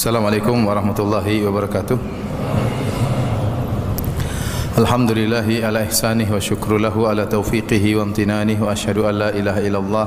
[0.00, 2.00] Assalamualaikum warahmatullahi wabarakatuh.
[4.80, 9.60] Alhamdulillahi ala ihsanih wa syukru lahu ala taufiqihi wa amtinanih wa ashhadu an la ilaha
[9.60, 10.06] illallah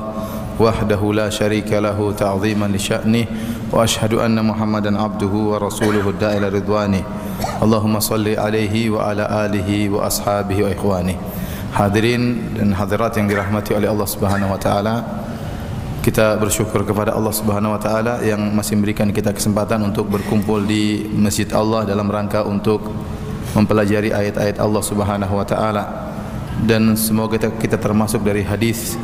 [0.57, 3.29] wahdahu la syarika lahu ta'ziman li sya'nih
[3.69, 7.05] wa ashhadu anna muhammadan abduhu wa rasuluhu da'ila ridwani.
[7.61, 11.13] Allahumma salli alaihi wa ala alihi wa ashabihi wa ikhwani.
[11.77, 15.05] Hadirin dan hadirat yang dirahmati oleh Allah Subhanahu wa taala
[16.03, 21.07] kita bersyukur kepada Allah Subhanahu wa taala yang masih memberikan kita kesempatan untuk berkumpul di
[21.15, 22.91] Masjid Allah dalam rangka untuk
[23.55, 26.11] mempelajari ayat-ayat Allah Subhanahu wa taala.
[26.59, 28.99] Dan semoga kita, kita termasuk dari hadis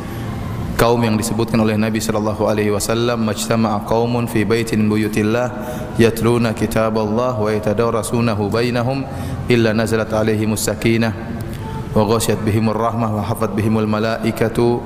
[0.76, 5.48] kaum yang disebutkan oleh Nabi sallallahu alaihi wasallam majtama'a qaumun fi baitin buyutillah
[5.96, 9.08] yatluna kitaballah wa yatadarasunahu bainahum
[9.48, 11.16] illa nazalat alaihimus sakinah
[11.96, 14.80] wa ghasyat bihimur rahmah wa hafat bihimul malaikatu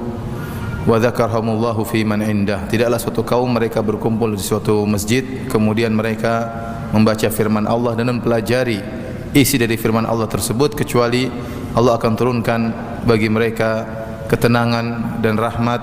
[0.84, 6.52] wa dzakarhamullahu fi man indah tidaklah suatu kaum mereka berkumpul di suatu masjid kemudian mereka
[6.92, 8.84] membaca firman Allah dan mempelajari
[9.32, 11.24] isi dari firman Allah tersebut kecuali
[11.72, 12.60] Allah akan turunkan
[13.08, 13.88] bagi mereka
[14.28, 15.80] ketenangan dan rahmat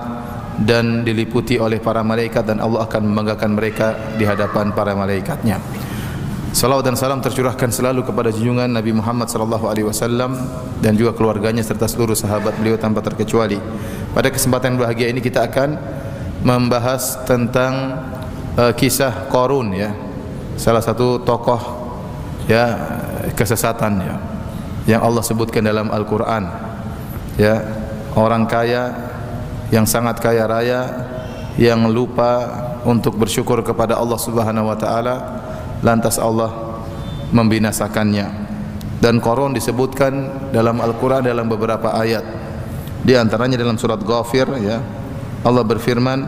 [0.62, 5.58] dan diliputi oleh para malaikat dan Allah akan membanggakan mereka di hadapan para malaikatnya
[6.52, 10.36] Salawat dan salam tercurahkan selalu kepada junjungan Nabi Muhammad sallallahu alaihi wasallam
[10.84, 13.56] dan juga keluarganya serta seluruh sahabat beliau tanpa terkecuali.
[14.12, 15.80] Pada kesempatan bahagia ini kita akan
[16.44, 17.96] membahas tentang
[18.60, 19.96] uh, kisah Qarun ya.
[20.60, 21.80] Salah satu tokoh
[22.44, 22.76] ya
[23.32, 24.14] kesesatan ya
[24.84, 26.44] yang Allah sebutkan dalam Al-Qur'an.
[27.40, 27.64] Ya,
[28.12, 28.92] orang kaya
[29.72, 31.08] yang sangat kaya raya
[31.56, 32.44] yang lupa
[32.84, 35.14] untuk bersyukur kepada Allah Subhanahu wa taala
[35.80, 36.52] lantas Allah
[37.32, 38.28] membinasakannya
[39.00, 40.12] dan Qarun disebutkan
[40.52, 42.41] dalam Al-Qur'an dalam beberapa ayat
[43.02, 44.78] di antaranya dalam surat Ghafir ya
[45.42, 46.20] Allah berfirman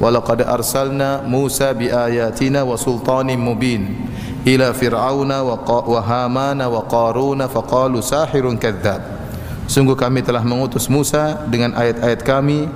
[0.00, 4.08] walaqad arsalna Musa biayatina wa sultanin mubin
[4.42, 9.04] ila fir'auna wa, wa hamana wa qaruna faqalu sahirun kadzdzab
[9.68, 12.66] sungguh kami telah mengutus Musa dengan ayat-ayat kami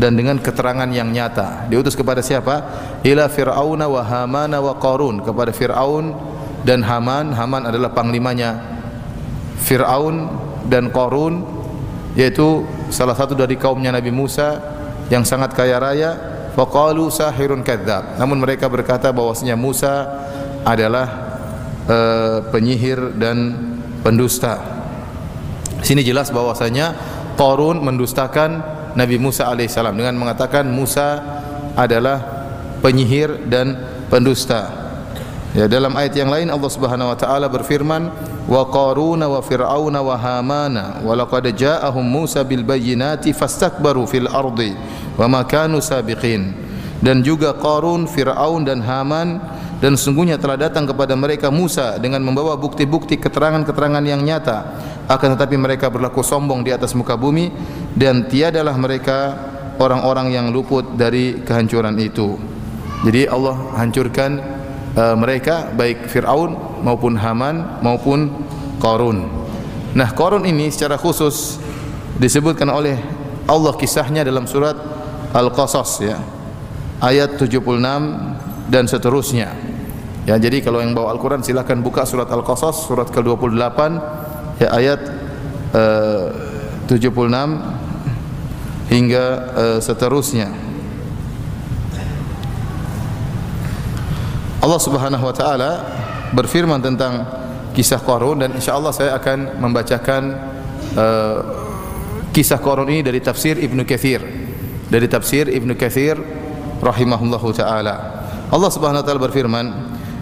[0.00, 1.68] dan dengan keterangan yang nyata.
[1.68, 2.64] Diutus kepada siapa?
[3.04, 6.16] Ila Fir'auna wa Hamana wa Qarun, kepada Fir'aun
[6.64, 7.36] dan Haman.
[7.36, 8.64] Haman adalah panglimanya
[9.60, 10.32] Fir'aun
[10.72, 11.59] dan Qarun
[12.18, 14.58] yaitu salah satu dari kaumnya Nabi Musa
[15.10, 16.10] yang sangat kaya raya.
[16.50, 18.18] Faqalu sahirun kadzdzab.
[18.18, 20.02] Namun mereka berkata bahwasanya Musa
[20.66, 21.06] adalah
[21.86, 23.54] uh, penyihir dan
[24.02, 24.58] pendusta.
[25.80, 26.92] Sini jelas bahwasanya
[27.38, 28.60] Qarun mendustakan
[28.98, 31.22] Nabi Musa alaihissalam dengan mengatakan Musa
[31.78, 32.20] adalah
[32.82, 33.78] penyihir dan
[34.10, 34.68] pendusta.
[35.54, 38.10] Ya dalam ayat yang lain Allah Subhanahu wa taala berfirman
[38.48, 44.72] wa qaruna wa fir'auna wa hamana wa laqad ja'ahum Musa bil bayyinati fastakbaru fil ardi
[45.18, 46.70] wa ma kanu sabiqin.
[47.00, 49.40] Dan juga Qarun, Fir'aun dan Haman
[49.80, 54.76] dan sungguhnya telah datang kepada mereka Musa dengan membawa bukti-bukti keterangan-keterangan yang nyata
[55.08, 57.48] akan tetapi mereka berlaku sombong di atas muka bumi
[57.96, 59.18] dan tiadalah mereka
[59.80, 62.36] orang-orang yang luput dari kehancuran itu
[63.08, 64.30] jadi Allah hancurkan
[64.92, 68.32] uh, mereka baik Fir'aun maupun Haman maupun
[68.82, 69.28] Qarun
[69.92, 71.60] nah Qarun ini secara khusus
[72.20, 73.00] disebutkan oleh
[73.48, 74.76] Allah kisahnya dalam surat
[75.34, 76.20] Al-Qasas ya
[77.00, 79.50] ayat 76 dan seterusnya.
[80.28, 83.80] Ya, jadi kalau yang bawa Al-Qur'an silakan buka surat Al-Qasas surat ke-28
[84.60, 85.00] ya ayat
[85.74, 86.28] eh,
[86.86, 89.24] 76 hingga
[89.56, 90.52] eh, seterusnya.
[94.60, 95.88] Allah Subhanahu wa taala
[96.34, 97.26] berfirman tentang
[97.74, 100.22] kisah Qarun dan insyaallah saya akan membacakan
[100.98, 101.38] uh,
[102.30, 104.22] kisah Qarun ini dari tafsir Ibnu Katsir.
[104.90, 106.18] Dari tafsir Ibnu Katsir
[106.82, 108.26] rahimahullahu taala.
[108.50, 109.66] Allah Subhanahu wa taala berfirman,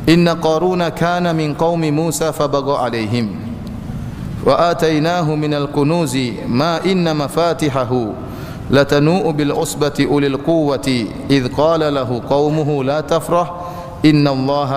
[0.04, 3.48] "Inna Qaruna kana min qaumi Musa fabagha alaihim
[4.44, 8.14] wa atainahu minal kunuzi ma inna mafatihahu
[8.70, 13.68] latanu'u bil usbati ulil quwwati idh qala lahu qaumuhu la tafrah
[13.98, 14.70] Inna Allah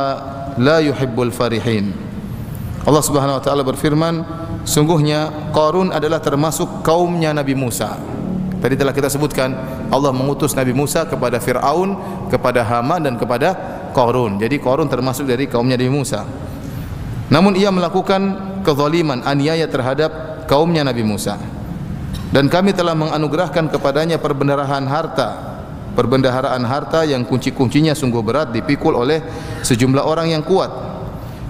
[0.58, 1.94] la yuhibbul farihin.
[2.82, 4.26] Allah Subhanahu wa taala berfirman,
[4.66, 7.96] sungguhnya Qarun adalah termasuk kaumnya Nabi Musa.
[8.62, 9.54] Tadi telah kita sebutkan
[9.90, 11.98] Allah mengutus Nabi Musa kepada Firaun,
[12.30, 13.54] kepada Haman dan kepada
[13.94, 14.38] Qarun.
[14.38, 16.26] Jadi Qarun termasuk dari kaumnya Nabi Musa.
[17.32, 18.22] Namun ia melakukan
[18.62, 21.38] kezaliman, aniaya terhadap kaumnya Nabi Musa.
[22.32, 25.51] Dan kami telah menganugerahkan kepadanya perbendarahan harta
[25.94, 29.20] perbendaharaan harta yang kunci-kuncinya sungguh berat dipikul oleh
[29.64, 30.72] sejumlah orang yang kuat.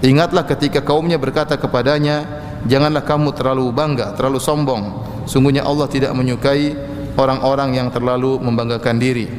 [0.02, 2.26] Ingatlah ketika kaumnya berkata kepadanya,
[2.66, 4.84] janganlah kamu terlalu bangga, terlalu sombong.
[5.30, 6.74] Sungguhnya Allah tidak menyukai
[7.14, 9.30] orang-orang yang terlalu membanggakan diri.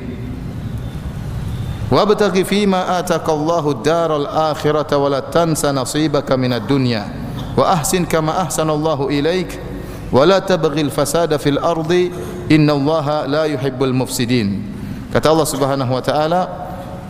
[1.92, 7.04] Wabtaghi fima atakallahu ad-daral akhirata wa la tansa nasibaka minad dunya
[7.52, 9.60] wa ahsin kama ahsanallahu ilaik
[10.08, 12.08] wa la tabghil fasada fil ardi
[12.48, 14.71] innallaha la yuhibbul mufsidin.
[15.12, 16.42] Kata Allah Subhanahu wa taala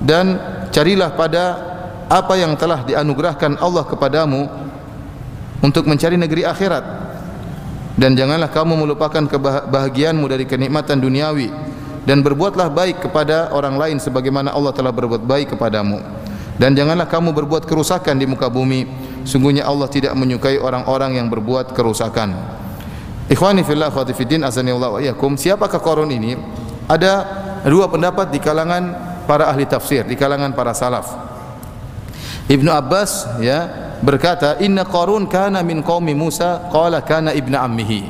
[0.02, 0.36] dan
[0.74, 1.44] carilah pada
[2.10, 4.50] apa yang telah dianugerahkan Allah kepadamu
[5.62, 6.84] untuk mencari negeri akhirat.
[7.94, 11.52] Dan janganlah kamu melupakan kebahagiaanmu dari kenikmatan duniawi
[12.02, 16.02] dan berbuatlah baik kepada orang lain sebagaimana Allah telah berbuat baik kepadamu.
[16.58, 18.88] Dan janganlah kamu berbuat kerusakan di muka bumi
[19.24, 22.34] sungguhnya Allah tidak menyukai orang-orang yang berbuat kerusakan.
[23.30, 25.38] Ikhwani fillah akhwati azanillahu wa iyyakum.
[25.38, 26.36] Siapakah Qarun ini?
[26.90, 28.94] Ada dua pendapat di kalangan
[29.26, 31.06] para ahli tafsir di kalangan para salaf.
[32.50, 33.70] Ibnu Abbas ya
[34.02, 38.02] berkata inna qarun kana min qaumi Musa qala kana ibnu ammihi.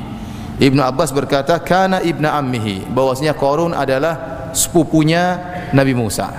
[0.57, 2.89] Ibnu Abbas berkata kana ibnu ammihi.
[2.89, 5.37] Bahwasanya qarun adalah sepupunya
[5.73, 6.29] Nabi Musa.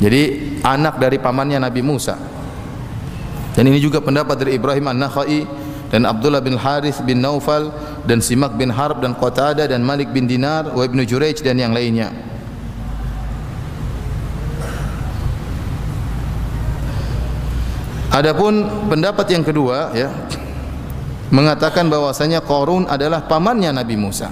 [0.00, 0.22] Jadi
[0.64, 2.16] anak dari pamannya Nabi Musa.
[3.54, 5.46] Dan ini juga pendapat dari Ibrahim An-Nakhai
[5.94, 7.70] dan Abdullah bin Harith bin Naufal
[8.02, 11.70] dan Simak bin Harb dan Qatada dan Malik bin Dinar wa Ibnu Jurayj dan yang
[11.70, 12.10] lainnya
[18.10, 20.10] Adapun pendapat yang kedua ya
[21.34, 24.30] mengatakan bahwasanya Qarun adalah pamannya Nabi Musa.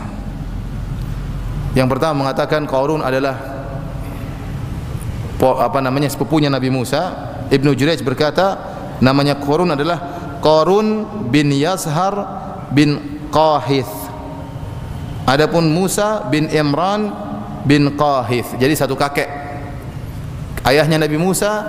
[1.74, 3.34] Yang pertama mengatakan Qarun adalah
[5.42, 7.34] apa namanya sepupunya Nabi Musa.
[7.50, 8.54] Ibnu Jurayj berkata
[9.02, 10.11] namanya Qarun adalah
[10.42, 12.14] Qarun bin Yashar
[12.74, 12.98] bin
[13.30, 13.88] Qahith.
[15.22, 17.14] Adapun Musa bin Imran
[17.62, 18.58] bin Qahith.
[18.58, 19.30] Jadi satu kakek.
[20.66, 21.62] Ayahnya Nabi Musa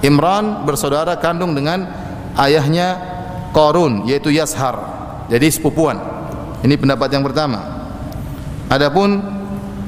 [0.00, 1.84] Imran bersaudara kandung dengan
[2.36, 3.00] ayahnya
[3.56, 4.76] Qarun yaitu Yashar.
[5.32, 5.96] Jadi sepupuan.
[6.60, 7.60] Ini pendapat yang pertama.
[8.68, 9.20] Adapun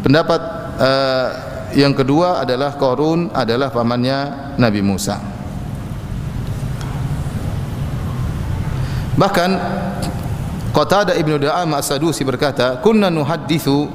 [0.00, 0.40] pendapat
[0.80, 1.28] uh,
[1.72, 5.31] yang kedua adalah Qarun adalah pamannya Nabi Musa.
[9.16, 9.50] Bahkan
[10.72, 13.92] Qatada Ibnu Da'am As-Sadusi berkata, "Kunna nuhadditsu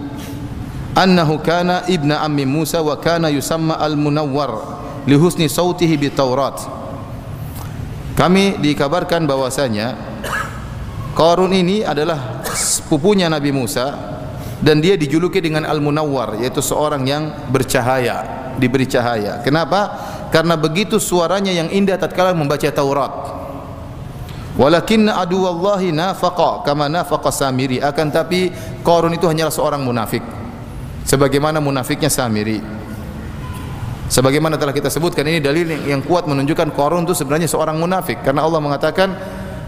[0.94, 4.78] annahu kana ibna ammi Musa wa kana yusamma al-Munawwar."
[5.08, 6.60] lihusni sautihi bi Taurat.
[8.14, 9.96] Kami dikabarkan bahwasanya
[11.18, 13.90] Qarun ini adalah sepupunya Nabi Musa
[14.62, 19.42] dan dia dijuluki dengan Al-Munawwar yaitu seorang yang bercahaya, diberi cahaya.
[19.42, 19.98] Kenapa?
[20.30, 23.37] Karena begitu suaranya yang indah tatkala membaca Taurat.
[24.58, 27.78] Walakinna aduwallahi nafaqa kama nafaqa Samiri.
[27.78, 28.50] Akan tapi
[28.82, 30.26] Qarun itu hanyalah seorang munafik.
[31.06, 32.58] Sebagaimana munafiknya Samiri.
[34.10, 38.50] Sebagaimana telah kita sebutkan ini dalil yang kuat menunjukkan Qarun itu sebenarnya seorang munafik karena
[38.50, 39.14] Allah mengatakan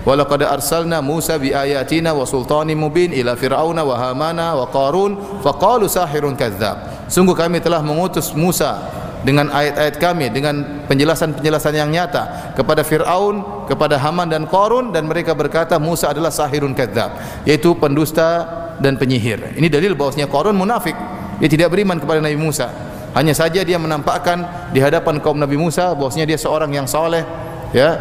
[0.07, 5.85] walaqad arsalna Musa bi ayatina wa sultanin mubin ila fir'auna wa hamana wa qarun faqalu
[5.85, 7.05] sahirun kadzdzab.
[7.11, 8.79] Sungguh kami telah mengutus Musa
[9.19, 15.35] dengan ayat-ayat kami dengan penjelasan-penjelasan yang nyata kepada Firaun, kepada Haman dan Qarun dan mereka
[15.35, 18.47] berkata Musa adalah sahirun kadzdzab, yaitu pendusta
[18.79, 19.59] dan penyihir.
[19.59, 20.95] Ini dalil bahwasanya Qarun munafik.
[21.39, 22.71] Dia tidak beriman kepada Nabi Musa.
[23.15, 27.25] Hanya saja dia menampakkan di hadapan kaum Nabi Musa bahwasanya dia seorang yang saleh
[27.73, 27.97] ya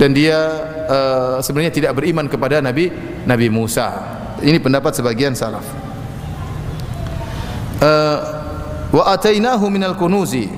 [0.00, 0.38] dan dia
[0.88, 2.88] uh, sebenarnya tidak beriman kepada Nabi
[3.28, 3.92] Nabi Musa.
[4.40, 5.64] Ini pendapat sebagian salaf.
[7.76, 8.35] Uh,
[8.96, 10.48] wa atainahu minal kunuzi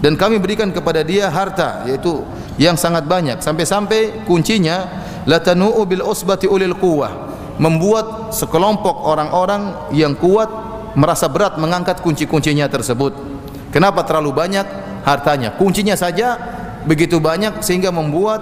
[0.00, 2.24] dan kami berikan kepada dia harta yaitu
[2.56, 10.48] yang sangat banyak sampai-sampai kuncinya latanu bil usbati ulil quwwah membuat sekelompok orang-orang yang kuat
[10.96, 13.34] merasa berat mengangkat kunci-kuncinya tersebut
[13.74, 14.62] Kenapa terlalu banyak
[15.02, 15.50] hartanya?
[15.58, 16.38] Kuncinya saja
[16.86, 18.38] begitu banyak sehingga membuat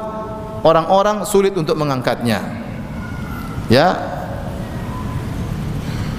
[0.61, 2.45] orang-orang sulit untuk mengangkatnya.
[3.73, 3.97] Ya.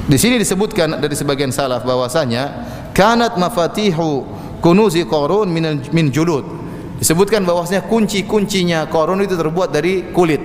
[0.10, 4.24] Di sini disebutkan dari sebagian salaf bahwasanya kanat mafatihu
[4.64, 6.64] kunuzi qarun min min julud.
[7.04, 10.40] Disebutkan bahwasanya kunci-kuncinya Qarun itu terbuat dari kulit.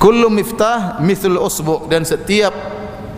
[0.00, 2.56] Kullu miftah mithl usbu dan setiap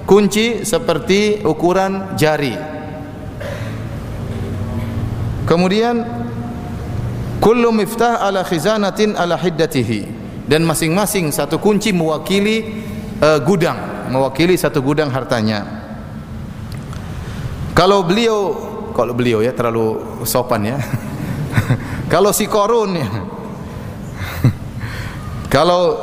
[0.02, 2.58] kunci seperti ukuran jari.
[5.46, 6.02] Kemudian
[7.38, 10.10] kullu miftah ala khizanatin ala hiddatihi
[10.50, 12.82] dan masing-masing satu kunci mewakili
[13.22, 15.85] uh, gudang, mewakili satu gudang hartanya.
[17.76, 18.56] Kalau beliau
[18.96, 20.80] kalau beliau ya terlalu sopan ya.
[22.12, 23.08] kalau si Korun ya.
[25.54, 26.00] kalau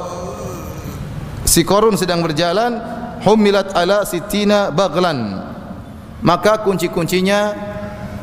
[1.41, 2.77] si Korun sedang berjalan
[3.25, 5.49] humilat ala sitina baglan
[6.21, 7.39] maka kunci-kuncinya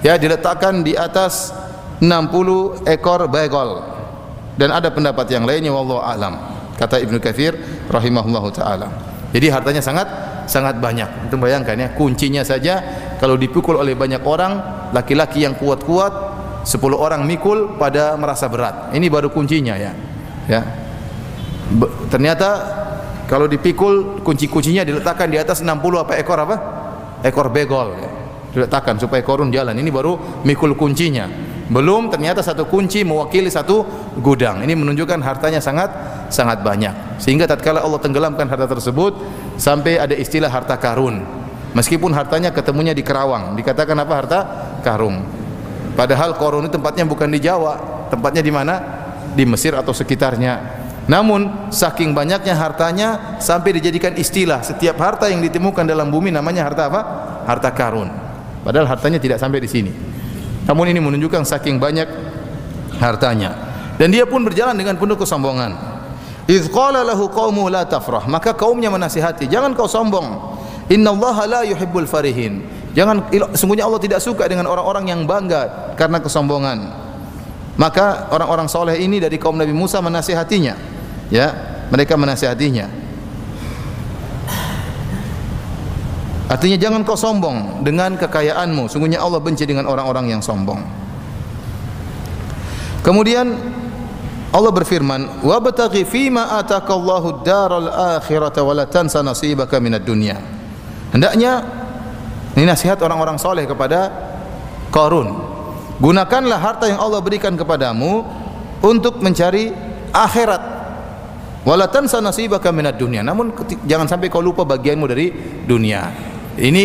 [0.01, 1.53] ya diletakkan di atas
[2.01, 3.85] 60 ekor bagol
[4.57, 6.37] dan ada pendapat yang lainnya wallahu alam
[6.81, 7.57] kata Ibnu Katsir
[7.93, 8.89] rahimahullahu taala
[9.37, 10.09] jadi hartanya sangat
[10.49, 12.81] sangat banyak itu bayangkan ya kuncinya saja
[13.21, 14.53] kalau dipukul oleh banyak orang
[14.97, 16.33] laki-laki yang kuat-kuat
[16.65, 18.97] 10 orang mikul pada merasa berat.
[18.97, 19.93] Ini baru kuncinya ya.
[20.49, 20.65] Ya.
[21.71, 22.49] Be ternyata
[23.29, 25.69] kalau dipikul kunci-kuncinya diletakkan di atas 60
[26.01, 26.57] apa ekor apa?
[27.21, 28.11] Ekor begol ya.
[28.57, 29.77] Diletakkan supaya korun jalan.
[29.77, 31.29] Ini baru mikul kuncinya.
[31.71, 33.87] Belum ternyata satu kunci mewakili satu
[34.19, 34.65] gudang.
[34.67, 35.93] Ini menunjukkan hartanya sangat
[36.27, 37.23] sangat banyak.
[37.23, 39.15] Sehingga tatkala Allah tenggelamkan harta tersebut
[39.55, 41.23] sampai ada istilah harta karun.
[41.71, 44.41] Meskipun hartanya ketemunya di Kerawang, dikatakan apa harta
[44.83, 45.23] karung.
[45.95, 48.75] Padahal korun itu tempatnya bukan di Jawa, tempatnya di mana?
[49.39, 50.83] Di Mesir atau sekitarnya.
[51.07, 56.91] Namun saking banyaknya hartanya sampai dijadikan istilah setiap harta yang ditemukan dalam bumi namanya harta
[56.91, 57.01] apa?
[57.47, 58.11] Harta karun.
[58.67, 59.93] Padahal hartanya tidak sampai di sini.
[60.67, 62.07] Namun ini menunjukkan saking banyak
[62.99, 63.55] hartanya.
[63.99, 65.75] Dan dia pun berjalan dengan penuh kesombongan.
[66.51, 67.31] Qala lahu
[67.71, 70.50] la tafrah, maka kaumnya menasihati, jangan kau sombong.
[70.91, 72.67] Innallaha la yuhibbul farihin.
[72.99, 76.79] Jangan sungguhnya Allah tidak suka dengan orang-orang yang bangga karena kesombongan.
[77.79, 80.75] Maka orang-orang soleh ini dari kaum Nabi Musa menasihatinya.
[81.31, 81.55] Ya,
[81.95, 82.91] mereka menasihatinya.
[86.51, 88.91] Artinya jangan kau sombong dengan kekayaanmu.
[88.91, 90.83] Sungguhnya Allah benci dengan orang-orang yang sombong.
[93.07, 93.55] Kemudian
[94.51, 97.87] Allah berfirman, "Wa bataghi fima atakallahu ad-daral
[98.19, 100.60] akhirata wa la tansa nasibaka minad dunya."
[101.11, 101.63] Hendaknya
[102.55, 104.11] ini nasihat orang-orang soleh kepada
[104.91, 105.35] Qarun.
[106.01, 108.25] Gunakanlah harta yang Allah berikan kepadamu
[108.81, 109.71] untuk mencari
[110.11, 110.63] akhirat.
[111.63, 113.21] Wala tansa nasibaka minad dunya.
[113.21, 113.53] Namun
[113.85, 115.29] jangan sampai kau lupa bagianmu dari
[115.69, 116.09] dunia.
[116.57, 116.85] Ini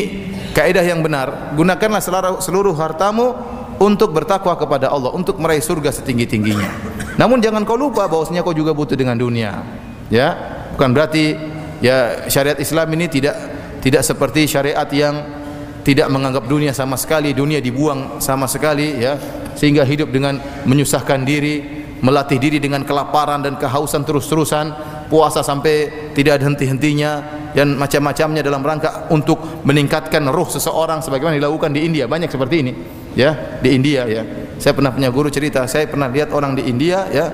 [0.52, 1.56] kaidah yang benar.
[1.56, 2.04] Gunakanlah
[2.44, 3.34] seluruh hartamu
[3.80, 6.70] untuk bertakwa kepada Allah, untuk meraih surga setinggi-tingginya.
[7.16, 9.64] Namun jangan kau lupa bahwasanya kau juga butuh dengan dunia.
[10.12, 10.36] Ya,
[10.76, 11.40] bukan berarti
[11.80, 13.55] ya syariat Islam ini tidak
[13.86, 15.46] tidak seperti syariat yang
[15.86, 19.14] tidak menganggap dunia sama sekali, dunia dibuang sama sekali ya,
[19.54, 24.74] sehingga hidup dengan menyusahkan diri, melatih diri dengan kelaparan dan kehausan terus-terusan,
[25.06, 27.12] puasa sampai tidak ada henti-hentinya
[27.54, 32.10] dan macam-macamnya dalam rangka untuk meningkatkan ruh seseorang sebagaimana dilakukan di India.
[32.10, 32.74] Banyak seperti ini
[33.14, 34.26] ya di India ya.
[34.58, 37.30] Saya pernah punya guru cerita saya pernah lihat orang di India ya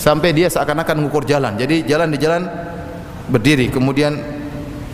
[0.00, 1.60] sampai dia seakan-akan mengukur jalan.
[1.60, 2.48] Jadi jalan di jalan
[3.28, 4.16] berdiri kemudian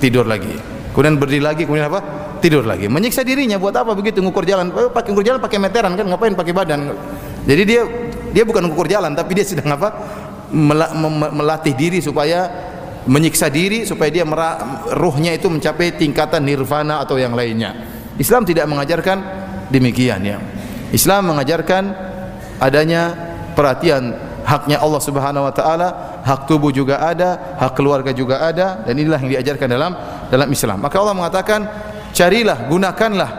[0.02, 2.02] tidur lagi kemudian berdiri lagi kemudian apa?
[2.42, 2.90] Tidur lagi.
[2.90, 4.18] Menyiksa dirinya buat apa begitu?
[4.18, 4.74] Mengukur jalan.
[4.74, 6.02] Eh, pakai ngukur jalan pakai meteran kan?
[6.02, 6.90] Ngapain pakai badan?
[7.46, 7.86] Jadi dia
[8.34, 9.94] dia bukan mengukur jalan tapi dia sedang apa?
[11.30, 12.50] Melatih diri supaya
[13.06, 14.26] menyiksa diri supaya dia
[14.90, 17.78] ruhnya itu mencapai tingkatan nirvana atau yang lainnya.
[18.18, 19.22] Islam tidak mengajarkan
[19.70, 20.42] demikian ya.
[20.90, 21.94] Islam mengajarkan
[22.58, 23.14] adanya
[23.54, 25.88] perhatian haknya Allah Subhanahu wa taala,
[26.24, 29.92] hak tubuh juga ada, hak keluarga juga ada dan inilah yang diajarkan dalam
[30.28, 30.78] dalam Islam.
[30.80, 31.60] Maka Allah mengatakan,
[32.14, 33.30] "Carilah, gunakanlah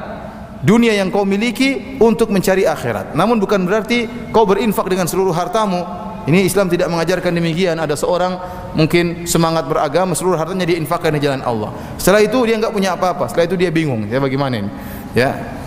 [0.60, 6.10] dunia yang kau miliki untuk mencari akhirat." Namun bukan berarti kau berinfak dengan seluruh hartamu
[6.30, 7.82] ini Islam tidak mengajarkan demikian.
[7.82, 8.38] Ada seorang
[8.78, 11.74] mungkin semangat beragama, seluruh hartanya diinfakkan di jalan Allah.
[11.98, 13.26] Setelah itu dia enggak punya apa-apa.
[13.32, 14.70] Setelah itu dia bingung, ya bagaimana ini?
[15.18, 15.58] Ya.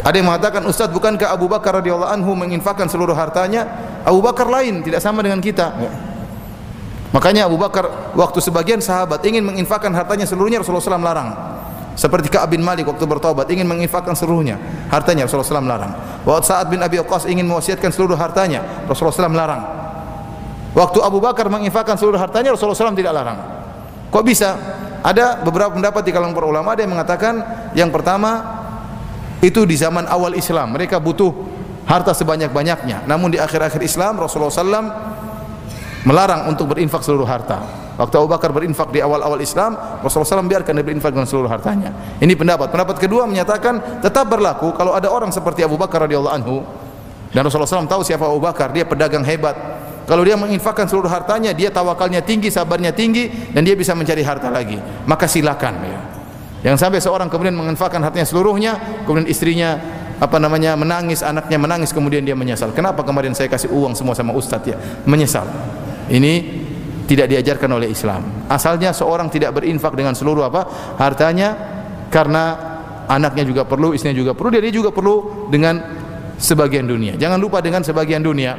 [0.00, 3.66] Ada yang mengatakan, "Ustaz, bukankah Abu Bakar radhiyallahu anhu menginfakkan seluruh hartanya?
[4.06, 5.92] Abu Bakar lain, tidak sama dengan kita." Ya.
[7.16, 11.32] Makanya Abu Bakar waktu sebagian sahabat ingin menginfakkan hartanya seluruhnya Rasulullah SAW larang.
[11.96, 14.60] Seperti Ka'ab bin Malik waktu bertobat ingin menginfakkan seluruhnya
[14.92, 15.92] hartanya Rasulullah SAW larang.
[16.28, 19.62] Waktu Sa'ad bin Abi Waqqas ingin mewasiatkan seluruh hartanya Rasulullah SAW larang.
[20.76, 23.40] Waktu Abu Bakar menginfakkan seluruh hartanya Rasulullah SAW tidak larang.
[24.12, 24.50] Kok bisa?
[25.00, 27.34] Ada beberapa pendapat di kalangan para ulama ada yang mengatakan
[27.72, 28.44] yang pertama
[29.40, 31.32] itu di zaman awal Islam mereka butuh
[31.88, 33.08] harta sebanyak-banyaknya.
[33.08, 35.15] Namun di akhir-akhir Islam Rasulullah SAW
[36.06, 37.84] melarang untuk berinfak seluruh harta.
[37.96, 41.90] Waktu Abu Bakar berinfak di awal-awal Islam, Rasulullah SAW biarkan dia berinfak dengan seluruh hartanya.
[42.20, 42.68] Ini pendapat.
[42.70, 46.60] Pendapat kedua menyatakan tetap berlaku kalau ada orang seperti Abu Bakar radhiyallahu anhu
[47.34, 49.56] dan Rasulullah SAW tahu siapa Abu Bakar, dia pedagang hebat.
[50.06, 54.46] Kalau dia menginfakkan seluruh hartanya, dia tawakalnya tinggi, sabarnya tinggi, dan dia bisa mencari harta
[54.48, 54.78] lagi.
[55.04, 55.74] Maka silakan.
[55.82, 56.00] Ya.
[56.70, 59.76] Yang sampai seorang kemudian menginfakkan hartanya seluruhnya, kemudian istrinya
[60.16, 62.70] apa namanya menangis, anaknya menangis, kemudian dia menyesal.
[62.72, 64.78] Kenapa kemarin saya kasih uang semua sama ustadz ya?
[65.04, 65.44] Menyesal.
[66.06, 66.32] Ini
[67.06, 68.46] tidak diajarkan oleh Islam.
[68.50, 70.66] Asalnya seorang tidak berinfak dengan seluruh apa
[70.98, 71.54] hartanya
[72.10, 72.44] karena
[73.06, 75.78] anaknya juga perlu, istrinya juga perlu, dia juga perlu dengan
[76.36, 77.14] sebagian dunia.
[77.14, 78.58] Jangan lupa dengan sebagian dunia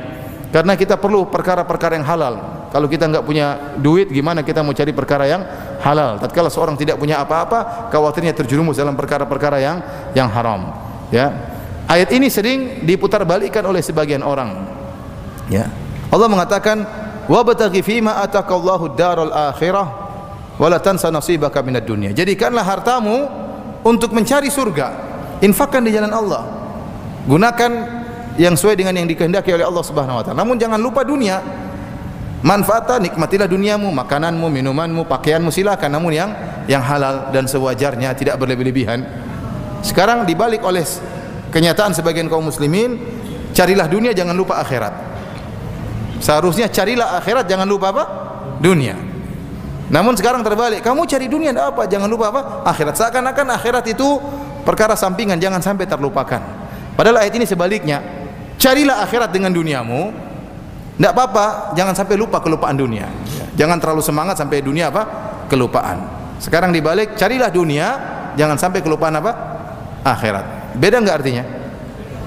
[0.49, 2.35] karena kita perlu perkara-perkara yang halal.
[2.67, 5.43] Kalau kita enggak punya duit, gimana kita mau cari perkara yang
[5.79, 6.19] halal?
[6.19, 9.77] Tatkala seorang tidak punya apa-apa, khawatirnya terjerumus dalam perkara-perkara yang
[10.11, 10.75] yang haram.
[11.07, 11.31] Ya.
[11.87, 14.67] Ayat ini sering diputarbalikkan oleh sebagian orang.
[15.47, 15.71] Ya.
[16.11, 19.87] Allah mengatakan wabtaghi fima atakallahu daral akhirah
[20.57, 23.27] wala tansa nasibaka minad dunya jadikanlah hartamu
[23.83, 24.87] untuk mencari surga
[25.43, 26.57] infakkan di jalan Allah
[27.27, 27.71] Gunakan
[28.39, 30.39] yang sesuai dengan yang dikehendaki oleh Allah Subhanahu wa taala.
[30.39, 31.43] Namun jangan lupa dunia.
[32.39, 36.31] Manfaatnya nikmatilah duniamu, makananmu, minumanmu, pakaianmu silakan namun yang
[36.69, 39.03] yang halal dan sewajarnya tidak berlebih-lebihan.
[39.83, 40.85] Sekarang dibalik oleh
[41.51, 43.01] kenyataan sebagian kaum muslimin,
[43.51, 44.93] carilah dunia jangan lupa akhirat.
[46.17, 48.03] Seharusnya carilah akhirat jangan lupa apa?
[48.57, 48.97] Dunia.
[49.87, 52.41] Namun sekarang terbalik, kamu cari dunia apa, jangan lupa apa?
[52.67, 52.99] Akhirat.
[52.99, 54.19] Seakan-akan akhirat itu
[54.67, 56.41] perkara sampingan, jangan sampai terlupakan.
[56.99, 58.03] Padahal ayat ini sebaliknya.
[58.57, 60.11] Carilah akhirat dengan duniamu,
[60.97, 63.05] tidak apa-apa, jangan sampai lupa kelupaan dunia.
[63.53, 65.05] Jangan terlalu semangat sampai dunia apa?
[65.45, 66.03] Kelupaan.
[66.41, 67.87] Sekarang dibalik, carilah dunia,
[68.33, 69.31] jangan sampai kelupaan apa?
[70.01, 70.73] Akhirat.
[70.75, 71.45] Beda enggak artinya?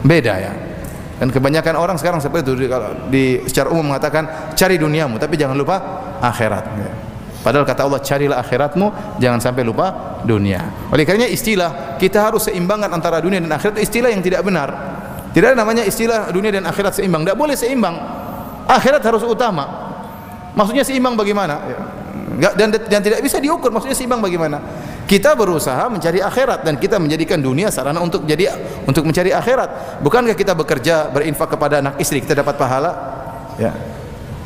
[0.06, 0.52] Beda ya.
[1.20, 5.52] Dan kebanyakan orang sekarang seperti itu kalau di secara umum mengatakan cari duniamu, tapi jangan
[5.52, 5.76] lupa
[6.24, 6.64] akhirat.
[7.44, 10.88] Padahal kata Allah carilah akhiratmu, jangan sampai lupa dunia.
[10.88, 14.72] Oleh karenanya istilah kita harus seimbangkan antara dunia dan akhirat istilah yang tidak benar.
[15.36, 17.28] Tidak ada namanya istilah dunia dan akhirat seimbang.
[17.28, 17.96] Tidak boleh seimbang
[18.70, 19.66] akhirat harus utama
[20.54, 21.78] maksudnya seimbang bagaimana ya.
[22.54, 24.62] dan, dan tidak bisa diukur maksudnya seimbang bagaimana
[25.10, 28.54] kita berusaha mencari akhirat dan kita menjadikan dunia sarana untuk jadi
[28.86, 29.98] untuk mencari akhirat.
[30.06, 32.94] Bukankah kita bekerja berinfak kepada anak istri kita dapat pahala?
[33.58, 33.74] Ya.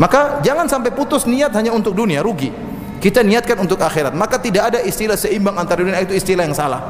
[0.00, 2.48] Maka jangan sampai putus niat hanya untuk dunia rugi.
[2.96, 4.16] Kita niatkan untuk akhirat.
[4.16, 6.80] Maka tidak ada istilah seimbang antara dunia itu istilah yang salah.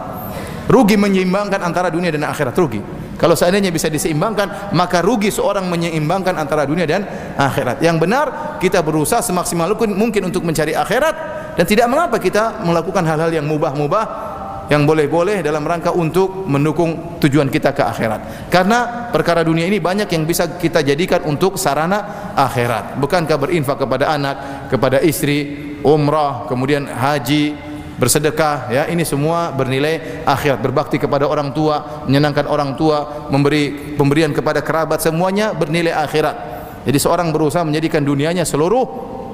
[0.71, 2.79] Rugi menyeimbangkan antara dunia dan akhirat rugi.
[3.19, 7.03] Kalau seandainya bisa diseimbangkan, maka rugi seorang menyeimbangkan antara dunia dan
[7.35, 7.83] akhirat.
[7.83, 8.27] Yang benar,
[8.63, 14.35] kita berusaha semaksimal mungkin untuk mencari akhirat dan tidak mengapa kita melakukan hal-hal yang mubah-mubah
[14.73, 18.49] yang boleh-boleh dalam rangka untuk mendukung tujuan kita ke akhirat.
[18.49, 22.97] Karena perkara dunia ini banyak yang bisa kita jadikan untuk sarana akhirat.
[22.97, 27.53] Bukankah berinfak kepada anak, kepada istri, umrah, kemudian haji,
[27.95, 34.35] bersedekah ya ini semua bernilai akhirat berbakti kepada orang tua menyenangkan orang tua memberi pemberian
[34.35, 36.37] kepada kerabat semuanya bernilai akhirat
[36.83, 38.43] jadi seorang berusaha menjadikan dunianya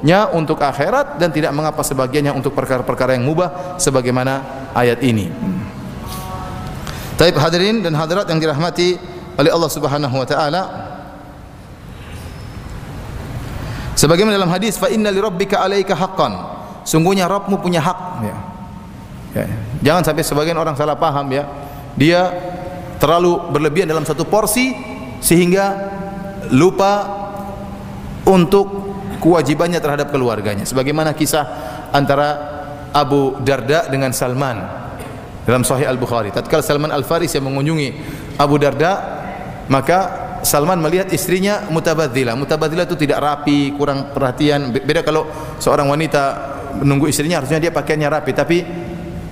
[0.00, 4.40] seluruhnya untuk akhirat dan tidak mengapa sebagiannya untuk perkara-perkara yang mubah sebagaimana
[4.72, 5.28] ayat ini
[7.20, 8.96] Taib hadirin dan hadirat yang dirahmati
[9.36, 10.62] oleh Allah Subhanahu wa taala
[13.92, 16.32] Sebagaimana dalam hadis fa inna li rabbika alaika haqqan
[16.88, 18.36] sungguhnya Rabbmu punya hak ya.
[19.36, 19.44] Ya.
[19.84, 21.44] Jangan sampai sebagian orang salah paham ya.
[22.00, 22.32] Dia
[22.96, 24.72] terlalu berlebihan dalam satu porsi
[25.20, 25.92] sehingga
[26.48, 27.04] lupa
[28.24, 28.89] untuk
[29.20, 30.64] kewajibannya terhadap keluarganya.
[30.64, 31.44] Sebagaimana kisah
[31.92, 32.28] antara
[32.90, 34.58] Abu Darda dengan Salman
[35.46, 36.32] dalam Sahih Al Bukhari.
[36.34, 37.88] Tatkala Salman Al Faris yang mengunjungi
[38.40, 38.92] Abu Darda,
[39.68, 39.98] maka
[40.40, 42.32] Salman melihat istrinya mutabadzila.
[42.34, 44.72] Mutabadzila itu tidak rapi, kurang perhatian.
[44.72, 45.28] Beda kalau
[45.60, 46.22] seorang wanita
[46.80, 48.58] menunggu istrinya harusnya dia pakaiannya rapi, tapi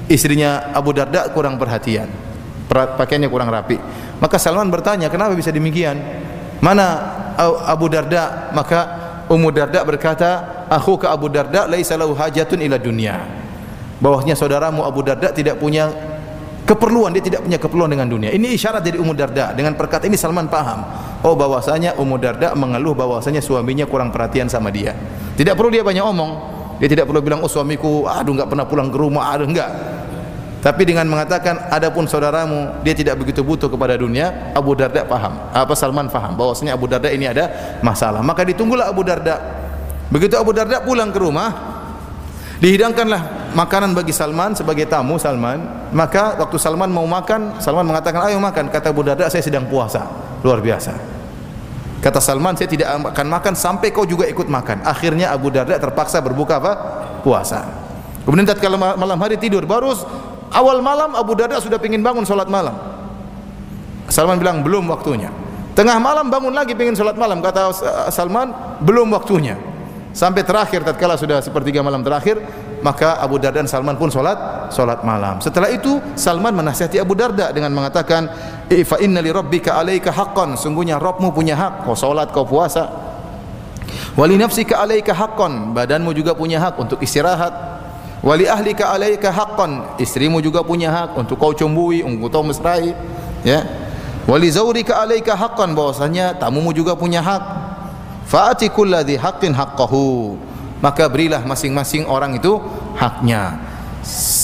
[0.08, 2.28] istrinya Abu Darda kurang perhatian
[2.68, 3.76] pakaiannya kurang rapi
[4.20, 5.96] maka Salman bertanya kenapa bisa demikian
[6.60, 7.16] mana
[7.64, 8.97] Abu Darda maka
[9.28, 13.28] Ummu Darda berkata aku ke Abu Darda laisa lahu hajatun ila dunia.
[14.00, 15.92] Bahwasanya saudaramu Abu Darda tidak punya
[16.64, 18.32] keperluan dia tidak punya keperluan dengan dunia.
[18.32, 19.52] Ini isyarat dari Ummu Darda.
[19.52, 20.80] Dengan perkataan ini Salman paham.
[21.20, 24.96] Oh bahwasanya Ummu Darda mengeluh bahwasanya suaminya kurang perhatian sama dia.
[25.36, 26.32] Tidak perlu dia banyak omong.
[26.80, 29.36] Dia tidak perlu bilang oh suamiku aduh enggak pernah pulang ke rumah.
[29.36, 29.70] Aduh enggak
[30.58, 35.38] tapi dengan mengatakan adapun saudaramu dia tidak begitu butuh kepada dunia, Abu Darda paham.
[35.54, 38.18] Apa Salman paham bahwasanya Abu Darda ini ada masalah.
[38.26, 39.38] Maka ditunggulah Abu Darda.
[40.10, 41.54] Begitu Abu Darda pulang ke rumah,
[42.58, 45.62] dihidangkanlah makanan bagi Salman sebagai tamu Salman.
[45.94, 50.10] Maka waktu Salman mau makan, Salman mengatakan, "Ayo makan." Kata Abu Darda, "Saya sedang puasa."
[50.42, 50.90] Luar biasa.
[52.02, 56.18] Kata Salman, "Saya tidak akan makan sampai kau juga ikut makan." Akhirnya Abu Darda terpaksa
[56.18, 56.72] berbuka apa?
[57.22, 57.62] Puasa.
[58.26, 59.94] Kemudian tatkala malam hari tidur baru
[60.48, 62.72] Awal malam Abu Darda sudah ingin bangun solat malam.
[64.08, 65.28] Salman bilang belum waktunya.
[65.76, 67.38] Tengah malam bangun lagi ingin solat malam.
[67.38, 67.70] Kata
[68.10, 68.50] Salman
[68.82, 69.54] belum waktunya.
[70.16, 72.40] Sampai terakhir tatkala sudah sepertiga malam terakhir
[72.80, 75.38] maka Abu Darda dan Salman pun solat solat malam.
[75.38, 78.26] Setelah itu Salman menasihati Abu Darda dengan mengatakan,
[78.66, 81.86] "Fa inna li rabbika 'alaika haqqan." Sungguhnya Rabbmu punya hak.
[81.86, 82.88] Kau solat, kau puasa.
[84.18, 85.74] Wa li nafsika 'alaika haqqan.
[85.74, 87.77] Badanmu juga punya hak untuk istirahat
[88.22, 90.00] wali ahlika alaika haqqan.
[90.00, 92.94] Istrimu juga punya hak untuk kau cumbui untuk kau mesrai
[93.46, 93.64] ya.
[94.28, 95.72] Wali zaurika alaika haqqan.
[95.72, 97.44] Bahwasanya tamumu juga punya hak.
[98.28, 100.36] Faati kulladhi haqqin haqqahu.
[100.78, 102.60] Maka berilah masing-masing orang itu
[102.94, 103.58] haknya.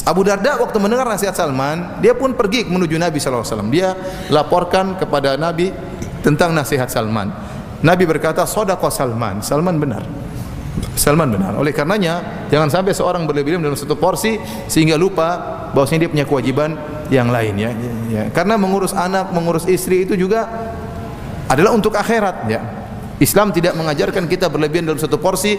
[0.05, 3.97] Abu Darda waktu mendengar nasihat Salman dia pun pergi menuju Nabi SAW dia
[4.29, 5.73] laporkan kepada Nabi
[6.21, 7.31] tentang nasihat Salman.
[7.81, 9.41] Nabi berkata sodaqah Salman.
[9.41, 10.24] Salman benar
[10.95, 11.59] Salman benar.
[11.59, 14.39] Oleh karenanya jangan sampai seorang berlebihan dalam satu porsi
[14.71, 15.37] sehingga lupa
[15.75, 16.71] bahwasanya dia punya kewajiban
[17.11, 17.71] yang lain ya.
[18.11, 18.23] ya.
[18.31, 20.47] Karena mengurus anak, mengurus istri itu juga
[21.51, 22.61] adalah untuk akhirat ya.
[23.19, 25.59] Islam tidak mengajarkan kita berlebihan dalam satu porsi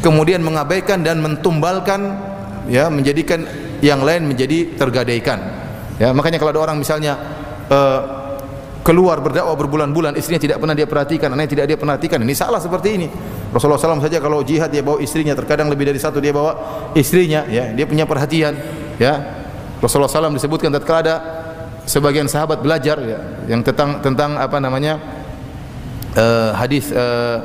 [0.00, 2.16] kemudian mengabaikan dan mentumbalkan
[2.68, 3.44] ya menjadikan
[3.84, 5.40] yang lain menjadi tergadaikan.
[6.00, 7.14] Ya, makanya kalau ada orang misalnya
[7.70, 8.23] uh,
[8.84, 12.20] keluar berdakwah berbulan-bulan istrinya tidak pernah dia perhatikan, anaknya tidak dia perhatikan.
[12.20, 13.08] Ini salah seperti ini.
[13.48, 16.52] Rasulullah SAW saja kalau jihad dia bawa istrinya, terkadang lebih dari satu dia bawa
[16.92, 18.52] istrinya, ya dia punya perhatian,
[19.00, 19.40] ya.
[19.80, 21.14] Rasulullah SAW disebutkan tatkala ada
[21.88, 23.18] sebagian sahabat belajar ya,
[23.48, 25.00] yang tentang tentang apa namanya
[26.16, 27.40] uh, hadis uh,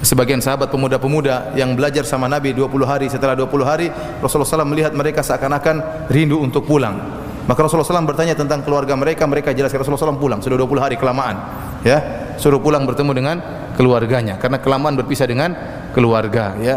[0.00, 3.92] sebagian sahabat pemuda-pemuda yang belajar sama Nabi 20 hari setelah 20 hari
[4.24, 9.26] Rasulullah SAW melihat mereka seakan-akan rindu untuk pulang maka Rasulullah SAW bertanya tentang keluarga mereka
[9.26, 11.36] mereka jelaskan Rasulullah SAW pulang sudah 20 hari kelamaan
[11.82, 11.98] ya
[12.38, 13.36] suruh pulang bertemu dengan
[13.74, 15.52] keluarganya karena kelamaan berpisah dengan
[15.92, 16.76] keluarga ya.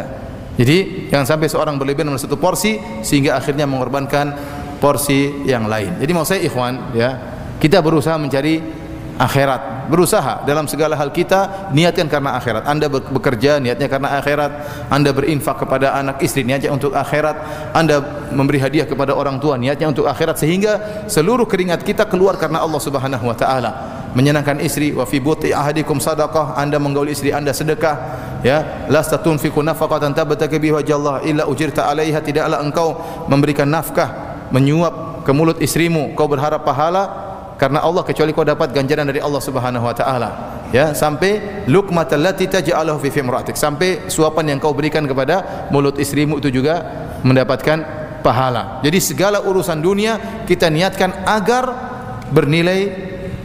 [0.53, 4.37] Jadi jangan sampai seorang berlebihan dalam satu porsi sehingga akhirnya mengorbankan
[4.77, 5.97] porsi yang lain.
[5.97, 7.09] Jadi mau saya ikhwan ya,
[7.57, 8.82] kita berusaha mencari
[9.19, 9.89] akhirat.
[9.91, 12.63] Berusaha dalam segala hal kita niatkan karena akhirat.
[12.65, 14.51] Anda bekerja niatnya karena akhirat.
[14.89, 17.35] Anda berinfak kepada anak istri niatnya untuk akhirat.
[17.75, 18.01] Anda
[18.33, 22.81] memberi hadiah kepada orang tua niatnya untuk akhirat sehingga seluruh keringat kita keluar karena Allah
[22.81, 23.71] Subhanahu wa taala
[24.13, 27.97] menyenangkan istri wa fi buti ahadikum sadaqah anda menggauli istri anda sedekah
[28.45, 32.93] ya la tatunfiqu nafaqatan tabtaki bihi wajhallah illa ujirta alaiha tidaklah engkau
[33.25, 37.32] memberikan nafkah menyuap ke mulut istrimu kau berharap pahala
[37.63, 40.29] karena Allah kecuali kau dapat ganjaran dari Allah Subhanahu wa taala
[40.75, 46.43] ya sampai luqmatal lati taj'alahu fi fimratik sampai suapan yang kau berikan kepada mulut istrimu
[46.43, 46.83] itu juga
[47.23, 47.79] mendapatkan
[48.19, 51.93] pahala jadi segala urusan dunia kita niatkan agar
[52.33, 52.81] bernilai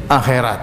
[0.09, 0.61] akhirat.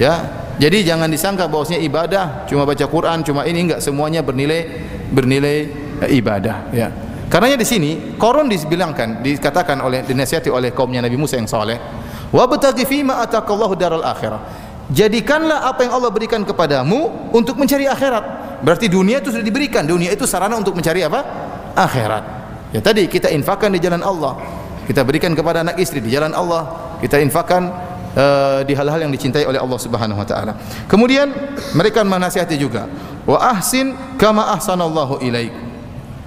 [0.00, 0.14] Ya.
[0.58, 4.66] Jadi jangan disangka bahwasanya ibadah cuma baca Quran, cuma ini enggak semuanya bernilai
[5.14, 5.56] bernilai
[6.02, 6.90] eh, ibadah, ya.
[7.28, 11.78] Karenanya di sini Korun dibilangkan, dikatakan oleh dinasihati oleh kaumnya Nabi Musa yang saleh,
[12.30, 14.40] "Wa bataghi fima atakallahu daral akhirah."
[14.88, 18.24] Jadikanlah apa yang Allah berikan kepadamu untuk mencari akhirat.
[18.64, 21.20] Berarti dunia itu sudah diberikan, dunia itu sarana untuk mencari apa?
[21.76, 22.24] Akhirat.
[22.72, 24.40] Ya tadi kita infakkan di jalan Allah.
[24.88, 26.96] Kita berikan kepada anak istri di jalan Allah.
[27.04, 27.68] Kita infakkan
[28.16, 30.56] uh, di hal-hal yang dicintai oleh Allah Subhanahu wa taala.
[30.88, 31.28] Kemudian
[31.76, 32.88] mereka menasihati juga,
[33.28, 35.52] wa ahsin kama ahsanallahu ilaik.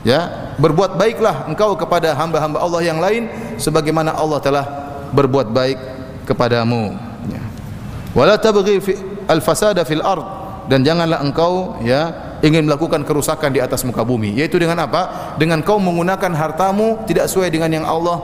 [0.02, 3.30] Ya, berbuat baiklah engkau kepada hamba-hamba Allah yang lain
[3.62, 4.66] sebagaimana Allah telah
[5.12, 5.78] berbuat baik
[6.26, 6.96] kepadamu.
[7.30, 7.44] Ya.
[8.16, 8.80] Wala tabghi
[9.28, 10.42] al-fasada fil ard.
[10.70, 14.36] Dan janganlah engkau ya ingin melakukan kerusakan di atas muka bumi.
[14.40, 15.36] Yaitu dengan apa?
[15.36, 18.22] Dengan kau menggunakan hartamu tidak sesuai dengan yang Allah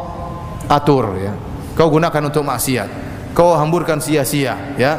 [0.71, 1.33] atur ya.
[1.75, 2.89] Kau gunakan untuk maksiat.
[3.37, 4.93] Kau hamburkan sia-sia ya.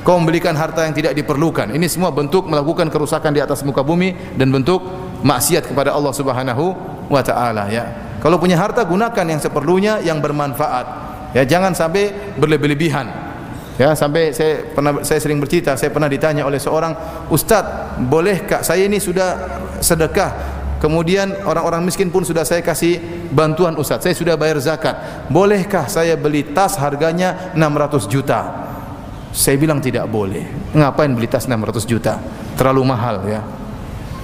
[0.00, 1.76] Kau membelikan harta yang tidak diperlukan.
[1.76, 4.80] Ini semua bentuk melakukan kerusakan di atas muka bumi dan bentuk
[5.20, 6.72] maksiat kepada Allah Subhanahu
[7.10, 7.84] wa taala ya.
[8.20, 13.06] Kalau punya harta gunakan yang seperlunya yang bermanfaat ya jangan sampai berlebih-lebihan
[13.78, 16.92] ya sampai saya pernah saya sering bercerita saya pernah ditanya oleh seorang
[17.32, 22.96] ustaz bolehkah saya ini sudah sedekah Kemudian orang-orang miskin pun sudah saya kasih
[23.28, 24.00] bantuan Ustaz.
[24.00, 25.28] Saya sudah bayar zakat.
[25.28, 28.40] Bolehkah saya beli tas harganya 600 juta?
[29.28, 30.48] Saya bilang tidak boleh.
[30.72, 32.16] Ngapain beli tas 600 juta?
[32.56, 33.44] Terlalu mahal ya.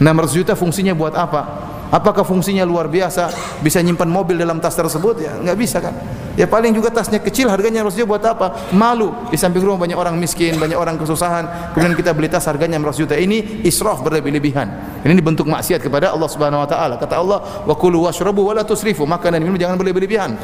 [0.01, 1.76] 600 juta fungsinya buat apa?
[1.97, 3.33] Apakah fungsinya luar biasa?
[3.65, 5.25] Bisa nyimpan mobil dalam tas tersebut?
[5.25, 5.97] Ya, enggak bisa kan?
[6.37, 8.69] Ya paling juga tasnya kecil, harganya harusnya buat apa?
[8.77, 9.17] Malu.
[9.33, 11.73] Di samping rumah banyak orang miskin, banyak orang kesusahan.
[11.73, 13.17] Kemudian kita beli tas harganya 100 juta.
[13.17, 15.01] Ini israf berlebih-lebihan.
[15.01, 17.01] Ini bentuk maksiat kepada Allah Subhanahu wa taala.
[17.01, 20.37] Kata Allah, "Wa kulu washrabu wa la tusrifu." Makan dan minum jangan berlebih-lebihan.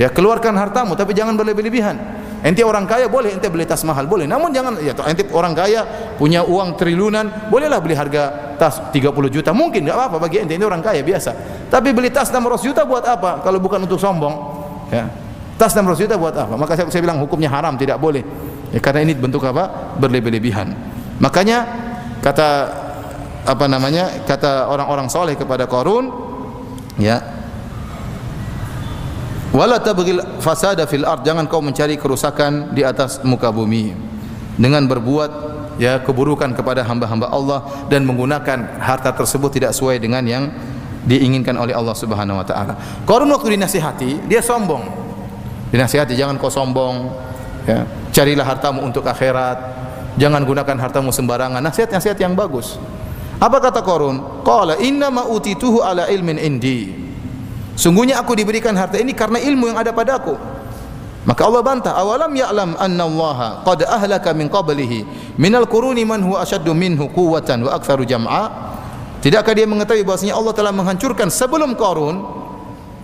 [0.00, 2.00] Ya, keluarkan hartamu tapi jangan berlebih-lebihan.
[2.40, 4.24] Ente orang kaya boleh ente beli tas mahal boleh.
[4.24, 5.84] Namun jangan ya ente orang kaya
[6.16, 9.52] punya uang triliunan, bolehlah beli harga tas 30 juta.
[9.52, 11.36] Mungkin enggak apa-apa bagi ente ini orang kaya biasa.
[11.68, 13.44] Tapi beli tas 600 juta buat apa?
[13.44, 14.34] Kalau bukan untuk sombong.
[14.88, 15.12] Ya.
[15.60, 16.56] Tas 600 juta buat apa?
[16.56, 18.24] Maka saya, saya bilang hukumnya haram, tidak boleh.
[18.72, 19.96] Ya, karena ini bentuk apa?
[20.00, 20.72] Berlebih-lebihan.
[21.20, 21.68] Makanya
[22.24, 22.48] kata
[23.44, 24.24] apa namanya?
[24.24, 26.08] Kata orang-orang soleh kepada Korun,
[26.96, 27.39] ya
[29.50, 33.92] wala tabghil fasada fil ard jangan kau mencari kerusakan di atas muka bumi
[34.60, 35.30] dengan berbuat
[35.80, 40.52] ya keburukan kepada hamba-hamba Allah dan menggunakan harta tersebut tidak sesuai dengan yang
[41.08, 42.76] diinginkan oleh Allah Subhanahu wa taala.
[43.08, 44.84] Qarun waktu dinasihati, dia sombong.
[45.72, 47.08] Dinasihati jangan kau sombong,
[47.64, 47.88] ya.
[48.12, 49.80] Carilah hartamu untuk akhirat.
[50.20, 51.62] Jangan gunakan hartamu sembarangan.
[51.62, 52.76] Nasihat-nasihat yang bagus.
[53.40, 54.44] Apa kata Qarun?
[54.44, 56.92] Qala inna ma utituhu ala ilmin indi.
[57.80, 60.36] Sungguhnya aku diberikan harta ini karena ilmu yang ada padaku.
[61.24, 65.04] Maka Allah bantah, awalam ya'lam anna Allah qad ahlaka min qablihi
[65.40, 68.72] minal quruni man huwa ashaddu minhu quwwatan wa aktsaru jam'a?
[69.24, 72.20] Tidakkah dia mengetahui bahwasanya Allah telah menghancurkan sebelum Qarun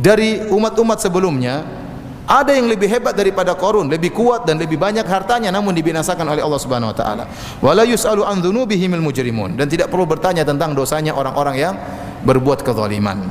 [0.01, 1.65] dari umat-umat sebelumnya
[2.27, 6.43] Ada yang lebih hebat daripada Qarun, lebih kuat dan lebih banyak hartanya namun dibinasakan oleh
[6.43, 7.25] Allah Subhanahu wa taala.
[7.63, 11.75] Wala yus'alu an dzunubihimul mujrimun dan tidak perlu bertanya tentang dosanya orang-orang yang
[12.27, 13.31] berbuat kezaliman.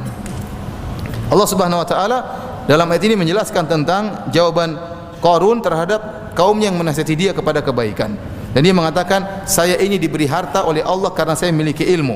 [1.29, 2.17] Allah Subhanahu wa taala
[2.65, 4.77] dalam ayat ini menjelaskan tentang jawaban
[5.21, 8.13] Qarun terhadap kaum yang menasihati dia kepada kebaikan.
[8.53, 12.15] Dan dia mengatakan, saya ini diberi harta oleh Allah karena saya memiliki ilmu.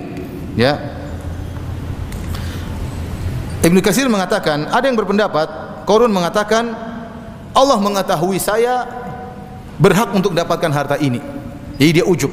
[0.55, 0.77] Ya.
[3.59, 5.51] Ibnu Katsir mengatakan, ada yang berpendapat
[5.83, 6.69] Korun mengatakan
[7.51, 8.85] Allah mengetahui saya
[9.81, 11.17] berhak untuk dapatkan harta ini.
[11.81, 12.29] Jadi dia ujub.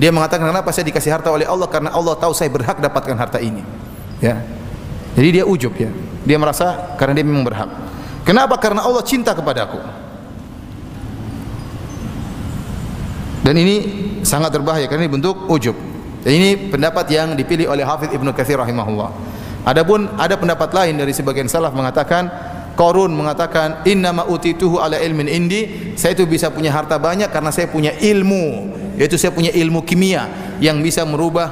[0.00, 3.36] Dia mengatakan kenapa saya dikasih harta oleh Allah karena Allah tahu saya berhak dapatkan harta
[3.36, 3.60] ini.
[4.24, 4.40] Ya.
[5.12, 5.92] Jadi dia ujub ya.
[6.26, 7.70] Dia merasa karena dia memang berhak.
[8.26, 8.58] Kenapa?
[8.58, 9.78] Karena Allah cinta kepadaku.
[13.46, 13.76] Dan ini
[14.26, 15.78] sangat berbahaya karena ini bentuk ujub.
[16.26, 19.14] Dan ini pendapat yang dipilih oleh Hafidh Ibnu Katsir rahimahullah.
[19.62, 22.26] Adapun ada pendapat lain dari sebagian salaf mengatakan
[22.74, 27.72] Korun mengatakan innama utituhu ala ilmin indi saya itu bisa punya harta banyak karena saya
[27.72, 30.28] punya ilmu yaitu saya punya ilmu kimia
[30.60, 31.48] yang bisa merubah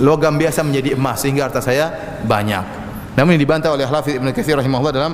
[0.00, 1.92] logam biasa menjadi emas sehingga harta saya
[2.24, 2.85] banyak
[3.16, 5.12] namun dibantah oleh Hafiz Ibnu Katsir rahimahullah dalam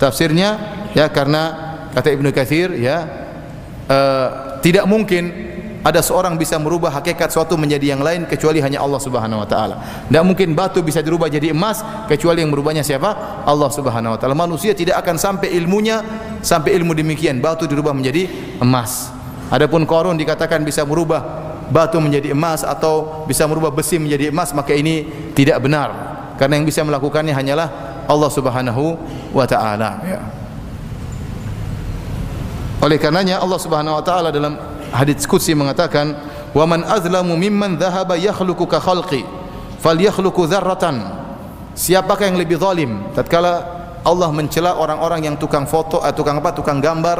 [0.00, 0.56] tafsirnya
[0.96, 1.42] ya karena
[1.92, 3.04] kata Ibnu Katsir ya
[3.86, 9.02] uh, tidak mungkin ada seorang bisa merubah hakikat suatu menjadi yang lain kecuali hanya Allah
[9.02, 10.06] Subhanahu wa taala.
[10.06, 13.42] Tidak mungkin batu bisa dirubah jadi emas kecuali yang merubahnya siapa?
[13.42, 14.38] Allah Subhanahu wa taala.
[14.38, 16.00] Manusia tidak akan sampai ilmunya
[16.38, 18.30] sampai ilmu demikian batu dirubah menjadi
[18.62, 19.10] emas.
[19.50, 24.70] Adapun korun dikatakan bisa merubah batu menjadi emas atau bisa merubah besi menjadi emas maka
[24.70, 26.11] ini tidak benar.
[26.36, 27.68] Karena yang bisa melakukannya hanyalah
[28.08, 28.98] Allah Subhanahu
[29.32, 29.90] wa taala.
[30.04, 30.20] Ya.
[32.82, 34.58] Oleh karenanya Allah Subhanahu wa taala dalam
[34.90, 36.18] hadis qudsi mengatakan
[36.50, 39.22] wa man azlamu mimman dhahaba yakhluqu ka khalqi
[39.82, 41.22] falyakhluqu dzarratan.
[41.72, 43.00] Siapakah yang lebih zalim?
[43.16, 46.50] Tatkala Allah mencela orang-orang yang tukang foto atau eh, tukang apa?
[46.52, 47.18] Tukang gambar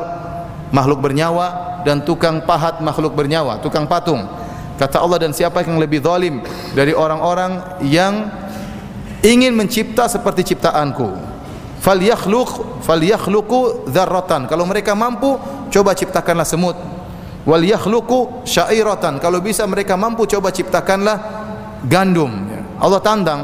[0.75, 4.27] makhluk bernyawa dan tukang pahat makhluk bernyawa tukang patung.
[4.77, 6.43] Kata Allah dan siapa yang lebih zalim
[6.75, 8.27] dari orang-orang yang
[9.23, 11.15] ingin mencipta seperti ciptaanku.
[11.83, 14.47] Falyakhluq falyakhluqu dzarratan.
[14.47, 15.39] Kalau mereka mampu
[15.71, 16.79] coba ciptakanlah semut.
[17.43, 19.19] Wal yakhluqu syairatan.
[19.19, 21.17] Kalau bisa mereka mampu coba ciptakanlah
[21.87, 22.31] gandum.
[22.79, 23.41] Allah tantang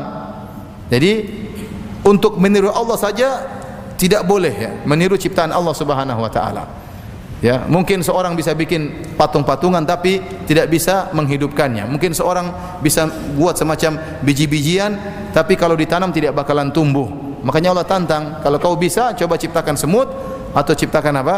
[0.90, 1.26] jadi
[2.02, 3.28] untuk meniru Allah saja
[3.98, 4.70] tidak boleh ya.
[4.86, 6.87] Meniru ciptaan Allah Subhanahu wa taala
[7.38, 11.86] ya mungkin seorang bisa bikin patung-patungan tapi tidak bisa menghidupkannya.
[11.86, 13.06] Mungkin seorang bisa
[13.38, 14.96] buat semacam biji-bijian
[15.30, 17.06] tapi kalau ditanam tidak bakalan tumbuh.
[17.42, 20.10] Makanya Allah tantang kalau kau bisa coba ciptakan semut
[20.54, 21.36] atau ciptakan apa?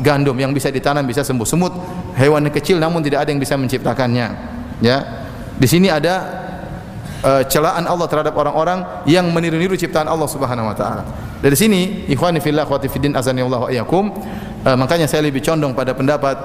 [0.00, 1.44] Gandum yang bisa ditanam bisa sembuh.
[1.44, 1.72] Semut
[2.16, 4.26] hewan kecil namun tidak ada yang bisa menciptakannya.
[4.80, 4.96] Ya
[5.60, 6.42] di sini ada
[7.22, 11.04] uh, celaan Allah terhadap orang-orang yang meniru-niru ciptaan Allah Subhanahu wa taala.
[11.42, 13.70] Dari sini ikhwani fillah wa fiddin azani Allah wa
[14.66, 16.38] uh, makanya saya lebih condong pada pendapat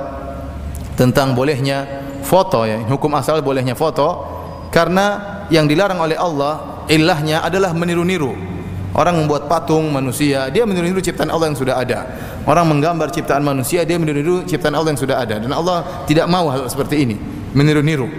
[0.97, 4.25] tentang bolehnya foto ya hukum asal bolehnya foto
[4.73, 8.57] karena yang dilarang oleh Allah ilahnya adalah meniru-niru
[8.97, 12.07] Orang membuat patung manusia, dia meniru-niru ciptaan Allah yang sudah ada.
[12.49, 15.37] Orang menggambar ciptaan manusia, dia meniru-niru ciptaan Allah yang sudah ada.
[15.37, 17.13] Dan Allah tidak mau hal seperti ini,
[17.53, 18.09] meniru-niru.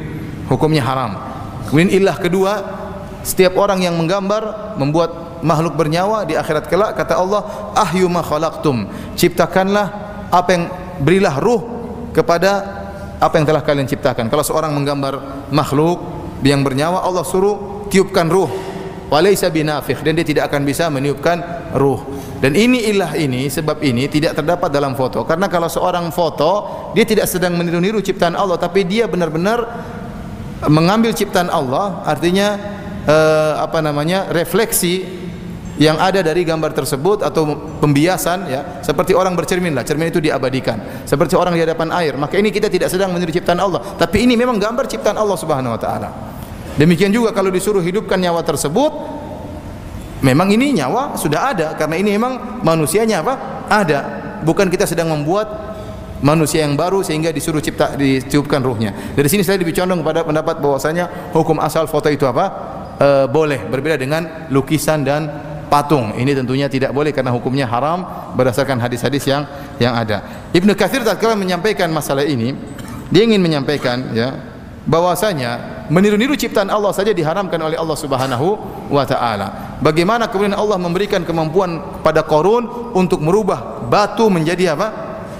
[0.46, 1.18] Hukumnya haram.
[1.66, 2.52] Kemudian ilah kedua,
[3.26, 8.88] setiap orang yang menggambar, membuat makhluk bernyawa di akhirat kelak kata Allah, ahyu ma khalaqtum.
[9.14, 9.86] Ciptakanlah
[10.28, 10.64] apa yang
[11.02, 11.62] berilah ruh
[12.12, 12.50] kepada
[13.18, 14.30] apa yang telah kalian ciptakan.
[14.30, 15.98] Kalau seorang menggambar makhluk
[16.46, 18.50] yang bernyawa, Allah suruh tiupkan ruh
[19.08, 21.40] walaysa binafikh dan dia tidak akan bisa meniupkan
[21.74, 22.04] ruh.
[22.38, 25.26] Dan ini ilah ini sebab ini tidak terdapat dalam foto.
[25.26, 29.58] Karena kalau seorang foto, dia tidak sedang meniru-niru ciptaan Allah, tapi dia benar-benar
[30.70, 32.54] mengambil ciptaan Allah, artinya
[33.02, 34.30] eh, apa namanya?
[34.30, 35.26] refleksi
[35.78, 41.06] yang ada dari gambar tersebut atau pembiasan ya seperti orang bercermin lah cermin itu diabadikan
[41.06, 44.34] seperti orang di hadapan air maka ini kita tidak sedang meniru ciptaan Allah tapi ini
[44.34, 46.10] memang gambar ciptaan Allah Subhanahu wa taala
[46.78, 48.94] Demikian juga kalau disuruh hidupkan nyawa tersebut,
[50.22, 53.66] memang ini nyawa sudah ada karena ini memang manusianya apa?
[53.66, 54.00] Ada.
[54.46, 55.50] Bukan kita sedang membuat
[56.22, 58.94] manusia yang baru sehingga disuruh cipta ditiupkan ruhnya.
[58.94, 62.46] Dari sini saya lebih condong pada pendapat bahwasanya hukum asal foto itu apa?
[62.94, 66.16] E, boleh berbeda dengan lukisan dan patung.
[66.16, 68.04] Ini tentunya tidak boleh karena hukumnya haram
[68.34, 69.44] berdasarkan hadis-hadis yang
[69.78, 70.48] yang ada.
[70.52, 72.56] Ibnu Katsir tatkala menyampaikan masalah ini,
[73.08, 74.36] dia ingin menyampaikan ya
[74.88, 78.46] bahwasanya meniru-niru ciptaan Allah saja diharamkan oleh Allah Subhanahu
[78.88, 79.78] wa taala.
[79.84, 84.88] Bagaimana kemudian Allah memberikan kemampuan pada Qarun untuk merubah batu menjadi apa?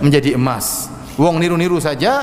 [0.04, 0.92] Menjadi emas.
[1.18, 2.22] Wong niru-niru saja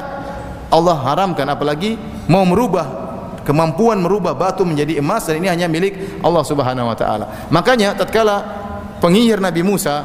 [0.71, 3.04] Allah haramkan apalagi mau merubah
[3.45, 7.47] kemampuan merubah batu menjadi emas dan ini hanya milik Allah Subhanahu wa taala.
[7.53, 8.41] Makanya tatkala
[8.99, 10.01] penyihir Nabi Musa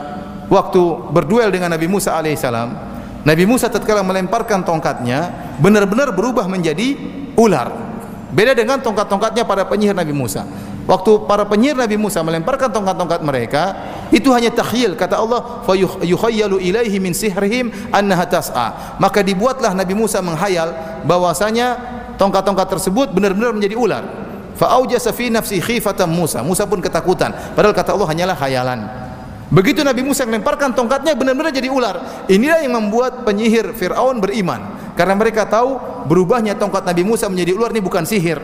[0.52, 2.68] waktu berduel dengan Nabi Musa alaihissalam,
[3.24, 6.94] Nabi Musa tatkala melemparkan tongkatnya benar-benar berubah menjadi
[7.40, 7.90] ular.
[8.30, 10.46] Beda dengan tongkat-tongkatnya para penyihir Nabi Musa.
[10.86, 13.62] Waktu para penyihir Nabi Musa melemparkan tongkat-tongkat mereka,
[14.10, 18.98] itu hanya takhyil kata Allah fa ilaihi min sihrihim annaha tas'a.
[18.98, 20.74] Maka dibuatlah Nabi Musa menghayal
[21.06, 24.04] bahwasanya tongkat-tongkat tersebut benar-benar menjadi ular.
[24.60, 26.44] Fa aujasa fi nafsi khifatan Musa.
[26.44, 27.32] Musa pun ketakutan.
[27.56, 28.80] Padahal kata Allah hanyalah khayalan.
[29.48, 32.28] Begitu Nabi Musa melemparkan tongkatnya benar-benar jadi ular.
[32.28, 37.72] Inilah yang membuat penyihir Firaun beriman karena mereka tahu berubahnya tongkat Nabi Musa menjadi ular
[37.72, 38.38] ini bukan sihir.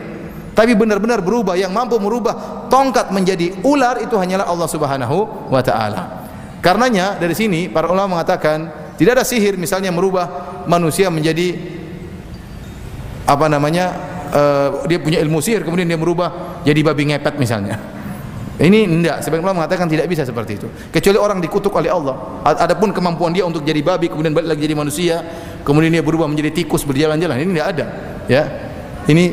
[0.57, 6.25] Tapi benar-benar berubah yang mampu merubah tongkat menjadi ular itu hanyalah Allah Subhanahu wa taala.
[6.65, 10.25] Karenanya dari sini para ulama mengatakan tidak ada sihir misalnya merubah
[10.65, 11.76] manusia menjadi
[13.27, 13.85] apa namanya
[14.31, 17.77] uh, dia punya ilmu sihir kemudian dia merubah jadi babi ngepet misalnya.
[18.57, 20.65] Ini tidak, sebagian ulama mengatakan tidak bisa seperti itu.
[20.89, 22.41] Kecuali orang dikutuk oleh Allah.
[22.41, 25.15] Adapun kemampuan dia untuk jadi babi kemudian balik lagi jadi manusia,
[25.61, 27.85] kemudian dia berubah menjadi tikus berjalan-jalan, ini tidak ada.
[28.25, 28.43] Ya.
[29.05, 29.25] Ini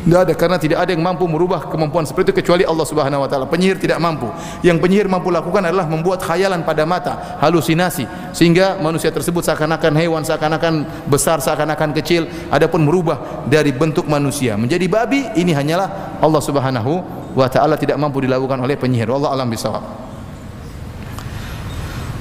[0.00, 3.28] tidak ada karena tidak ada yang mampu merubah kemampuan seperti itu kecuali Allah Subhanahu wa
[3.28, 3.44] taala.
[3.44, 4.32] Penyihir tidak mampu.
[4.64, 10.24] Yang penyihir mampu lakukan adalah membuat khayalan pada mata, halusinasi sehingga manusia tersebut seakan-akan hewan,
[10.24, 16.92] seakan-akan besar, seakan-akan kecil, adapun merubah dari bentuk manusia menjadi babi ini hanyalah Allah Subhanahu
[17.36, 19.12] wa taala tidak mampu dilakukan oleh penyihir.
[19.12, 19.84] Allah alam bisawab.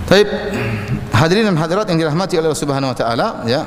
[0.10, 0.28] Baik,
[1.16, 3.62] hadirin dan hadirat yang dirahmati oleh Allah Subhanahu wa taala, ya.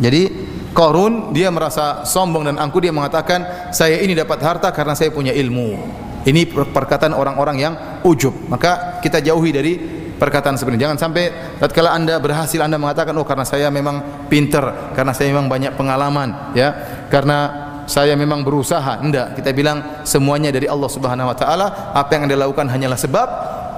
[0.00, 5.12] Jadi Qarun dia merasa sombong dan angkuh dia mengatakan saya ini dapat harta karena saya
[5.12, 5.76] punya ilmu.
[6.22, 7.74] Ini perkataan orang-orang yang
[8.06, 8.32] ujub.
[8.48, 9.74] Maka kita jauhi dari
[10.16, 10.84] perkataan seperti ini.
[10.86, 11.24] Jangan sampai
[11.58, 16.54] tatkala Anda berhasil Anda mengatakan oh karena saya memang pinter, karena saya memang banyak pengalaman,
[16.54, 16.70] ya.
[17.10, 19.02] Karena saya memang berusaha.
[19.02, 21.90] Enggak, kita bilang semuanya dari Allah Subhanahu wa taala.
[21.90, 23.28] Apa yang Anda lakukan hanyalah sebab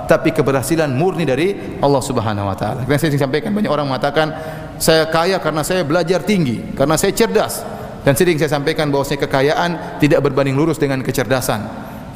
[0.04, 2.84] tapi keberhasilan murni dari Allah Subhanahu wa taala.
[2.84, 4.26] Yang saya sampaikan banyak orang mengatakan
[4.78, 7.62] saya kaya karena saya belajar tinggi, karena saya cerdas.
[8.04, 11.64] Dan sering saya sampaikan bahwasanya kekayaan tidak berbanding lurus dengan kecerdasan.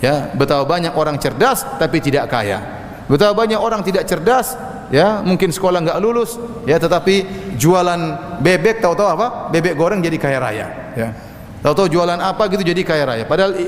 [0.04, 2.60] Ya, betapa banyak orang cerdas tapi tidak kaya.
[3.08, 4.52] Betapa banyak orang tidak cerdas
[4.92, 7.24] ya mungkin sekolah enggak lulus ya tetapi
[7.60, 8.00] jualan
[8.40, 10.66] bebek tahu-tahu apa bebek goreng jadi kaya raya
[10.96, 11.08] ya
[11.58, 13.24] Tahu-tahu jualan apa gitu jadi kaya raya.
[13.26, 13.58] Padahal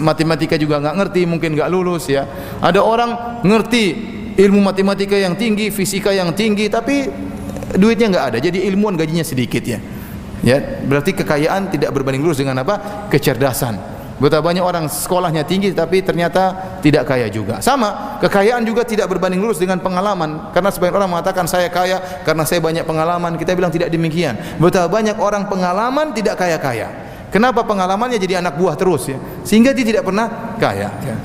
[0.00, 2.24] matematika juga nggak ngerti, mungkin nggak lulus ya.
[2.64, 3.84] Ada orang ngerti
[4.40, 7.04] ilmu matematika yang tinggi, fisika yang tinggi, tapi
[7.76, 8.38] duitnya nggak ada.
[8.42, 9.78] Jadi ilmuwan gajinya sedikit ya.
[10.44, 13.08] Ya, berarti kekayaan tidak berbanding lurus dengan apa?
[13.08, 13.96] Kecerdasan.
[14.16, 17.60] Betapa banyak orang sekolahnya tinggi tapi ternyata tidak kaya juga.
[17.60, 20.56] Sama, kekayaan juga tidak berbanding lurus dengan pengalaman.
[20.56, 23.36] Karena sebagian orang mengatakan saya kaya karena saya banyak pengalaman.
[23.36, 24.40] Kita bilang tidak demikian.
[24.56, 26.88] Betapa banyak orang pengalaman tidak kaya-kaya.
[27.28, 29.20] Kenapa pengalamannya jadi anak buah terus ya?
[29.44, 30.88] Sehingga dia tidak pernah kaya.
[31.04, 31.16] Ya.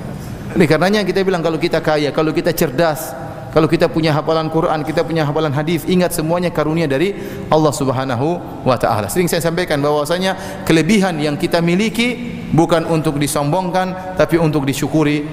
[0.51, 3.15] Ini karenanya kita bilang kalau kita kaya, kalau kita cerdas,
[3.51, 7.11] kalau kita punya hafalan Quran, kita punya hafalan hadis, ingat semuanya karunia dari
[7.51, 9.11] Allah Subhanahu wa taala.
[9.11, 15.27] Sering saya sampaikan bahwasanya kelebihan yang kita miliki bukan untuk disombongkan tapi untuk disyukuri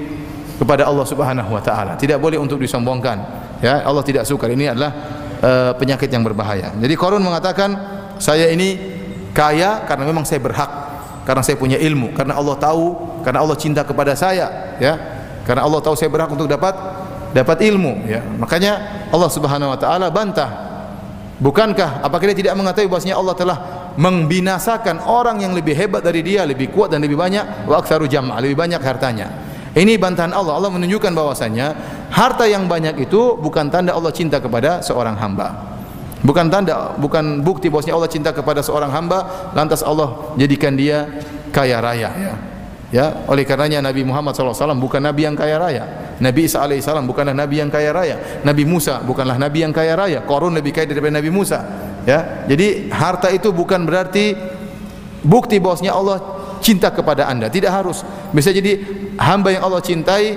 [0.58, 1.94] kepada Allah Subhanahu wa taala.
[1.94, 3.46] Tidak boleh untuk disombongkan.
[3.62, 4.50] Ya, Allah tidak suka.
[4.50, 4.90] Ini adalah
[5.38, 6.74] uh, penyakit yang berbahaya.
[6.74, 7.70] Jadi Qarun mengatakan,
[8.18, 8.98] saya ini
[9.30, 10.70] kaya karena memang saya berhak
[11.22, 14.98] karena saya punya ilmu karena Allah tahu karena Allah cinta kepada saya ya
[15.46, 16.74] karena Allah tahu saya berhak untuk dapat
[17.32, 20.50] dapat ilmu ya makanya Allah Subhanahu wa taala bantah
[21.38, 23.58] bukankah apakah dia tidak mengetahui bahwasanya Allah telah
[23.98, 28.38] membinasakan orang yang lebih hebat dari dia lebih kuat dan lebih banyak wa aktsaru jam'a
[28.40, 29.28] lebih banyak hartanya
[29.76, 31.66] ini bantahan Allah Allah menunjukkan bahwasanya
[32.10, 35.78] harta yang banyak itu bukan tanda Allah cinta kepada seorang hamba
[36.18, 41.06] Bukan tanda, bukan bukti bahwasanya Allah cinta kepada seorang hamba, lantas Allah jadikan dia
[41.54, 42.10] kaya raya.
[42.18, 42.34] Ya.
[42.90, 45.84] ya, oleh karenanya Nabi Muhammad SAW bukan Nabi yang kaya raya.
[46.18, 48.16] Nabi Isa alaihissalam bukanlah Nabi yang kaya raya.
[48.42, 50.18] Nabi Musa bukanlah Nabi yang kaya raya.
[50.26, 51.62] Korun lebih kaya daripada Nabi Musa.
[52.02, 54.34] Ya, jadi harta itu bukan berarti
[55.22, 56.18] bukti bahwasanya Allah
[56.58, 57.46] cinta kepada anda.
[57.46, 58.02] Tidak harus.
[58.34, 58.82] Bisa jadi
[59.14, 60.34] hamba yang Allah cintai,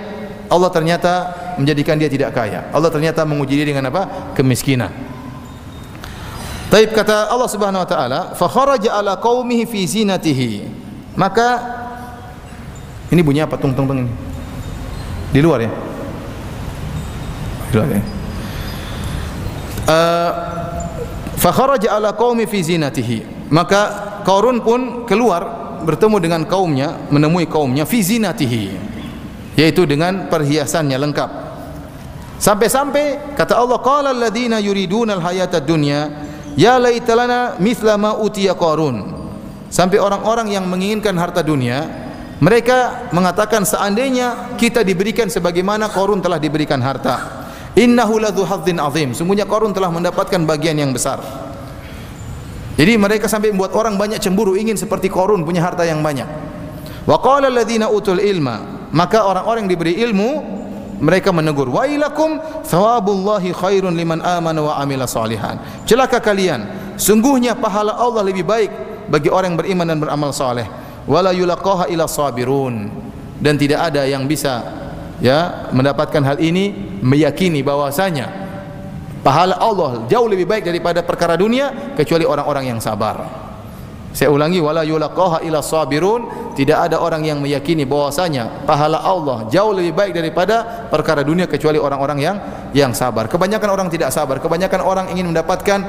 [0.52, 1.14] Allah ternyata
[1.58, 2.70] menjadikan dia tidak kaya.
[2.70, 4.34] Allah ternyata menguji dia dengan apa?
[4.38, 4.94] Kemiskinan.
[6.72, 10.52] Taib kata Allah Subhanahu wa taala, fa kharaja ala qaumihi fi zinatihi.
[11.20, 11.48] Maka
[13.12, 14.31] ini bunyi apa tung tung tung ini?
[15.32, 15.72] Di luar ya?
[17.72, 18.02] Di luar ya.
[19.82, 20.32] Uh,
[21.40, 23.50] fa kharaja ala qaumi fi zinatihi.
[23.52, 25.44] Maka Qarun pun keluar
[25.82, 28.64] bertemu dengan kaumnya, menemui kaumnya fi zinatihi.
[29.58, 31.30] Yaitu dengan perhiasannya lengkap.
[32.42, 39.08] Sampai-sampai kata Allah qala alladziina yuriduna al-hayata dunya Ya laitalana mithla ma utiya Qarun.
[39.72, 41.88] Sampai orang-orang yang menginginkan harta dunia,
[42.42, 47.46] mereka mengatakan seandainya kita diberikan sebagaimana Qarun telah diberikan harta.
[47.78, 49.14] Innahu ladzu hadzin azim.
[49.14, 51.22] Sungguhnya Qarun telah mendapatkan bagian yang besar.
[52.82, 56.26] Jadi mereka sampai membuat orang banyak cemburu ingin seperti Qarun punya harta yang banyak.
[57.06, 60.30] Wa qala alladziina utul ilma, maka orang-orang yang diberi ilmu
[60.98, 66.66] mereka menegur, "Wailakum thawabullahi khairun liman amana wa amila salihan." Celaka kalian,
[66.98, 68.72] sungguhnya pahala Allah lebih baik
[69.14, 70.81] bagi orang yang beriman dan beramal saleh.
[71.10, 72.90] Wala yulaqaha ila sabirun.
[73.42, 74.62] Dan tidak ada yang bisa
[75.22, 78.30] ya mendapatkan hal ini meyakini bahwasanya
[79.26, 83.50] pahala Allah jauh lebih baik daripada perkara dunia kecuali orang-orang yang sabar.
[84.12, 89.72] Saya ulangi wala yulaqaha ila sabirun, tidak ada orang yang meyakini bahwasanya pahala Allah jauh
[89.72, 92.36] lebih baik daripada perkara dunia kecuali orang-orang yang
[92.76, 93.32] yang sabar.
[93.32, 95.80] Kebanyakan orang tidak sabar, kebanyakan orang ingin mendapatkan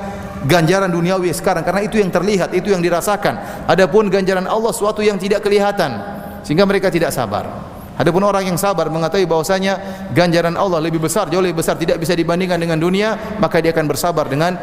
[0.47, 3.67] ganjaran duniawi sekarang karena itu yang terlihat, itu yang dirasakan.
[3.69, 5.99] Adapun ganjaran Allah suatu yang tidak kelihatan
[6.43, 7.71] sehingga mereka tidak sabar.
[7.93, 9.79] Adapun orang yang sabar mengetahui bahwasanya
[10.17, 13.85] ganjaran Allah lebih besar, jauh lebih besar, tidak bisa dibandingkan dengan dunia, maka dia akan
[13.85, 14.57] bersabar dengan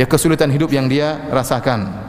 [0.00, 1.99] ya kesulitan hidup yang dia rasakan.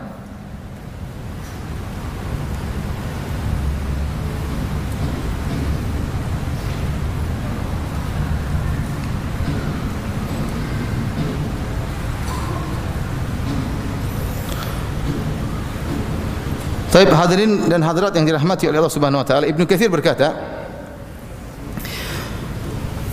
[16.91, 20.35] Taib hadirin dan hadirat yang dirahmati oleh Allah Subhanahu wa taala, Ibnu Katsir berkata,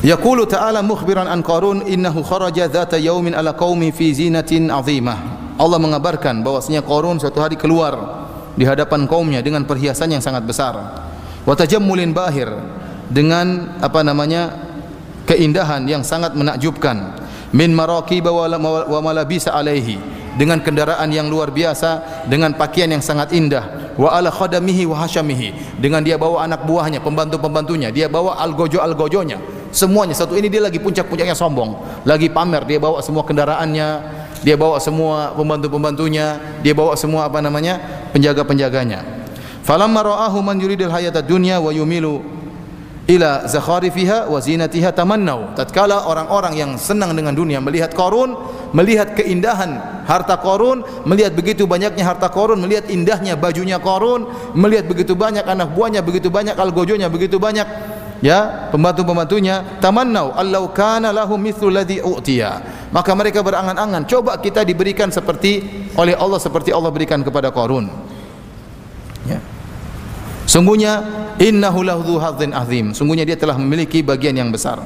[0.03, 5.55] Yaqulu ta'ala mukhbiran an Qarun innahu kharaja dhata yaumin ala qaumi fi zinatin azimah.
[5.59, 8.27] Allah mengabarkan bahwasanya Qarun suatu hari keluar
[8.59, 10.75] di hadapan kaumnya dengan perhiasan yang sangat besar.
[11.47, 12.51] Wa tajammulin bahir
[13.07, 14.59] dengan apa namanya
[15.23, 17.15] keindahan yang sangat menakjubkan.
[17.55, 23.93] Min maraqib wa malabisa alaihi dengan kendaraan yang luar biasa dengan pakaian yang sangat indah.
[23.99, 25.77] Wa ala khadamihi wa hashamihi.
[25.83, 27.91] Dengan dia bawa anak buahnya pembantu-pembantunya.
[27.91, 31.77] Dia bawa algojo algojonya semuanya satu ini dia lagi puncak-puncaknya sombong.
[32.09, 33.89] Lagi pamer dia bawa semua kendaraannya
[34.41, 37.81] dia bawa semua pembantu-pembantunya dia bawa semua apa namanya
[38.15, 39.05] penjaga-penjaganya.
[39.67, 42.25] Falamma ra'ahu man yuridul hayata dunya wa yumilu
[43.09, 45.57] ila zakharifiha wa zinatiha tamannau.
[45.57, 48.37] Tatkala orang-orang yang senang dengan dunia melihat Qarun
[48.77, 55.17] melihat keindahan harta Qarun melihat begitu banyaknya harta Qarun melihat indahnya bajunya Qarun melihat begitu
[55.17, 57.65] banyak anak buahnya begitu banyak algojonya begitu banyak
[58.21, 60.37] ya pembantu-pembantunya tamannau.
[60.37, 62.61] Allau kana lahum mithlu ladzi utiya.
[62.93, 65.65] Maka mereka berangan-angan coba kita diberikan seperti
[65.97, 68.08] oleh Allah seperti Allah berikan kepada ya
[70.49, 71.05] sungguhnya
[71.37, 72.97] innahu lahu hadzin azim.
[72.97, 74.81] Sungguhnya dia telah memiliki bagian yang besar.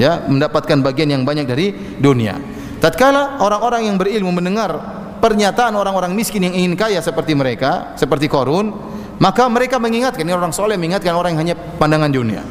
[0.00, 2.38] Ya mendapatkan bagian yang banyak dari dunia.
[2.80, 8.74] Tatkala orang-orang yang berilmu mendengar pernyataan orang-orang miskin yang ingin kaya seperti mereka seperti Qarun
[9.22, 12.42] maka mereka mengingatkan ini orang soleh mengingatkan orang yang hanya pandangan dunia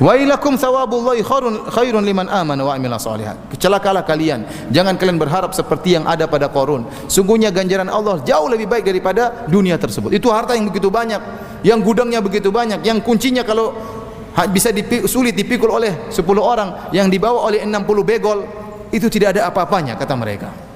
[0.00, 3.36] Wailakum thawabullahi khairun khairun liman amana wa amila salihan.
[3.52, 6.88] Kecelakalah kalian, jangan kalian berharap seperti yang ada pada Qarun.
[7.04, 10.16] Sungguhnya ganjaran Allah jauh lebih baik daripada dunia tersebut.
[10.16, 11.20] Itu harta yang begitu banyak,
[11.68, 13.76] yang gudangnya begitu banyak, yang kuncinya kalau
[14.48, 18.38] bisa dipikul, sulit dipikul oleh 10 orang, yang dibawa oleh 60 begol,
[18.88, 20.69] itu tidak ada apa-apanya kata mereka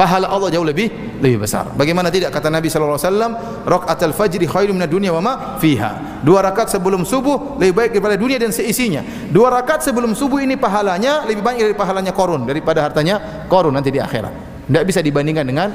[0.00, 0.88] pahala Allah jauh lebih
[1.20, 1.68] lebih besar.
[1.76, 3.32] Bagaimana tidak kata Nabi sallallahu alaihi wasallam,
[3.68, 6.24] rakaatul fajri khairum minad dunya wa ma fiha.
[6.24, 9.04] Dua rakaat sebelum subuh lebih baik daripada dunia dan seisinya.
[9.28, 13.92] Dua rakaat sebelum subuh ini pahalanya lebih banyak dari pahalanya korun daripada hartanya korun nanti
[13.92, 14.64] di akhirat.
[14.64, 15.68] Tidak bisa dibandingkan dengan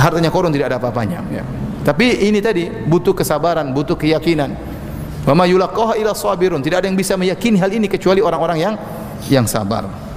[0.00, 1.20] hartanya korun tidak ada apa-apanya.
[1.28, 1.44] Ya.
[1.84, 4.56] Tapi ini tadi butuh kesabaran, butuh keyakinan.
[5.28, 6.64] Wa ma yulaqaha ila sabirun.
[6.64, 8.74] Tidak ada yang bisa meyakini hal ini kecuali orang-orang yang
[9.28, 10.07] yang sabar.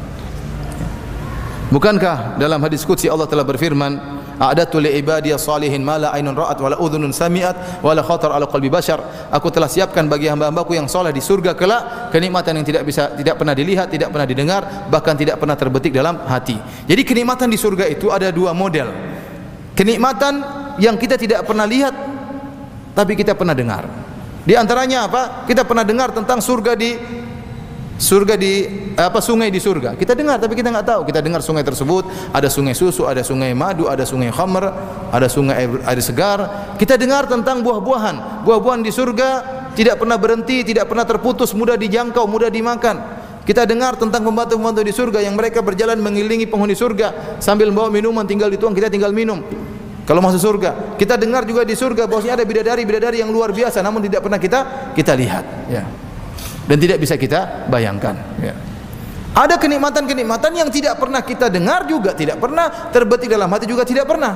[1.71, 3.95] Bukankah dalam hadis qudsi Allah telah berfirman,
[4.35, 8.35] "A'datu li ibadiy salihin ma la ainun ra'at wa la udhunun sami'at wa la khatar
[8.35, 8.99] ala qalbi bashar."
[9.31, 13.39] Aku telah siapkan bagi hamba-hambaku yang saleh di surga kelak kenikmatan yang tidak bisa tidak
[13.39, 16.59] pernah dilihat, tidak pernah didengar, bahkan tidak pernah terbetik dalam hati.
[16.91, 18.91] Jadi kenikmatan di surga itu ada dua model.
[19.71, 20.43] Kenikmatan
[20.75, 21.95] yang kita tidak pernah lihat
[22.91, 23.87] tapi kita pernah dengar.
[24.43, 25.47] Di antaranya apa?
[25.47, 26.99] Kita pernah dengar tentang surga di
[28.01, 28.65] surga di
[28.97, 29.93] apa sungai di surga.
[29.93, 31.01] Kita dengar tapi kita nggak tahu.
[31.05, 34.63] Kita dengar sungai tersebut ada sungai susu, ada sungai madu, ada sungai khamr,
[35.13, 36.39] ada sungai air, air segar.
[36.81, 38.41] Kita dengar tentang buah-buahan.
[38.43, 39.29] Buah-buahan di surga
[39.77, 43.21] tidak pernah berhenti, tidak pernah terputus, mudah dijangkau, mudah dimakan.
[43.45, 48.25] Kita dengar tentang pembantu-pembantu di surga yang mereka berjalan mengelilingi penghuni surga sambil membawa minuman
[48.25, 49.45] tinggal dituang kita tinggal minum.
[50.05, 54.01] Kalau masuk surga, kita dengar juga di surga bahwasanya ada bidadari-bidadari yang luar biasa namun
[54.01, 54.59] tidak pernah kita
[54.97, 55.85] kita lihat, ya
[56.71, 58.55] dan tidak bisa kita bayangkan ya.
[59.35, 64.07] ada kenikmatan-kenikmatan yang tidak pernah kita dengar juga tidak pernah terbetik dalam hati juga tidak
[64.07, 64.33] pernah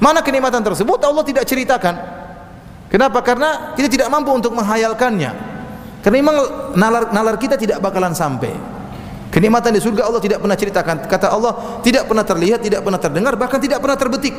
[0.00, 1.94] mana kenikmatan tersebut Allah tidak ceritakan
[2.88, 3.20] kenapa?
[3.20, 5.36] karena kita tidak mampu untuk menghayalkannya
[6.00, 6.36] karena memang
[6.72, 8.56] nalar, nalar kita tidak bakalan sampai
[9.26, 10.96] Kenikmatan di surga Allah tidak pernah ceritakan.
[11.12, 11.52] Kata Allah,
[11.84, 14.32] tidak pernah terlihat, tidak pernah terdengar, bahkan tidak pernah terbetik.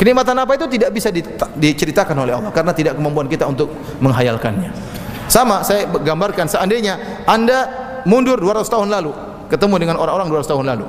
[0.00, 1.08] Kenikmatan apa itu tidak bisa
[1.56, 4.85] diceritakan oleh Allah karena tidak kemampuan kita untuk menghayalkannya.
[5.36, 6.96] Sama saya gambarkan seandainya
[7.28, 7.68] Anda
[8.08, 9.12] mundur 200 tahun lalu,
[9.52, 10.88] ketemu dengan orang-orang 200 tahun lalu.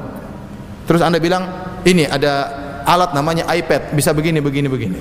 [0.88, 1.44] Terus Anda bilang,
[1.84, 2.48] "Ini ada
[2.88, 5.00] alat namanya iPad, bisa begini begini begini."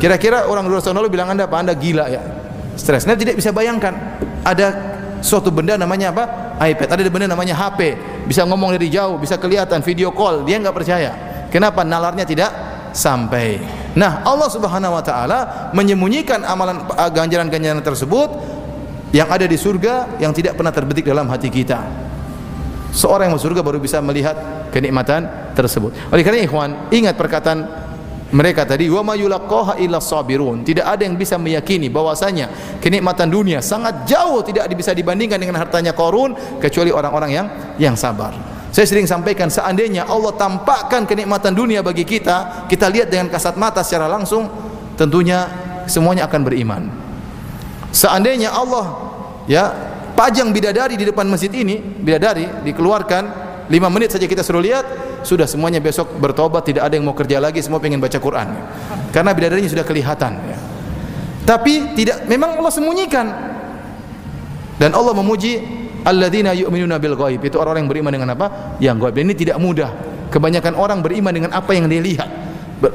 [0.00, 1.60] Kira-kira orang 200 tahun lalu bilang Anda apa?
[1.60, 2.24] Anda gila ya.
[2.72, 3.04] Stres.
[3.04, 3.92] Anda tidak bisa bayangkan
[4.40, 6.24] ada suatu benda namanya apa?
[6.64, 6.88] iPad.
[6.96, 8.00] Ada benda namanya HP.
[8.24, 10.40] Bisa ngomong dari jauh, bisa kelihatan video call.
[10.48, 11.12] Dia nggak percaya.
[11.52, 11.84] Kenapa?
[11.84, 12.48] Nalarnya tidak
[12.96, 13.60] sampai.
[13.92, 15.38] Nah, Allah Subhanahu wa taala
[15.76, 18.55] menyembunyikan amalan uh, ganjaran-ganjaran tersebut
[19.14, 21.82] yang ada di surga yang tidak pernah terbetik dalam hati kita.
[22.96, 24.34] Seorang yang masuk surga baru bisa melihat
[24.72, 25.92] kenikmatan tersebut.
[26.08, 27.86] Oleh karena ikhwan, ingat perkataan
[28.34, 30.66] mereka tadi wa mayulaqaha illa sabirun.
[30.66, 35.94] Tidak ada yang bisa meyakini bahwasanya kenikmatan dunia sangat jauh tidak bisa dibandingkan dengan hartanya
[35.94, 37.46] Qarun kecuali orang-orang yang
[37.78, 38.34] yang sabar.
[38.74, 43.80] Saya sering sampaikan seandainya Allah tampakkan kenikmatan dunia bagi kita, kita lihat dengan kasat mata
[43.80, 44.50] secara langsung,
[44.98, 45.48] tentunya
[45.88, 47.05] semuanya akan beriman.
[47.94, 48.86] Seandainya Allah
[49.46, 49.72] ya
[50.16, 53.22] pajang bidadari di depan masjid ini, bidadari dikeluarkan
[53.66, 54.86] 5 menit saja kita suruh lihat,
[55.26, 58.48] sudah semuanya besok bertobat, tidak ada yang mau kerja lagi, semua ingin baca Quran.
[59.10, 60.58] Karena bidadarinya sudah kelihatan ya.
[61.46, 63.26] Tapi tidak memang Allah sembunyikan.
[64.76, 65.62] Dan Allah memuji
[66.06, 67.42] alladzina yu'minuna bil ghaib.
[67.42, 68.46] Itu orang-orang yang beriman dengan apa?
[68.78, 69.90] Yang gaib ini tidak mudah.
[70.30, 72.28] Kebanyakan orang beriman dengan apa yang dia lihat.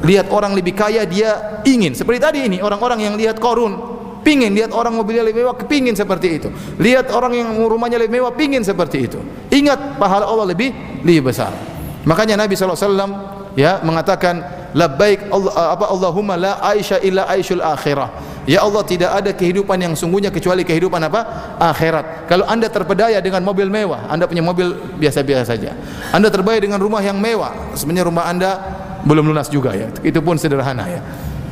[0.05, 1.97] Lihat orang lebih kaya dia ingin.
[1.97, 3.90] Seperti tadi ini orang-orang yang lihat korun
[4.21, 8.33] pingin lihat orang mobilnya lebih mewah pingin seperti itu lihat orang yang rumahnya lebih mewah
[8.33, 9.19] pingin seperti itu
[9.53, 10.71] ingat pahala Allah lebih
[11.03, 11.53] lebih besar
[12.07, 12.79] makanya Nabi SAW
[13.57, 14.41] ya mengatakan
[14.71, 19.93] labbaik Allah, apa Allahumma la aisha illa aishul akhirah Ya Allah tidak ada kehidupan yang
[19.93, 21.53] sungguhnya kecuali kehidupan apa?
[21.61, 22.25] Akhirat.
[22.25, 25.77] Kalau anda terpedaya dengan mobil mewah, anda punya mobil biasa-biasa saja.
[26.09, 28.57] Anda terpedaya dengan rumah yang mewah, sebenarnya rumah anda
[29.05, 29.93] belum lunas juga ya.
[30.01, 31.01] Itu pun sederhana ya.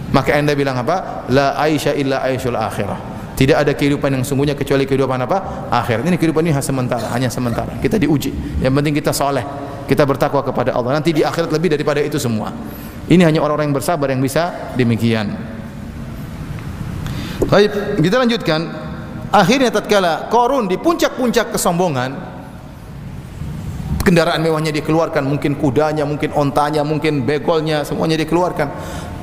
[0.10, 1.28] Maka anda bilang apa?
[1.30, 3.20] La aisha illa aishul akhirah.
[3.39, 5.72] Tidak ada kehidupan yang sungguhnya kecuali kehidupan apa?
[5.72, 6.03] Akhirat.
[6.03, 7.72] Ini kehidupan ini hanya sementara, hanya sementara.
[7.80, 8.60] Kita diuji.
[8.60, 9.47] Yang penting kita soleh,
[9.88, 10.99] kita bertakwa kepada Allah.
[10.99, 12.51] Nanti di akhirat lebih daripada itu semua.
[13.07, 15.32] Ini hanya orang-orang yang bersabar yang bisa demikian.
[17.47, 18.62] Baik, kita lanjutkan.
[19.32, 22.12] Akhirnya tatkala Korun di puncak-puncak kesombongan,
[24.03, 28.68] kendaraan mewahnya dikeluarkan, mungkin kudanya, mungkin ontanya, mungkin begolnya, semuanya dikeluarkan.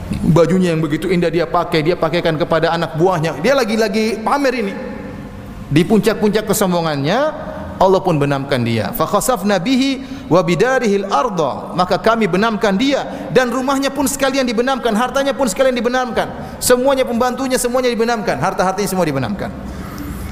[0.07, 3.43] Bajunya yang begitu indah dia pakai, dia pakaikan kepada anak buahnya.
[3.43, 4.75] Dia lagi-lagi pamer ini.
[5.67, 7.19] Di puncak-puncak kesombongannya,
[7.77, 8.95] Allah pun benamkan dia.
[8.95, 9.59] Fa khasafna
[10.31, 11.75] wa bidarihil arda.
[11.75, 16.59] Maka kami benamkan dia dan rumahnya pun sekalian dibenamkan, hartanya pun sekalian dibenamkan.
[16.63, 19.51] Semuanya pembantunya semuanya dibenamkan, harta-hartanya semua dibenamkan.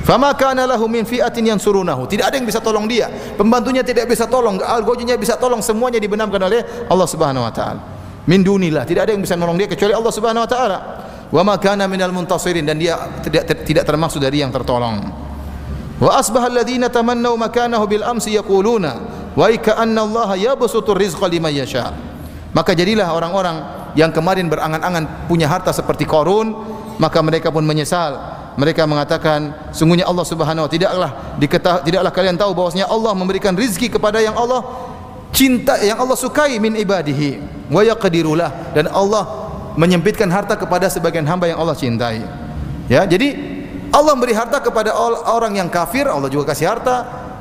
[0.05, 2.05] Fama kana lahu min fi'atin yansurunahu.
[2.05, 3.09] Tidak ada yang bisa tolong dia.
[3.41, 6.61] Pembantunya tidak bisa tolong, algojonya bisa tolong, semuanya dibenamkan oleh
[6.93, 8.04] Allah Subhanahu wa taala.
[8.25, 10.79] Min dunillah, tidak ada yang bisa menolong dia kecuali Allah Subhanahu wa taala.
[11.29, 15.03] Wa ma kana minal muntasirin dan dia tidak tidak termasuk dari yang tertolong.
[16.01, 18.93] Wa asbaha alladhina tamannaw makanahu bil amsi yaquluna
[19.37, 19.47] wa
[19.77, 21.93] anna Allah yabsutu rizqa liman yasha.
[22.55, 23.57] Maka jadilah orang-orang
[23.99, 26.55] yang kemarin berangan-angan punya harta seperti Qarun,
[27.03, 28.15] maka mereka pun menyesal.
[28.55, 31.11] Mereka mengatakan, sungguhnya Allah Subhanahu wa tidaklah
[31.43, 34.63] diketahui tidaklah kalian tahu bahwasanya Allah memberikan rizki kepada yang Allah
[35.35, 41.51] cinta yang Allah sukai min ibadihi wa yaqdirulah dan Allah menyempitkan harta kepada sebagian hamba
[41.51, 42.23] yang Allah cintai.
[42.87, 43.35] Ya, jadi
[43.91, 44.95] Allah beri harta kepada
[45.27, 46.97] orang yang kafir, Allah juga kasih harta.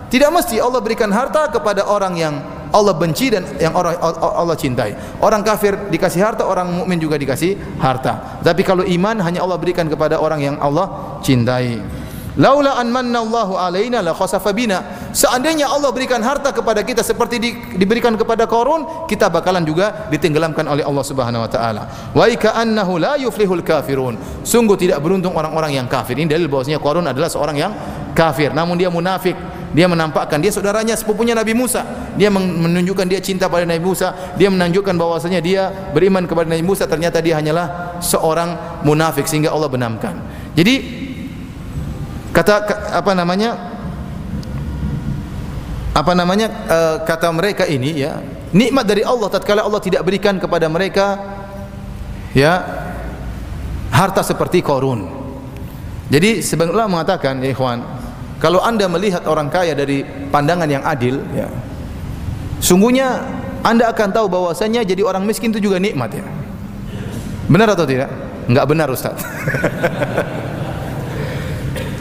[0.09, 2.37] Tidak mesti Allah berikan harta kepada orang yang
[2.73, 4.93] Allah benci dan yang orang Allah cintai.
[5.21, 8.41] Orang kafir dikasih harta, orang mukmin juga dikasih harta.
[8.41, 11.81] Tapi kalau iman hanya Allah berikan kepada orang yang Allah cintai.
[12.33, 14.81] Laula an Allahu alaina la khasafa bina.
[15.13, 20.65] Seandainya Allah berikan harta kepada kita seperti di, diberikan kepada Qarun, kita bakalan juga ditenggelamkan
[20.65, 21.85] oleh Allah Subhanahu wa taala.
[22.09, 24.17] Wa ika annahu la yuflihul kafirun.
[24.41, 26.17] Sungguh tidak beruntung orang-orang yang kafir.
[26.17, 27.71] Ini dalil bahwasanya Qarun adalah seorang yang
[28.17, 29.37] kafir, namun dia munafik.
[29.73, 31.81] Dia menampakkan dia saudaranya sepupunya Nabi Musa.
[32.13, 34.13] Dia menunjukkan dia cinta pada Nabi Musa.
[34.37, 36.85] Dia menunjukkan bahwasanya dia beriman kepada Nabi Musa.
[36.85, 40.13] Ternyata dia hanyalah seorang munafik sehingga Allah benamkan.
[40.53, 41.02] Jadi
[42.33, 42.53] kata
[42.91, 43.51] apa namanya?
[45.93, 46.47] Apa namanya?
[46.65, 48.19] Uh, kata mereka ini ya
[48.53, 51.21] nikmat dari Allah tatkala Allah tidak berikan kepada mereka
[52.33, 52.65] ya
[53.93, 55.05] harta seperti korun.
[56.09, 57.85] Jadi sebagian mengatakan ya ikhwan
[58.41, 60.03] kalau anda melihat orang kaya dari
[60.33, 61.47] pandangan yang adil ya
[62.59, 63.23] sungguhnya
[63.63, 66.25] anda akan tahu bahwasanya jadi orang miskin itu juga nikmat ya.
[67.47, 68.09] Benar atau tidak?
[68.49, 69.23] Enggak benar Ustaz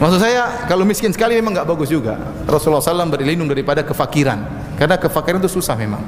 [0.01, 2.17] Maksud saya kalau miskin sekali memang enggak bagus juga.
[2.49, 4.39] Rasulullah SAW berlindung daripada kefakiran.
[4.77, 6.01] Karena kefakiran itu susah memang.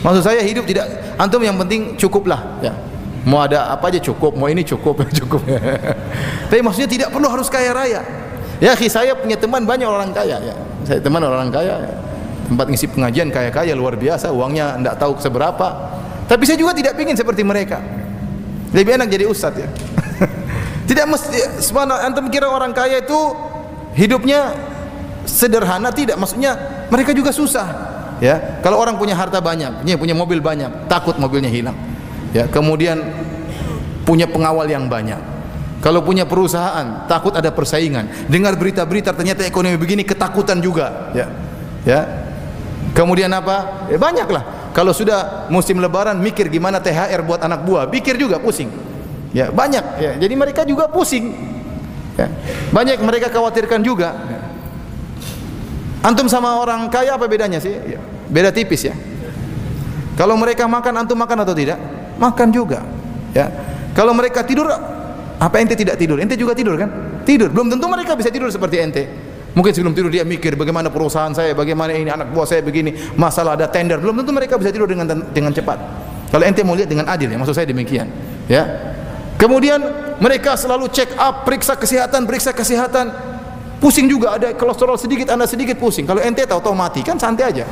[0.00, 0.86] Maksud saya hidup tidak
[1.18, 2.72] antum yang penting cukuplah ya.
[3.28, 5.42] Mau ada apa aja cukup, mau ini cukup, cukup.
[6.48, 8.00] Tapi maksudnya tidak perlu harus kaya raya.
[8.58, 10.56] Ya, saya punya teman banyak orang kaya ya.
[10.86, 11.78] Saya teman orang kaya.
[11.84, 11.94] Ya.
[12.48, 15.68] Tempat ngisi pengajian kaya-kaya luar biasa, uangnya enggak tahu seberapa.
[16.24, 17.78] Tapi saya juga tidak ingin seperti mereka.
[18.72, 19.68] Lebih enak jadi ustaz ya.
[20.88, 23.20] Tidak mesti subhanallah antum kira orang kaya itu
[23.92, 24.56] hidupnya
[25.28, 26.16] sederhana tidak.
[26.16, 26.56] Maksudnya
[26.88, 27.68] mereka juga susah
[28.24, 28.64] ya.
[28.64, 31.76] Kalau orang punya harta banyak punya punya mobil banyak takut mobilnya hilang
[32.32, 32.48] ya.
[32.48, 33.04] Kemudian
[34.08, 35.20] punya pengawal yang banyak.
[35.84, 38.08] Kalau punya perusahaan takut ada persaingan.
[38.32, 41.28] Dengar berita-berita ternyata ekonomi begini ketakutan juga ya.
[41.84, 42.00] Ya.
[42.96, 43.86] Kemudian apa?
[43.92, 44.72] Ya, banyaklah.
[44.72, 47.92] Kalau sudah musim lebaran mikir gimana THR buat anak buah.
[47.92, 48.87] Pikir juga pusing
[49.36, 50.12] Ya, banyak ya.
[50.16, 51.32] Jadi mereka juga pusing.
[52.16, 52.26] Ya.
[52.72, 54.16] Banyak mereka khawatirkan juga.
[56.02, 57.74] Antum sama orang kaya apa bedanya sih?
[57.74, 58.00] Ya.
[58.30, 58.94] Beda tipis ya.
[60.16, 61.78] Kalau mereka makan antum makan atau tidak?
[62.18, 62.82] Makan juga.
[63.36, 63.46] Ya.
[63.94, 64.66] Kalau mereka tidur
[65.38, 66.18] apa ente tidak tidur?
[66.18, 67.22] Ente juga tidur kan?
[67.22, 67.52] Tidur.
[67.52, 69.04] Belum tentu mereka bisa tidur seperti ente.
[69.54, 73.58] Mungkin sebelum tidur dia mikir bagaimana perusahaan saya, bagaimana ini anak buah saya begini, masalah
[73.58, 73.98] ada tender.
[73.98, 75.78] Belum tentu mereka bisa tidur dengan dengan cepat.
[76.28, 78.06] Kalau ente mau lihat dengan adil ya, maksud saya demikian.
[78.50, 78.66] Ya.
[79.38, 79.78] Kemudian
[80.18, 83.06] mereka selalu check up, periksa kesehatan, periksa kesehatan.
[83.78, 86.02] Pusing juga ada kolesterol sedikit, anda sedikit pusing.
[86.02, 87.62] Kalau ente tahu-tahu mati kan santai aja.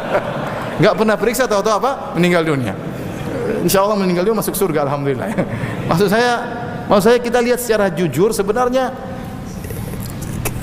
[0.80, 2.16] Enggak pernah periksa tahu-tahu apa?
[2.16, 2.72] Meninggal dunia.
[3.60, 5.28] Insya Allah meninggal dunia masuk surga alhamdulillah.
[5.92, 6.32] Maksud saya,
[6.88, 8.88] maksud saya kita lihat secara jujur sebenarnya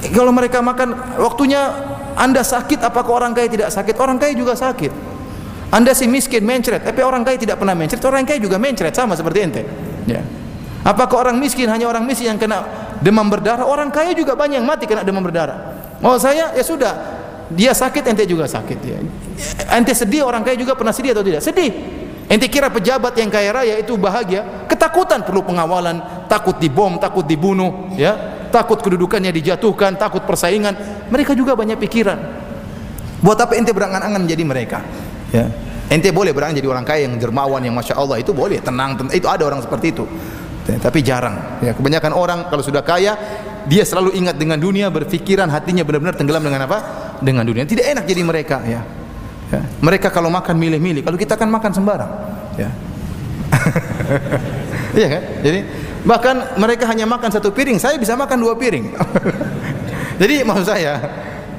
[0.10, 1.62] kalau mereka makan waktunya
[2.16, 3.96] anda sakit apakah orang kaya tidak sakit?
[4.00, 4.90] Orang kaya juga sakit.
[5.70, 8.00] Anda si miskin mencret, tapi orang kaya tidak pernah mencret.
[8.02, 9.64] Orang kaya juga mencret sama seperti ente.
[10.06, 10.22] Ya.
[10.86, 12.62] Apakah orang miskin hanya orang miskin yang kena
[13.02, 13.66] demam berdarah?
[13.66, 15.74] Orang kaya juga banyak yang mati kena demam berdarah.
[15.98, 16.94] Mau saya ya sudah,
[17.50, 18.98] dia sakit ente juga sakit ya.
[19.74, 21.42] Ente sedih orang kaya juga pernah sedih atau tidak?
[21.42, 21.74] Sedih.
[22.26, 24.66] Ente kira pejabat yang kaya raya itu bahagia?
[24.66, 28.34] Ketakutan perlu pengawalan, takut dibom, takut dibunuh, ya.
[28.50, 30.74] Takut kedudukannya dijatuhkan, takut persaingan.
[31.10, 32.18] Mereka juga banyak pikiran.
[33.22, 34.80] Buat apa ente berangan-angan menjadi mereka?
[35.34, 35.50] Ya.
[35.86, 39.14] Ente boleh berang jadi orang kaya yang dermawan yang masya Allah itu boleh tenang, tenang
[39.14, 40.06] itu ada orang seperti itu.
[40.66, 41.62] Tapi jarang.
[41.62, 43.14] Ya, kebanyakan orang kalau sudah kaya
[43.70, 46.78] dia selalu ingat dengan dunia, berpikiran hatinya benar-benar tenggelam dengan apa?
[47.22, 47.70] Dengan dunia.
[47.70, 48.66] Tidak enak jadi mereka.
[48.66, 48.82] Ya.
[49.54, 49.62] ya.
[49.62, 51.06] Mereka kalau makan milih-milih.
[51.06, 52.12] Kalau kita kan makan sembarang.
[52.58, 52.70] Ya.
[54.96, 55.24] Iya kan?
[55.44, 55.60] Jadi
[56.08, 58.96] bahkan mereka hanya makan satu piring, saya bisa makan dua piring.
[60.24, 61.04] Jadi maksud saya,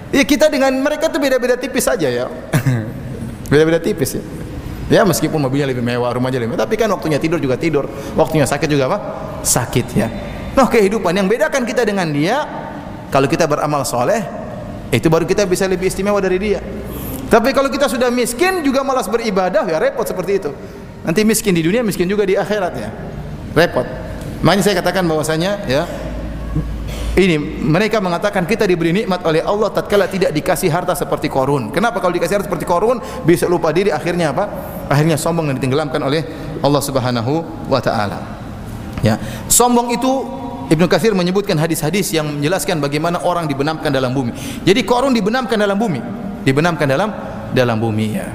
[0.08, 2.26] ya kita dengan mereka itu beda-beda tipis saja ya.
[3.46, 4.22] Beda-beda tipis ya.
[4.86, 8.46] Ya meskipun mobilnya lebih mewah, rumahnya lebih mewah, tapi kan waktunya tidur juga tidur, waktunya
[8.46, 8.98] sakit juga apa?
[9.42, 10.06] Sakit ya.
[10.54, 12.46] Nah kehidupan yang bedakan kita dengan dia,
[13.10, 14.22] kalau kita beramal soleh,
[14.94, 16.62] itu baru kita bisa lebih istimewa dari dia.
[17.26, 20.50] Tapi kalau kita sudah miskin juga malas beribadah, ya repot seperti itu.
[21.02, 22.90] Nanti miskin di dunia, miskin juga di akhirat ya.
[23.58, 23.86] Repot.
[24.46, 25.82] Makanya saya katakan bahwasanya ya
[27.16, 31.72] ini mereka mengatakan kita diberi nikmat oleh Allah tatkala tidak dikasih harta seperti korun.
[31.72, 34.44] Kenapa kalau dikasih harta seperti korun bisa lupa diri akhirnya apa?
[34.92, 36.28] Akhirnya sombong dan ditenggelamkan oleh
[36.60, 37.40] Allah Subhanahu
[37.72, 38.20] wa taala.
[39.00, 39.16] Ya.
[39.48, 40.12] Sombong itu
[40.68, 44.36] Ibnu Katsir menyebutkan hadis-hadis yang menjelaskan bagaimana orang dibenamkan dalam bumi.
[44.68, 46.04] Jadi korun dibenamkan dalam bumi,
[46.44, 47.08] dibenamkan dalam
[47.56, 48.28] dalam bumi ya.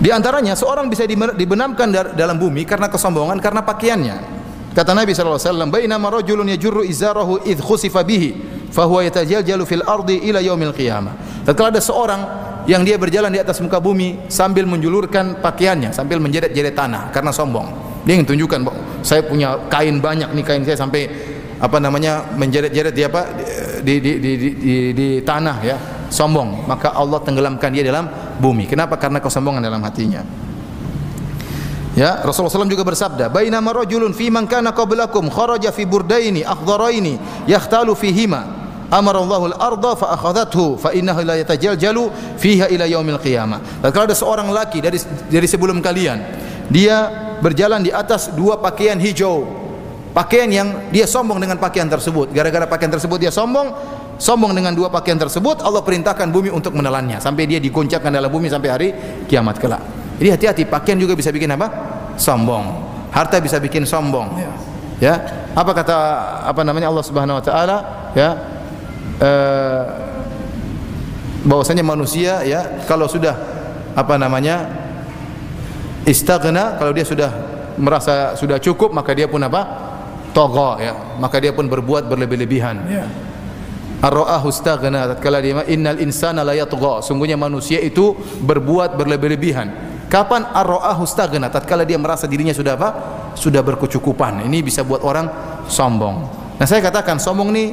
[0.00, 1.04] Di antaranya seorang bisa
[1.36, 4.33] dibenamkan dalam bumi karena kesombongan karena pakaiannya.
[4.74, 8.34] Kata Nabi sallallahu alaihi wasallam, "Bainama rajulun yajurru izarahu idh khusifa bihi,
[8.74, 12.20] fahuwa yatajaljalu fil ardi ila yaumil qiyamah." Tatkala ada seorang
[12.66, 17.70] yang dia berjalan di atas muka bumi sambil menjulurkan pakaiannya, sambil menjeret-jeret tanah karena sombong.
[18.02, 18.60] Dia ingin tunjukkan,
[19.06, 21.06] saya punya kain banyak nih kain saya sampai
[21.62, 23.20] apa namanya menjeret-jeret di apa
[23.78, 25.76] di di, di, di, di, di tanah ya,
[26.10, 26.66] sombong.
[26.66, 28.10] Maka Allah tenggelamkan dia dalam
[28.42, 28.66] bumi.
[28.66, 28.98] Kenapa?
[28.98, 30.43] Karena kesombongan dalam hatinya.
[31.94, 37.46] Ya, Rasulullah SAW juga bersabda, "Bainama rajulun fi man kana qablakum kharaja fi burdaini akhdaraini
[37.46, 38.50] yahtalu fihima,
[38.90, 44.10] amara Allahu al-ardha fa akhadhathu fa innahu la yatajaljalu fiha ila yaumil qiyamah." Dan kalau
[44.10, 44.98] ada seorang laki dari
[45.30, 46.18] dari sebelum kalian,
[46.66, 49.46] dia berjalan di atas dua pakaian hijau.
[50.10, 52.34] Pakaian yang dia sombong dengan pakaian tersebut.
[52.34, 53.70] Gara-gara pakaian tersebut dia sombong,
[54.18, 58.50] sombong dengan dua pakaian tersebut, Allah perintahkan bumi untuk menelannya sampai dia digoncangkan dalam bumi
[58.50, 58.88] sampai hari
[59.30, 60.03] kiamat kelak.
[60.18, 61.70] Jadi hati-hati pakaian juga bisa bikin apa?
[62.14, 62.92] Sombong.
[63.10, 64.38] Harta bisa bikin sombong.
[64.38, 64.50] Ya.
[65.02, 65.14] ya.
[65.54, 65.96] Apa kata
[66.46, 67.76] apa namanya Allah Subhanahu wa taala?
[68.14, 68.30] Ya.
[69.22, 69.84] Eh,
[71.46, 73.36] bahwasanya manusia ya kalau sudah
[73.94, 74.82] apa namanya?
[76.04, 77.30] istaghna kalau dia sudah
[77.80, 79.84] merasa sudah cukup maka dia pun apa?
[80.34, 83.06] tagha ya maka dia pun berbuat berlebih-lebihan ya
[84.02, 91.02] ar-ra'ahu istaghna tatkala dia innal insana la yatgha sungguhnya manusia itu berbuat berlebih-lebihan kapan ar-ra'ahu
[91.50, 92.88] tatkala dia merasa dirinya sudah apa
[93.34, 95.26] sudah berkecukupan ini bisa buat orang
[95.66, 97.64] sombong nah saya katakan sombong ini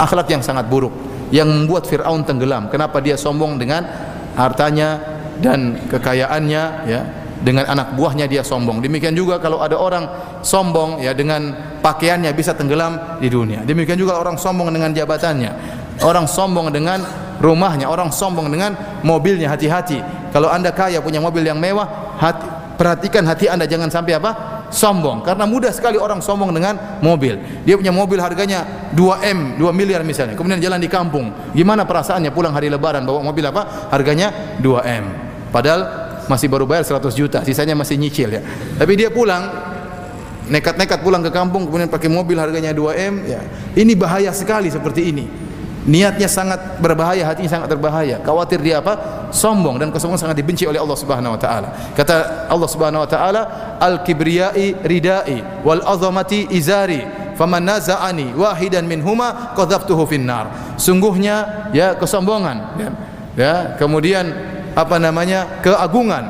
[0.00, 0.96] akhlak yang sangat buruk
[1.28, 3.84] yang membuat Firaun tenggelam kenapa dia sombong dengan
[4.32, 7.00] hartanya dan kekayaannya ya
[7.42, 8.78] dengan anak buahnya dia sombong.
[8.78, 10.06] Demikian juga kalau ada orang
[10.46, 11.50] sombong ya dengan
[11.82, 13.66] pakaiannya bisa tenggelam di dunia.
[13.66, 15.52] Demikian juga orang sombong dengan jabatannya.
[16.06, 17.02] Orang sombong dengan
[17.42, 19.50] rumahnya, orang sombong dengan mobilnya.
[19.50, 20.21] Hati-hati.
[20.32, 22.46] Kalau Anda kaya punya mobil yang mewah, hati,
[22.80, 24.32] perhatikan hati Anda jangan sampai apa?
[24.72, 29.68] sombong karena mudah sekali orang sombong dengan mobil dia punya mobil harganya 2 M 2
[29.68, 34.32] miliar misalnya kemudian jalan di kampung gimana perasaannya pulang hari lebaran bawa mobil apa harganya
[34.64, 35.04] 2 M
[35.52, 38.42] padahal masih baru bayar 100 juta, sisanya masih nyicil ya.
[38.78, 39.50] Tapi dia pulang
[40.50, 43.40] nekat-nekat pulang ke kampung kemudian pakai mobil harganya 2M ya.
[43.74, 45.24] Ini bahaya sekali seperti ini.
[45.82, 48.22] Niatnya sangat berbahaya, hatinya sangat berbahaya.
[48.22, 49.21] Khawatir dia apa?
[49.32, 51.68] Sombong dan kesombongan sangat dibenci oleh Allah Subhanahu wa taala.
[51.96, 53.42] Kata Allah Subhanahu wa taala,
[53.80, 57.00] "Al-kibriyai ridai wal azamati izari."
[57.32, 60.76] Faman naza'ani wahidan minhuma qadzaftuhu finnar.
[60.76, 62.90] Sungguhnya ya kesombongan ya.
[63.34, 64.28] ya kemudian
[64.76, 66.28] apa namanya keagungan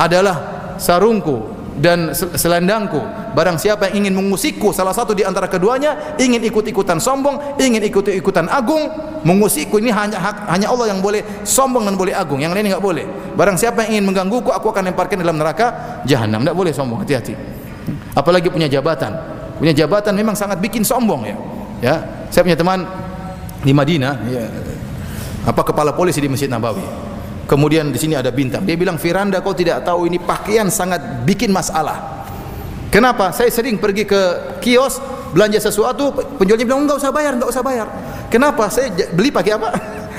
[0.00, 0.40] adalah
[0.80, 2.98] sarungku dan selendangku
[3.38, 8.50] barang siapa yang ingin mengusikku salah satu di antara keduanya ingin ikut-ikutan sombong ingin ikut-ikutan
[8.50, 8.90] agung
[9.22, 10.18] mengusikku ini hanya
[10.50, 13.06] hanya Allah yang boleh sombong dan boleh agung yang lain enggak boleh.
[13.38, 16.42] Barang siapa yang ingin menggangguku aku akan lemparkan dalam neraka jahanam.
[16.42, 17.38] Enggak boleh sombong hati-hati.
[18.18, 19.14] Apalagi punya jabatan.
[19.62, 21.36] Punya jabatan memang sangat bikin sombong ya.
[21.78, 21.94] Ya
[22.34, 22.82] saya punya teman
[23.62, 24.44] di Madinah ya,
[25.46, 26.82] apa kepala polisi di Masjid Nabawi.
[27.46, 28.66] Kemudian di sini ada bintang.
[28.66, 32.17] Dia bilang, "Firanda, kau tidak tahu ini pakaian sangat bikin masalah."
[32.88, 33.36] Kenapa?
[33.36, 34.20] Saya sering pergi ke
[34.64, 34.96] kios
[35.36, 36.08] belanja sesuatu,
[36.40, 37.86] penjualnya bilang, "Enggak usah bayar, enggak usah bayar."
[38.32, 38.72] Kenapa?
[38.72, 39.68] Saya beli pakai apa?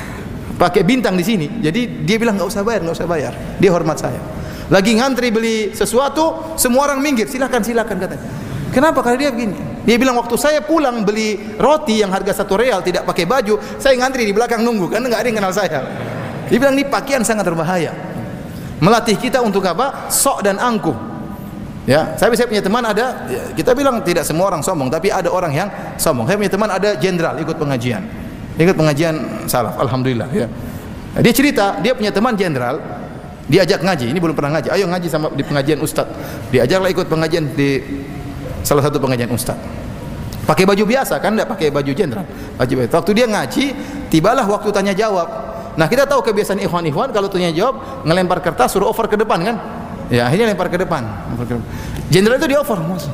[0.62, 1.48] pakai bintang di sini.
[1.66, 3.34] Jadi dia bilang enggak usah bayar, enggak usah bayar.
[3.58, 4.22] Dia hormat saya.
[4.70, 7.26] Lagi ngantri beli sesuatu, semua orang minggir.
[7.26, 8.26] Silakan, silakan katanya.
[8.70, 9.02] Kenapa?
[9.02, 9.58] Karena dia begini.
[9.82, 13.98] Dia bilang waktu saya pulang beli roti yang harga satu real tidak pakai baju, saya
[13.98, 15.80] ngantri di belakang nunggu kan enggak ada yang kenal saya.
[16.54, 17.90] Dia bilang ini pakaian sangat berbahaya.
[18.78, 20.14] Melatih kita untuk apa?
[20.14, 21.09] Sok dan angkuh.
[21.90, 25.26] Ya, saya saya punya teman ada ya, kita bilang tidak semua orang sombong, tapi ada
[25.34, 26.30] orang yang sombong.
[26.30, 28.06] Saya punya teman ada jenderal ikut pengajian.
[28.62, 29.18] Ikut pengajian
[29.50, 30.46] salaf, alhamdulillah ya.
[31.18, 32.78] Dia cerita, dia punya teman jenderal,
[33.50, 34.06] diajak ngaji.
[34.14, 34.70] Ini belum pernah ngaji.
[34.70, 36.06] Ayo ngaji sama di pengajian ustaz.
[36.54, 37.82] Diajaklah ikut pengajian di
[38.62, 39.58] salah satu pengajian ustaz.
[40.46, 42.26] Pakai baju biasa kan, tidak pakai baju jenderal.
[42.54, 43.66] Baju Waktu dia ngaji,
[44.14, 45.26] tibalah waktu tanya jawab.
[45.74, 49.58] Nah kita tahu kebiasaan ikhwan-ikhwan kalau tanya jawab ngelempar kertas suruh over ke depan kan?
[50.10, 51.06] Ya akhirnya lempar ke depan.
[52.10, 53.06] Jenderal itu di over mas.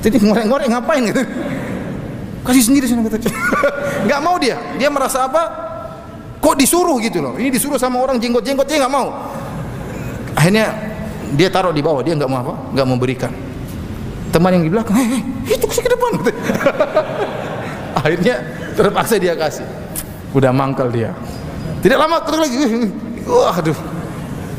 [0.00, 1.22] Jadi ngoreng-ngoreng ngapain gitu?
[2.46, 3.20] Kasih sendiri sana kata.
[4.08, 4.56] Gak mau dia.
[4.80, 5.66] Dia merasa apa?
[6.40, 7.34] Kok disuruh gitu loh?
[7.34, 9.10] Ini disuruh sama orang jenggot-jenggot dia nggak mau.
[10.38, 10.70] Akhirnya
[11.34, 12.54] dia taruh di bawah dia nggak mau apa?
[12.70, 13.32] Nggak mau berikan.
[14.30, 16.12] Teman yang di belakang, hei, itu kasih ke depan.
[17.98, 18.34] Akhirnya
[18.78, 19.66] terpaksa dia kasih.
[20.36, 21.16] Udah mangkal dia.
[21.82, 22.56] Tidak lama ketemu lagi.
[23.26, 23.78] Wah, aduh.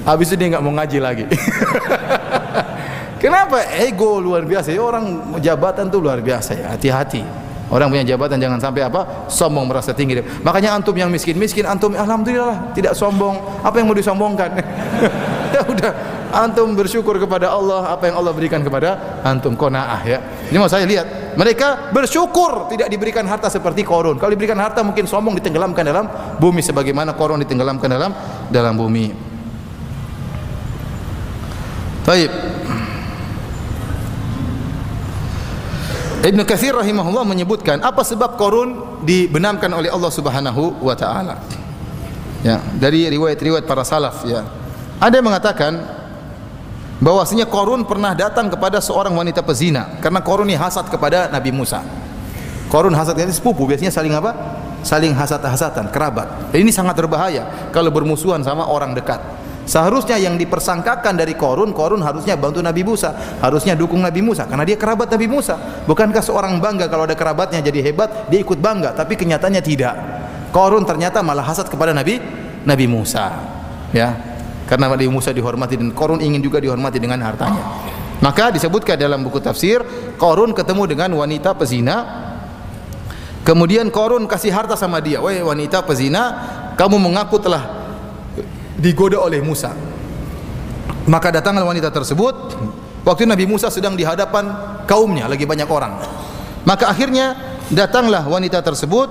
[0.07, 1.23] Habis itu dia nggak mau ngaji lagi.
[3.23, 3.59] Kenapa?
[3.75, 4.71] Ego luar biasa.
[4.71, 6.65] Ya, orang jabatan tuh luar biasa ya.
[6.71, 7.47] Hati-hati.
[7.67, 9.27] Orang punya jabatan jangan sampai apa?
[9.27, 10.23] Sombong merasa tinggi.
[10.39, 13.35] Makanya antum yang miskin-miskin, antum alhamdulillah tidak sombong.
[13.59, 14.55] Apa yang mau disombongkan?
[15.55, 15.91] ya udah,
[16.31, 20.23] antum bersyukur kepada Allah apa yang Allah berikan kepada antum qanaah ya.
[20.47, 21.35] Ini mau saya lihat.
[21.35, 24.15] Mereka bersyukur tidak diberikan harta seperti korun.
[24.15, 26.07] Kalau diberikan harta mungkin sombong ditenggelamkan dalam
[26.39, 28.11] bumi sebagaimana korun ditenggelamkan dalam
[28.47, 29.36] dalam bumi.
[32.07, 32.31] Baik.
[36.23, 41.43] Ibn Kathir rahimahullah menyebutkan apa sebab korun dibenamkan oleh Allah Subhanahu wa taala.
[42.47, 44.47] Ya, dari riwayat-riwayat para salaf ya.
[45.03, 45.83] Ada yang mengatakan
[47.03, 51.83] bahwasanya Korun pernah datang kepada seorang wanita pezina karena Korun ini hasad kepada Nabi Musa.
[52.71, 54.31] Korun hasad ini sepupu biasanya saling apa?
[54.81, 56.55] Saling hasad-hasatan, kerabat.
[56.55, 59.19] Ini sangat berbahaya kalau bermusuhan sama orang dekat.
[59.67, 63.11] Seharusnya yang dipersangkakan dari Korun, Korun harusnya bantu Nabi Musa,
[63.43, 65.59] harusnya dukung Nabi Musa karena dia kerabat Nabi Musa.
[65.83, 69.95] Bukankah seorang bangga kalau ada kerabatnya jadi hebat, dia ikut bangga, tapi kenyataannya tidak.
[70.55, 72.23] Korun ternyata malah hasad kepada Nabi
[72.63, 73.27] Nabi Musa.
[73.91, 74.15] Ya.
[74.71, 77.63] Karena Nabi Musa dihormati dan Korun ingin juga dihormati dengan hartanya.
[78.23, 79.83] Maka disebutkan dalam buku tafsir,
[80.15, 82.07] Korun ketemu dengan wanita pezina.
[83.43, 85.19] Kemudian Korun kasih harta sama dia.
[85.19, 86.23] Wahai wanita pezina,
[86.79, 87.76] kamu mengaku telah
[88.77, 89.73] digoda oleh Musa.
[91.07, 92.35] Maka datanglah wanita tersebut
[93.03, 94.53] waktu Nabi Musa sedang di hadapan
[94.85, 95.97] kaumnya lagi banyak orang.
[96.63, 97.35] Maka akhirnya
[97.73, 99.09] datanglah wanita tersebut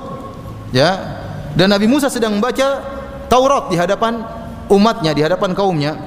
[0.71, 1.19] ya
[1.57, 2.97] dan Nabi Musa sedang membaca
[3.27, 4.23] Taurat di hadapan
[4.71, 5.99] umatnya, di hadapan kaumnya.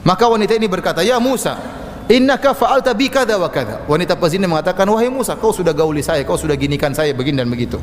[0.00, 1.60] Maka wanita ini berkata, "Ya Musa,
[2.08, 6.24] innaka fa'alta bi kadza wa kadza." Wanita pezina mengatakan, "Wahai Musa, kau sudah gauli saya,
[6.24, 7.76] kau sudah ginikan saya begini dan begitu."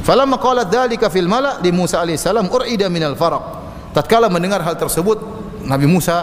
[0.00, 3.59] Falamma qalat dzalika fil mala' di Musa alaihissalam urida minal faraq.
[3.90, 5.18] Tatkala mendengar hal tersebut,
[5.66, 6.22] Nabi Musa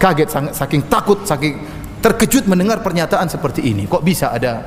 [0.00, 1.60] kaget saking takut, saking
[2.00, 3.84] terkejut mendengar pernyataan seperti ini.
[3.88, 4.60] Kok bisa ada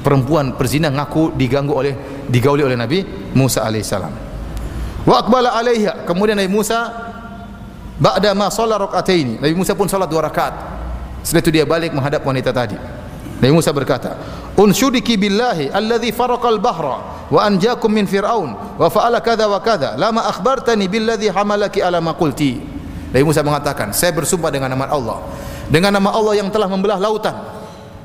[0.00, 1.94] perempuan perzina ngaku diganggu oleh
[2.26, 3.02] digauli oleh Nabi
[3.34, 4.12] Musa alaihissalam.
[5.06, 6.06] Wa aqbala alaiha.
[6.06, 6.90] Kemudian Nabi Musa
[7.98, 9.42] ba'da ma shalla rakaatain.
[9.42, 10.54] Nabi Musa pun salat dua rakaat.
[11.20, 12.78] Setelah itu dia balik menghadap wanita tadi.
[13.40, 14.16] Nabi Musa berkata,
[14.60, 19.96] "Unsyudiki billahi alladhi faraqal bahra wa anjakum min fir'aun wa fa'ala kadza wa kadza.
[19.96, 22.60] Lama akhbartani billadhi hamalaki ala ma qulti."
[23.10, 25.24] Nabi Musa mengatakan, "Saya bersumpah dengan nama Allah,
[25.72, 27.32] dengan nama Allah yang telah membelah lautan,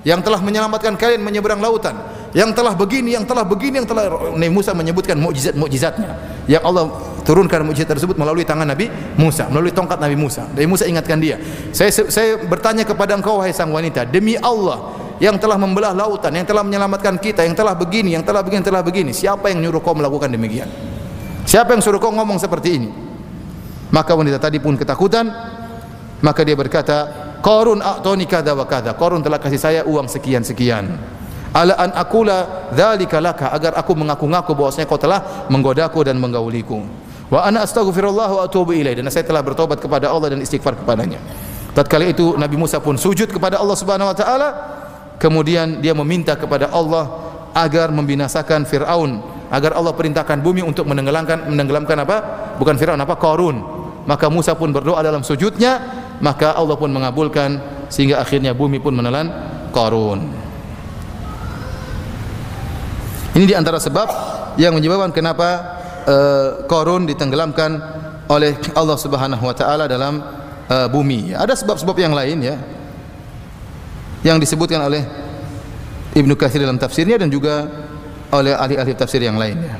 [0.07, 1.93] yang telah menyelamatkan kalian menyeberang lautan,
[2.31, 6.09] yang telah begini, yang telah begini, yang telah Nabi Musa menyebutkan mukjizat-mukjizatnya
[6.45, 6.89] yang Allah
[7.25, 8.87] turunkan mukjizat tersebut melalui tangan Nabi
[9.17, 10.45] Musa, melalui tongkat Nabi Musa.
[10.53, 11.41] Nabi Musa ingatkan dia,
[11.73, 16.45] saya saya bertanya kepada engkau wahai sang wanita, demi Allah yang telah membelah lautan, yang
[16.45, 19.81] telah menyelamatkan kita, yang telah begini, yang telah begini, yang telah begini, siapa yang nyuruh
[19.81, 20.69] kau melakukan demikian?
[21.49, 22.89] Siapa yang suruh kau ngomong seperti ini?
[23.89, 25.25] Maka wanita tadi pun ketakutan,
[26.21, 26.97] maka dia berkata,
[27.41, 28.97] Qarun a'tani kadza wa kadza.
[28.97, 30.89] Qarun telah kasih saya uang sekian-sekian.
[31.53, 36.81] Ala an akula dzalika laka agar aku mengaku-ngaku bahwasanya kau telah menggodaku dan menggauliku.
[37.29, 41.21] Wa ana astaghfirullah wa atubu ilaih dan saya telah bertobat kepada Allah dan istighfar kepadanya.
[41.71, 44.74] Tatkala itu Nabi Musa pun sujud kepada Allah Subhanahu wa taala.
[45.17, 47.07] Kemudian dia meminta kepada Allah
[47.55, 52.17] agar membinasakan Firaun, agar Allah perintahkan bumi untuk menenggelamkan menenggelamkan apa?
[52.59, 53.15] Bukan Firaun apa?
[53.15, 53.57] Qarun.
[54.05, 55.81] Maka Musa pun berdoa dalam sujudnya
[56.23, 57.59] maka Allah pun mengabulkan
[57.91, 59.31] sehingga akhirnya bumi pun menelan
[59.71, 60.19] Qarun.
[63.35, 64.07] Ini di antara sebab
[64.55, 65.47] yang menyebabkan kenapa
[66.07, 67.75] uh, ditenggelamkan
[68.31, 70.23] oleh Allah Subhanahu wa taala dalam
[70.71, 71.35] uh, bumi.
[71.35, 72.55] Ada sebab-sebab yang lain ya
[74.25, 75.05] yang disebutkan oleh
[76.17, 77.69] Ibnu Katsir dalam tafsirnya dan juga
[78.33, 79.77] oleh ahli-ahli tafsir yang lainnya.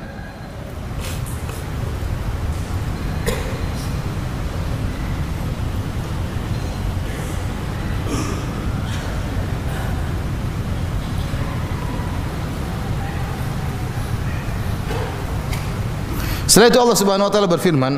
[16.46, 17.94] Setelah itu Allah Subhanahu wa taala berfirman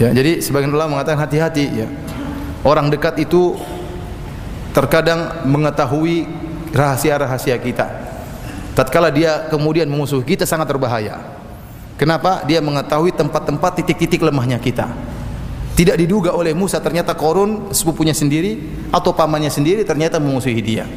[0.00, 1.88] Ya, jadi sebagian ulama mengatakan hati-hati ya.
[2.64, 3.52] Orang dekat itu
[4.70, 6.26] terkadang mengetahui
[6.70, 7.86] rahasia-rahasia kita.
[8.74, 11.18] Tatkala dia kemudian memusuhi kita sangat berbahaya.
[11.98, 12.46] Kenapa?
[12.48, 14.88] Dia mengetahui tempat-tempat titik-titik lemahnya kita.
[15.76, 18.56] Tidak diduga oleh Musa ternyata Korun sepupunya sendiri
[18.88, 20.88] atau pamannya sendiri ternyata memusuhi dia.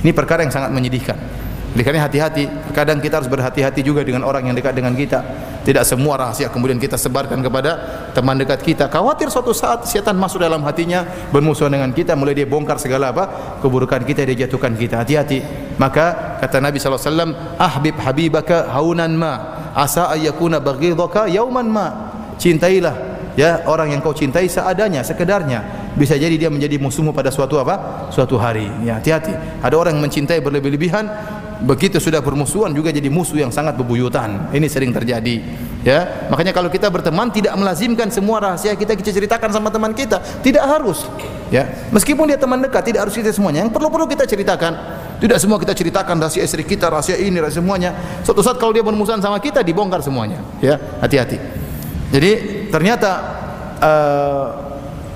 [0.00, 1.16] Ini perkara yang sangat menyedihkan.
[1.70, 5.22] Karena hati-hati, kadang kita harus berhati-hati juga dengan orang yang dekat dengan kita.
[5.60, 7.70] Tidak semua rahasia kemudian kita sebarkan kepada
[8.10, 8.90] teman dekat kita.
[8.90, 13.58] Khawatir suatu saat setan masuk dalam hatinya bermusuhan dengan kita, mulai dia bongkar segala apa
[13.62, 14.98] keburukan kita, dia jatuhkan kita.
[15.04, 15.44] Hati-hati.
[15.78, 19.32] Maka kata Nabi wasallam, "Ahbib habibaka haunan ma,
[19.70, 21.86] asa ayyakuna baghidaka yauman ma."
[22.40, 25.92] Cintailah ya orang yang kau cintai seadanya, sekedarnya.
[25.94, 28.08] Bisa jadi dia menjadi musuhmu pada suatu apa?
[28.14, 28.70] Suatu hari.
[28.86, 29.34] Ya, hati-hati.
[29.60, 31.04] Ada orang yang mencintai berlebih-lebihan,
[31.60, 34.48] begitu sudah bermusuhan juga jadi musuh yang sangat bebuyutan.
[34.52, 35.40] Ini sering terjadi
[35.84, 36.28] ya.
[36.32, 40.20] Makanya kalau kita berteman tidak melazimkan semua rahasia kita kita ceritakan sama teman kita.
[40.20, 41.04] Tidak harus
[41.52, 41.68] ya.
[41.92, 43.64] Meskipun dia teman dekat tidak harus kita semuanya.
[43.66, 44.72] Yang perlu-perlu kita ceritakan.
[45.20, 47.92] Tidak semua kita ceritakan rahasia istri kita rahasia ini rahasia semuanya.
[48.24, 50.80] Suatu saat kalau dia bermusuhan sama kita dibongkar semuanya ya.
[51.04, 51.36] Hati-hati.
[52.10, 52.30] Jadi
[52.72, 53.10] ternyata
[53.78, 54.46] uh,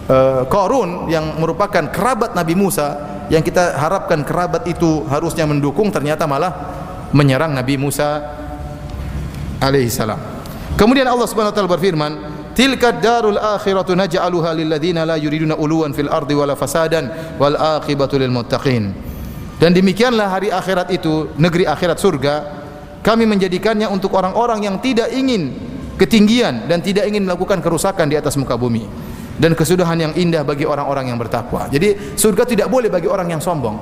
[0.09, 6.29] uh, Korun yang merupakan kerabat Nabi Musa yang kita harapkan kerabat itu harusnya mendukung ternyata
[6.29, 6.53] malah
[7.15, 8.21] menyerang Nabi Musa
[9.63, 10.19] alaihi salam.
[10.75, 12.13] Kemudian Allah Subhanahu wa taala berfirman,
[12.53, 18.19] "Tilka darul akhiratu naj'aluha lil ladzina la yuriduna uluwan fil ardi wala fasadan wal aqibatu
[18.19, 18.91] lil muttaqin."
[19.63, 22.35] Dan demikianlah hari akhirat itu, negeri akhirat surga,
[23.07, 25.55] kami menjadikannya untuk orang-orang yang tidak ingin
[25.95, 29.04] ketinggian dan tidak ingin melakukan kerusakan di atas muka bumi
[29.39, 31.67] dan kesudahan yang indah bagi orang-orang yang bertakwa.
[31.71, 33.75] Jadi surga tidak boleh bagi orang yang sombong.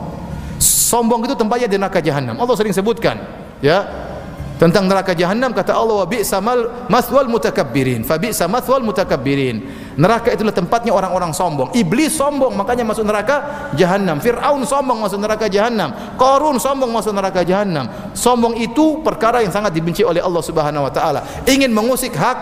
[0.63, 2.39] Sombong itu tempatnya di neraka jahanam.
[2.39, 3.19] Allah sering sebutkan,
[3.65, 3.85] ya.
[4.63, 8.07] Tentang neraka jahanam kata Allah wa bi'sa mal maswal mutakabbirin.
[8.07, 9.59] Fa bi'sa maswal mutakabbirin.
[9.99, 11.75] Neraka itulah tempatnya orang-orang sombong.
[11.75, 13.43] Iblis sombong makanya masuk neraka
[13.75, 14.23] jahanam.
[14.23, 15.91] Firaun sombong masuk neraka jahanam.
[16.15, 17.91] Qarun sombong masuk neraka jahanam.
[18.15, 21.27] Sombong itu perkara yang sangat dibenci oleh Allah Subhanahu wa taala.
[21.43, 22.39] Ingin mengusik hak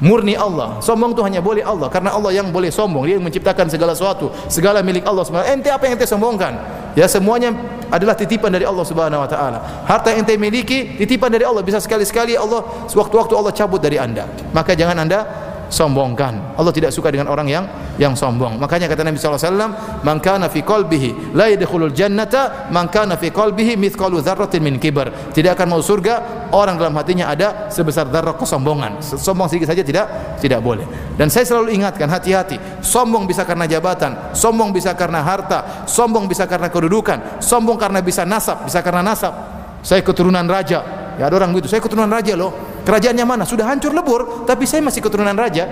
[0.00, 0.80] murni Allah.
[0.84, 3.08] Sombong itu hanya boleh Allah karena Allah yang boleh sombong.
[3.08, 6.52] Dia yang menciptakan segala sesuatu, segala milik Allah Subhanahu Ente apa yang ente sombongkan?
[6.96, 7.52] Ya semuanya
[7.88, 9.58] adalah titipan dari Allah Subhanahu wa taala.
[9.84, 11.64] Harta yang ente miliki titipan dari Allah.
[11.64, 14.28] Bisa sekali-sekali Allah sewaktu-waktu Allah cabut dari Anda.
[14.52, 15.24] Maka jangan Anda
[15.68, 16.54] sombongkan.
[16.54, 17.64] Allah tidak suka dengan orang yang
[17.96, 18.60] yang sombong.
[18.60, 19.72] Makanya kata Nabi sallallahu alaihi wasallam,
[20.04, 25.32] "Man kana fi qalbihi la yadkhulul jannata man kana fi qalbihi mithqalu dzarratin min kibar."
[25.32, 29.00] Tidak akan mau surga orang dalam hatinya ada sebesar darah kesombongan.
[29.02, 30.06] Sombong sedikit saja tidak
[30.38, 30.86] tidak boleh.
[31.16, 32.60] Dan saya selalu ingatkan hati-hati.
[32.84, 38.22] Sombong bisa karena jabatan, sombong bisa karena harta, sombong bisa karena kedudukan, sombong karena bisa
[38.28, 39.34] nasab, bisa karena nasab.
[39.80, 41.05] Saya keturunan raja.
[41.16, 42.52] Ya ada orang begitu, saya keturunan raja loh.
[42.84, 43.44] Kerajaannya mana?
[43.48, 45.64] Sudah hancur lebur, tapi saya masih keturunan raja.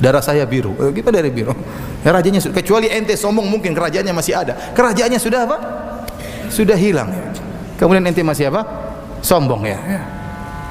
[0.00, 0.72] Darah saya biru.
[0.80, 1.52] Eh, kita dari biru.
[2.00, 4.56] Ya, rajanya kecuali ente sombong mungkin kerajaannya masih ada.
[4.72, 5.56] Kerajaannya sudah apa?
[6.48, 7.12] Sudah hilang.
[7.76, 8.64] Kemudian ente masih apa?
[9.20, 9.78] Sombong ya.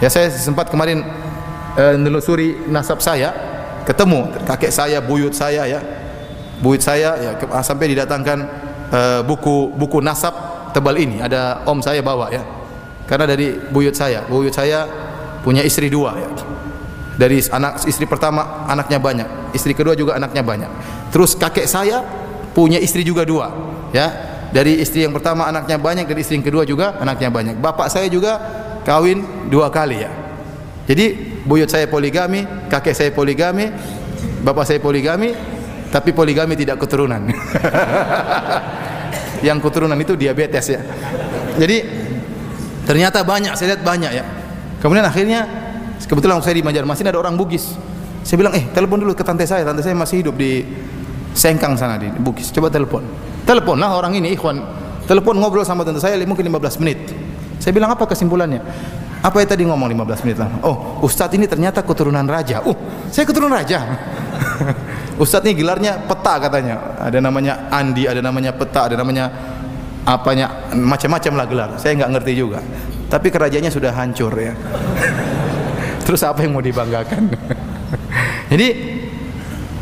[0.02, 1.06] Ya saya sempat kemarin
[1.78, 3.30] uh, nelusuri nasab saya,
[3.86, 5.80] ketemu kakek saya, buyut saya ya.
[6.60, 8.38] Buyut saya ya sampai didatangkan
[8.90, 10.34] uh, buku buku nasab
[10.74, 12.59] tebal ini ada om saya bawa ya
[13.10, 14.22] karena dari buyut saya.
[14.30, 14.86] Buyut saya
[15.42, 16.14] punya istri dua.
[16.14, 16.30] Ya
[17.20, 19.52] dari anak istri pertama anaknya banyak.
[19.52, 20.72] Istri kedua juga anaknya banyak.
[21.12, 22.00] Terus kakek saya
[22.56, 23.52] punya istri juga dua
[23.92, 24.08] ya.
[24.50, 27.56] Dari istri yang pertama anaknya banyak dari istri yang kedua juga anaknya banyak.
[27.60, 28.40] Bapak saya juga
[28.88, 30.12] kawin dua kali ya.
[30.88, 33.70] Jadi buyut saya poligami kakek saya poligami
[34.42, 35.36] bapak saya poligami
[35.92, 37.20] tapi poligami tidak keturunan.
[39.46, 40.82] Yang keturunan itu diabetes ya.
[41.60, 41.78] Jadi
[42.90, 44.26] Ternyata banyak, saya lihat banyak ya.
[44.82, 45.46] Kemudian akhirnya
[46.02, 47.78] kebetulan saya di Banjarmasin ada orang Bugis.
[48.26, 49.62] Saya bilang, "Eh, telepon dulu ke tante saya.
[49.62, 50.66] Tante saya masih hidup di
[51.38, 52.50] Sengkang sana di Bugis.
[52.50, 53.06] Coba telepon."
[53.46, 54.58] Teleponlah orang ini, ikhwan.
[55.06, 57.14] Telepon ngobrol sama tante saya mungkin 15 menit.
[57.62, 58.58] Saya bilang, "Apa kesimpulannya?"
[59.20, 60.48] Apa yang tadi ngomong 15 menit lah?
[60.64, 62.64] Oh, Ustadz ini ternyata keturunan raja.
[62.64, 62.74] Uh,
[63.12, 63.84] saya keturunan raja.
[65.24, 66.96] Ustadz ini gelarnya peta katanya.
[67.04, 69.28] Ada namanya Andi, ada namanya peta, ada namanya
[70.06, 71.70] apanya macam-macam lah gelar.
[71.82, 72.60] Saya nggak ngerti juga.
[73.10, 74.54] Tapi kerajaannya sudah hancur ya.
[76.06, 77.30] Terus apa yang mau dibanggakan?
[78.52, 78.68] Jadi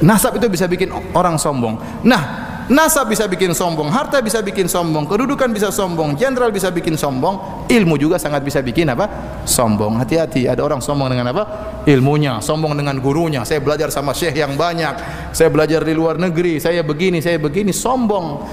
[0.04, 1.80] nasab itu bisa bikin orang sombong.
[2.04, 7.00] Nah nasab bisa bikin sombong harta bisa bikin sombong kedudukan bisa sombong jenderal bisa bikin
[7.00, 9.08] sombong ilmu juga sangat bisa bikin apa?
[9.48, 9.96] Sombong.
[10.04, 11.44] Hati-hati ada orang sombong dengan apa?
[11.88, 13.48] Ilmunya sombong dengan gurunya.
[13.48, 15.00] Saya belajar sama syekh yang banyak.
[15.32, 16.60] Saya belajar di luar negeri.
[16.60, 17.72] Saya begini saya begini.
[17.72, 18.44] Sombong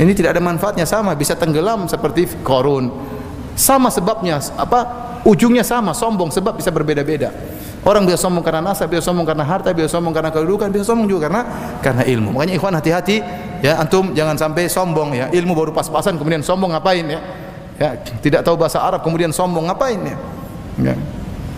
[0.00, 2.88] ini tidak ada manfaatnya sama, bisa tenggelam seperti korun.
[3.52, 4.80] Sama sebabnya, apa?
[5.28, 7.30] Ujungnya sama, sombong sebab bisa berbeda-beda.
[7.82, 11.10] Orang bisa sombong karena nasab, bisa sombong karena harta, bisa sombong karena kedudukan, bisa sombong
[11.10, 11.42] juga karena
[11.82, 12.30] karena ilmu.
[12.38, 13.18] Makanya ikhwan hati-hati
[13.58, 15.26] ya antum jangan sampai sombong ya.
[15.34, 17.20] Ilmu baru pas-pasan kemudian sombong ngapain ya?
[17.82, 20.16] Ya, tidak tahu bahasa Arab kemudian sombong ngapain ya?
[20.78, 20.94] ya.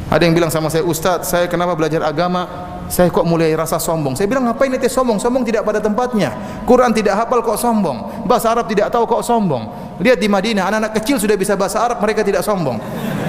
[0.08, 2.48] Ada yang bilang sama saya, "Ustaz, saya kenapa belajar agama
[2.88, 4.12] saya kok mulai rasa sombong.
[4.12, 5.16] Saya bilang ngapain itu sombong?
[5.16, 6.30] Sombong tidak pada tempatnya.
[6.68, 8.28] Quran tidak hafal kok sombong.
[8.28, 9.66] Bahasa Arab tidak tahu kok sombong.
[10.00, 12.76] Lihat di Madinah anak-anak kecil sudah bisa bahasa Arab mereka tidak sombong.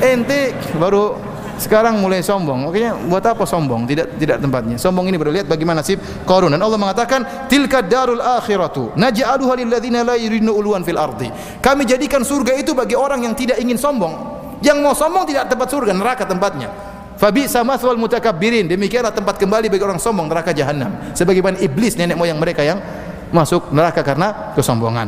[0.03, 1.15] Ente baru
[1.55, 2.67] sekarang mulai sombong.
[2.67, 3.87] Makanya buat apa sombong?
[3.87, 4.75] Tidak tidak tempatnya.
[4.75, 6.51] Sombong ini baru lihat bagaimana nasib Qarun.
[6.51, 11.31] Dan Allah mengatakan tilka darul akhiratu naj'aluha lil ladzina la yuridun uluwan fil ardi.
[11.63, 14.35] Kami jadikan surga itu bagi orang yang tidak ingin sombong.
[14.59, 16.94] Yang mau sombong tidak tempat surga, neraka tempatnya.
[17.15, 18.67] Fabi sama mathwal mutakabbirin.
[18.67, 21.15] Demikianlah tempat kembali bagi orang sombong neraka jahanam.
[21.15, 22.83] Sebagaimana iblis nenek moyang mereka yang
[23.31, 25.07] masuk neraka karena kesombongan.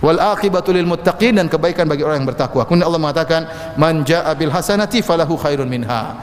[0.00, 2.64] Wal aqibatu lil muttaqin dan kebaikan bagi orang yang bertakwa.
[2.64, 3.42] Kemudian Allah mengatakan,
[3.76, 6.16] "Man jaa bil hasanati falahu khairun minha."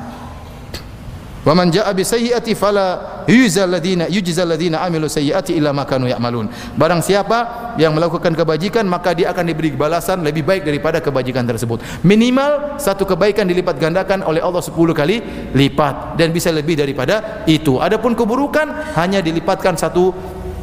[1.48, 6.12] Wa man jaa bi sayyi'ati fala yujzal ladina yujzal ladina amilu sayyi'ati illa ma kanu
[6.12, 6.52] ya'malun.
[6.76, 11.80] Barang siapa yang melakukan kebajikan maka dia akan diberi balasan lebih baik daripada kebajikan tersebut.
[12.04, 15.24] Minimal satu kebaikan dilipat gandakan oleh Allah 10 kali
[15.56, 17.80] lipat dan bisa lebih daripada itu.
[17.80, 20.12] Adapun keburukan hanya dilipatkan satu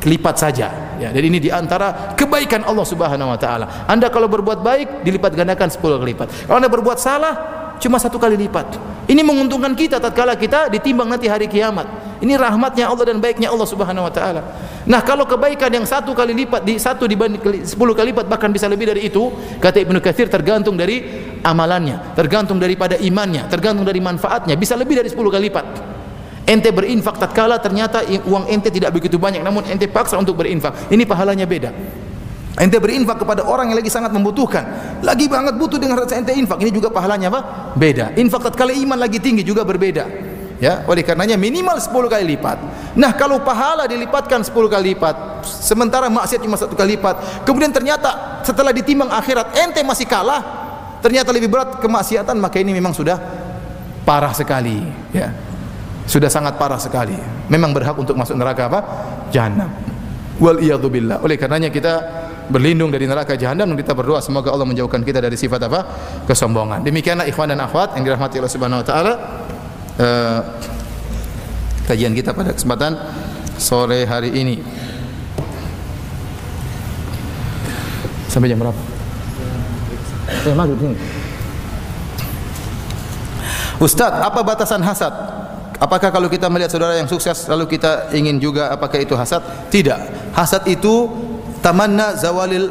[0.05, 0.68] lipat saja.
[1.01, 3.66] Ya, dan ini di antara kebaikan Allah Subhanahu Wa Taala.
[3.89, 6.28] Anda kalau berbuat baik dilipat gandakan 10 kali lipat.
[6.45, 8.76] Kalau anda berbuat salah cuma satu kali lipat.
[9.04, 11.84] Ini menguntungkan kita tatkala kita ditimbang nanti hari kiamat.
[12.24, 14.42] Ini rahmatnya Allah dan baiknya Allah Subhanahu wa taala.
[14.88, 18.64] Nah, kalau kebaikan yang satu kali lipat di satu dibanding sepuluh kali lipat bahkan bisa
[18.64, 19.28] lebih dari itu,
[19.60, 21.04] kata Ibnu Katsir tergantung dari
[21.44, 25.66] amalannya, tergantung daripada imannya, tergantung dari manfaatnya, bisa lebih dari sepuluh kali lipat.
[26.44, 30.92] Ente berinfak tatkala ternyata uang ente tidak begitu banyak namun ente paksa untuk berinfak.
[30.92, 31.72] Ini pahalanya beda.
[32.55, 34.62] Ente berinfak kepada orang yang lagi sangat membutuhkan,
[35.02, 36.62] lagi banget butuh dengan rasa ente infak.
[36.62, 37.40] Ini juga pahalanya apa?
[37.74, 38.14] Beda.
[38.14, 40.07] Infak tatkala iman lagi tinggi juga berbeda.
[40.62, 42.57] Ya, oleh karenanya minimal 10 kali lipat.
[42.94, 48.40] Nah, kalau pahala dilipatkan 10 kali lipat, sementara maksiat cuma satu kali lipat, kemudian ternyata
[48.46, 50.40] setelah ditimbang akhirat ente masih kalah,
[51.02, 53.18] ternyata lebih berat kemaksiatan, maka ini memang sudah
[54.05, 55.32] parah sekali ya
[56.05, 57.16] sudah sangat parah sekali
[57.48, 58.80] memang berhak untuk masuk neraka apa
[59.32, 59.72] jahanam
[60.36, 60.61] wal
[60.92, 65.20] billah oleh karenanya kita berlindung dari neraka jahanam dan kita berdoa semoga Allah menjauhkan kita
[65.22, 65.80] dari sifat apa
[66.28, 69.12] kesombongan demikianlah ikhwan dan akhwat yang dirahmati Allah Subhanahu wa taala
[70.01, 70.40] uh,
[71.88, 72.97] kajian kita pada kesempatan
[73.57, 74.57] sore hari ini
[78.34, 78.80] sampai jam berapa?
[80.26, 80.99] Eh, maghrib ini.
[83.78, 85.14] Ustaz, apa batasan hasad?
[85.78, 89.42] Apakah kalau kita melihat saudara yang sukses lalu kita ingin juga apakah itu hasad?
[89.70, 90.34] Tidak.
[90.34, 91.11] Hasad itu
[91.64, 92.68] tamanna zawalil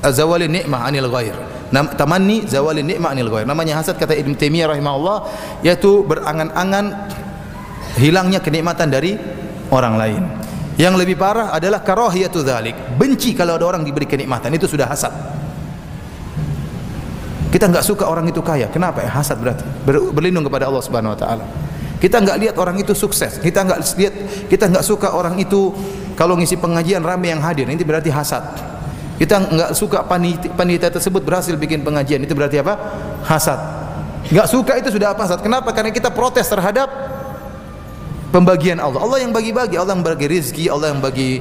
[0.00, 1.36] eh, zawalin nikmah anil ghair.
[1.68, 3.44] Tamanni zawalin nikmah anil ghair.
[3.44, 5.18] Namanya hasad kata Ibnu Taimiyah rahimahullah
[5.60, 7.12] yaitu berangan-angan
[8.00, 9.20] hilangnya kenikmatan dari
[9.68, 10.22] orang lain.
[10.80, 12.96] Yang lebih parah adalah karahiyatu dzalik.
[12.96, 15.10] Benci kalau ada orang diberi kenikmatan itu sudah hasad.
[17.50, 18.70] Kita enggak suka orang itu kaya.
[18.70, 19.10] Kenapa ya?
[19.10, 19.66] Hasad berarti.
[19.82, 21.44] Ber, berlindung kepada Allah Subhanahu wa taala.
[21.98, 23.42] Kita enggak lihat orang itu sukses.
[23.42, 24.14] Kita enggak lihat
[24.46, 25.74] kita enggak suka orang itu
[26.18, 27.70] kalau ngisi pengajian ramai yang hadir.
[27.70, 28.42] Ini berarti hasad.
[29.22, 32.18] Kita enggak suka panitia, tersebut berhasil bikin pengajian.
[32.26, 32.74] Itu berarti apa?
[33.22, 33.58] Hasad.
[34.26, 35.38] Enggak suka itu sudah apa hasad.
[35.46, 35.70] Kenapa?
[35.70, 36.90] Karena kita protes terhadap
[38.34, 38.98] pembagian Allah.
[38.98, 41.38] Allah yang bagi-bagi, Allah yang bagi rezeki, Allah yang bagi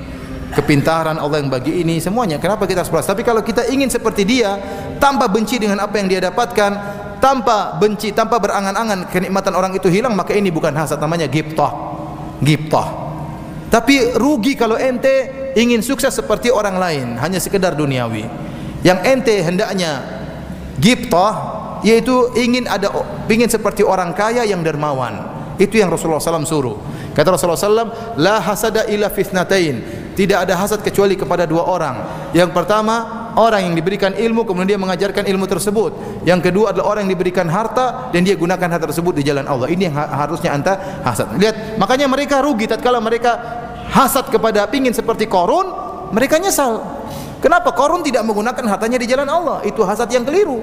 [0.53, 2.37] kepintaran, Allah yang bagi ini semuanya.
[2.37, 3.09] Kenapa kita harus protes?
[3.09, 4.61] Tapi kalau kita ingin seperti dia,
[5.01, 6.71] tanpa benci dengan apa yang dia dapatkan,
[7.17, 11.73] tanpa benci, tanpa berangan-angan kenikmatan orang itu hilang, maka ini bukan hasad namanya giptah.
[12.45, 13.06] Giptah.
[13.67, 18.23] Tapi rugi kalau ente ingin sukses seperti orang lain, hanya sekedar duniawi.
[18.85, 19.91] Yang ente hendaknya
[20.79, 22.89] giptah yaitu ingin ada
[23.27, 25.35] ingin seperti orang kaya yang dermawan.
[25.57, 26.77] Itu yang Rasulullah SAW suruh.
[27.17, 30.05] Kata Rasulullah SAW, La hasada illa fitnatain.
[30.17, 31.95] Tidak ada hasad kecuali kepada dua orang.
[32.33, 35.93] Yang pertama, orang yang diberikan ilmu kemudian dia mengajarkan ilmu tersebut.
[36.25, 39.69] Yang kedua adalah orang yang diberikan harta dan dia gunakan harta tersebut di jalan Allah.
[39.69, 40.73] Ini yang harusnya anta
[41.05, 41.37] hasad.
[41.37, 43.37] Lihat, makanya mereka rugi tatkala mereka
[43.93, 45.69] hasad kepada pingin seperti Korun,
[46.09, 46.81] mereka nyesal.
[47.37, 49.61] Kenapa Korun tidak menggunakan hartanya di jalan Allah?
[49.69, 50.57] Itu hasad yang keliru.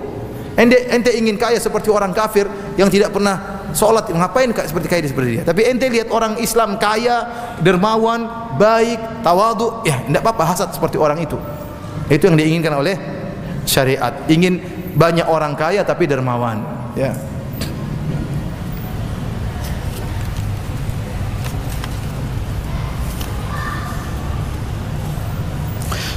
[0.59, 5.31] Ente, ente ingin kaya seperti orang kafir yang tidak pernah sholat ngapain seperti kaya seperti
[5.39, 7.27] dia tapi ente lihat orang Islam kaya
[7.61, 11.37] dermawan baik tawadu ya tidak apa-apa hasad seperti orang itu
[12.09, 12.97] itu yang diinginkan oleh
[13.65, 14.13] syariat.
[14.29, 14.61] Ingin
[14.95, 16.61] banyak orang kaya tapi dermawan,
[16.95, 17.17] ya.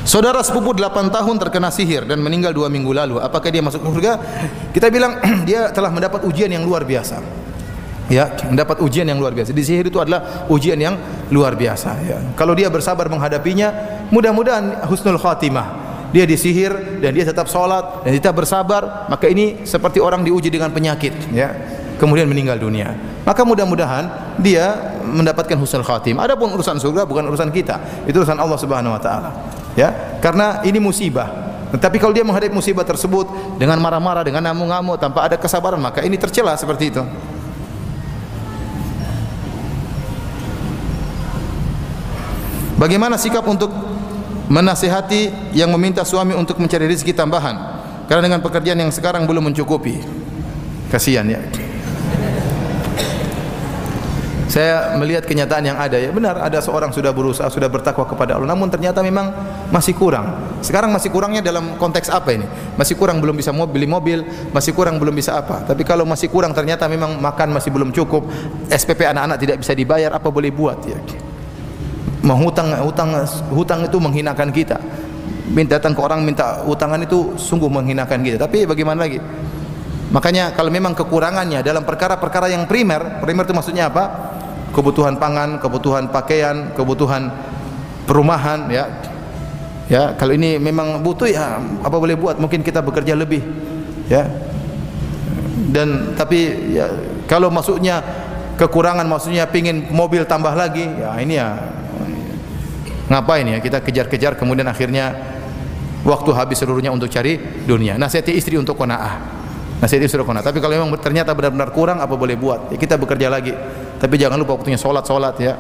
[0.08, 3.20] Saudara sepupu 8 tahun terkena sihir dan meninggal 2 minggu lalu.
[3.20, 4.16] Apakah dia masuk surga?
[4.72, 7.20] Kita bilang dia telah mendapat ujian yang luar biasa.
[8.08, 9.52] Ya, mendapat ujian yang luar biasa.
[9.52, 10.96] Di sihir itu adalah ujian yang
[11.28, 12.18] luar biasa, ya.
[12.40, 13.68] Kalau dia bersabar menghadapinya,
[14.16, 15.88] mudah-mudahan husnul khatimah.
[16.16, 20.72] Dia disihir dan dia tetap sholat dan tetap bersabar maka ini seperti orang diuji dengan
[20.72, 21.52] penyakit ya.
[22.00, 22.96] Kemudian meninggal dunia.
[23.28, 26.16] Maka mudah-mudahan dia mendapatkan husnul khatim.
[26.16, 29.36] Adapun urusan surga bukan urusan kita itu urusan Allah Subhanahu wa taala
[29.76, 30.18] ya.
[30.24, 31.28] Karena ini musibah.
[31.76, 36.16] Tetapi kalau dia menghadapi musibah tersebut dengan marah-marah dengan ngamuk-ngamuk tanpa ada kesabaran maka ini
[36.16, 37.04] tercela seperti itu
[42.78, 43.74] Bagaimana sikap untuk
[44.54, 47.58] menasihati yang meminta suami untuk mencari rezeki tambahan?
[48.06, 49.98] Karena dengan pekerjaan yang sekarang belum mencukupi.
[50.94, 51.42] Kasihan ya.
[54.48, 56.14] Saya melihat kenyataan yang ada ya.
[56.14, 58.54] Benar ada seorang sudah berusaha sudah bertakwa kepada Allah.
[58.54, 59.34] Namun ternyata memang
[59.74, 60.38] masih kurang.
[60.62, 62.46] Sekarang masih kurangnya dalam konteks apa ini?
[62.78, 64.22] Masih kurang belum bisa mobil beli mobil
[64.54, 65.66] masih kurang belum bisa apa.
[65.66, 68.30] Tapi kalau masih kurang ternyata memang makan masih belum cukup
[68.70, 71.02] SPP anak-anak tidak bisa dibayar apa boleh buat ya
[72.26, 73.14] menghutang hutang
[73.54, 74.78] hutang itu menghinakan kita.
[75.48, 78.38] Minta datang ke orang minta hutangan itu sungguh menghinakan kita.
[78.42, 79.20] Tapi bagaimana lagi?
[80.12, 84.36] Makanya kalau memang kekurangannya dalam perkara-perkara yang primer primer itu maksudnya apa?
[84.72, 87.32] Kebutuhan pangan kebutuhan pakaian kebutuhan
[88.08, 88.86] perumahan ya.
[89.88, 92.36] Ya kalau ini memang butuh ya apa boleh buat?
[92.40, 93.40] Mungkin kita bekerja lebih
[94.12, 94.28] ya.
[95.72, 96.92] Dan tapi ya
[97.28, 98.04] kalau maksudnya
[98.60, 101.56] kekurangan maksudnya pingin mobil tambah lagi ya ini ya
[103.08, 105.16] Ngapain ya kita kejar-kejar kemudian akhirnya
[106.04, 107.96] waktu habis seluruhnya untuk cari dunia.
[107.96, 109.20] Nasihati istri untuk qanaah.
[109.80, 110.46] Nasihati istri untuk qanaah.
[110.46, 112.72] Tapi kalau memang ternyata benar-benar kurang apa boleh buat?
[112.72, 113.56] Ya kita bekerja lagi.
[113.98, 115.56] Tapi jangan lupa waktunya salat salat ya.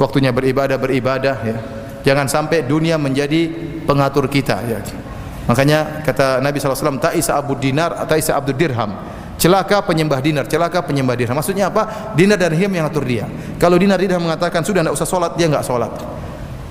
[0.00, 1.58] Waktunya beribadah beribadah ya.
[2.00, 3.52] Jangan sampai dunia menjadi
[3.84, 4.80] pengatur kita ya.
[5.44, 8.92] Makanya kata Nabi SAW, Ta'isa Abu Dinar, Ta'isa Abdul Dirham.
[9.40, 11.32] Celaka penyembah dinar, celaka penyembah dirham.
[11.32, 12.12] Maksudnya apa?
[12.12, 13.24] Dinar dan dirham yang atur dia.
[13.56, 15.88] Kalau dinar dirham mengatakan sudah tidak usah solat, dia enggak solat.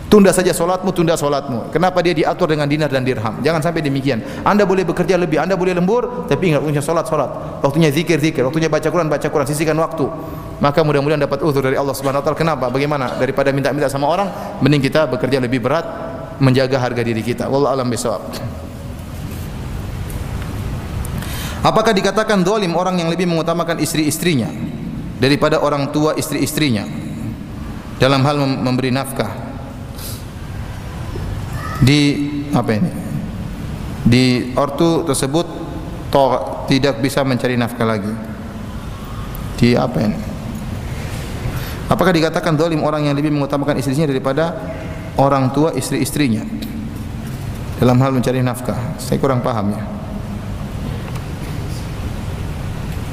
[0.09, 1.69] Tunda saja solatmu, tunda solatmu.
[1.69, 3.45] Kenapa dia diatur dengan dinar dan dirham?
[3.45, 4.25] Jangan sampai demikian.
[4.41, 7.29] Anda boleh bekerja lebih, Anda boleh lembur, tapi ingat waktunya solat, solat.
[7.61, 8.41] Waktunya zikir, zikir.
[8.41, 9.45] Waktunya baca Quran, baca Quran.
[9.45, 10.09] Sisihkan waktu.
[10.57, 12.41] Maka mudah-mudahan dapat uzur dari Allah Subhanahu Wa Taala.
[12.41, 12.73] Kenapa?
[12.73, 13.21] Bagaimana?
[13.21, 14.33] Daripada minta-minta sama orang,
[14.65, 15.85] mending kita bekerja lebih berat,
[16.41, 17.45] menjaga harga diri kita.
[17.45, 18.33] Wallahu alam bisawab.
[21.61, 24.49] Apakah dikatakan dolim orang yang lebih mengutamakan istri-istrinya
[25.21, 26.87] daripada orang tua istri-istrinya
[28.01, 29.48] dalam hal memberi nafkah?
[31.83, 32.01] Di
[32.51, 32.91] apa ini?
[34.03, 34.25] Di
[34.55, 35.45] ortu tersebut
[36.09, 38.13] toh tidak bisa mencari nafkah lagi.
[39.59, 40.19] Di apa ini?
[41.89, 44.53] Apakah dikatakan dolim orang yang lebih mengutamakan istrinya daripada
[45.17, 46.45] orang tua istri-istrinya?
[47.79, 48.99] Dalam hal mencari nafkah.
[48.99, 49.83] Saya kurang paham ya.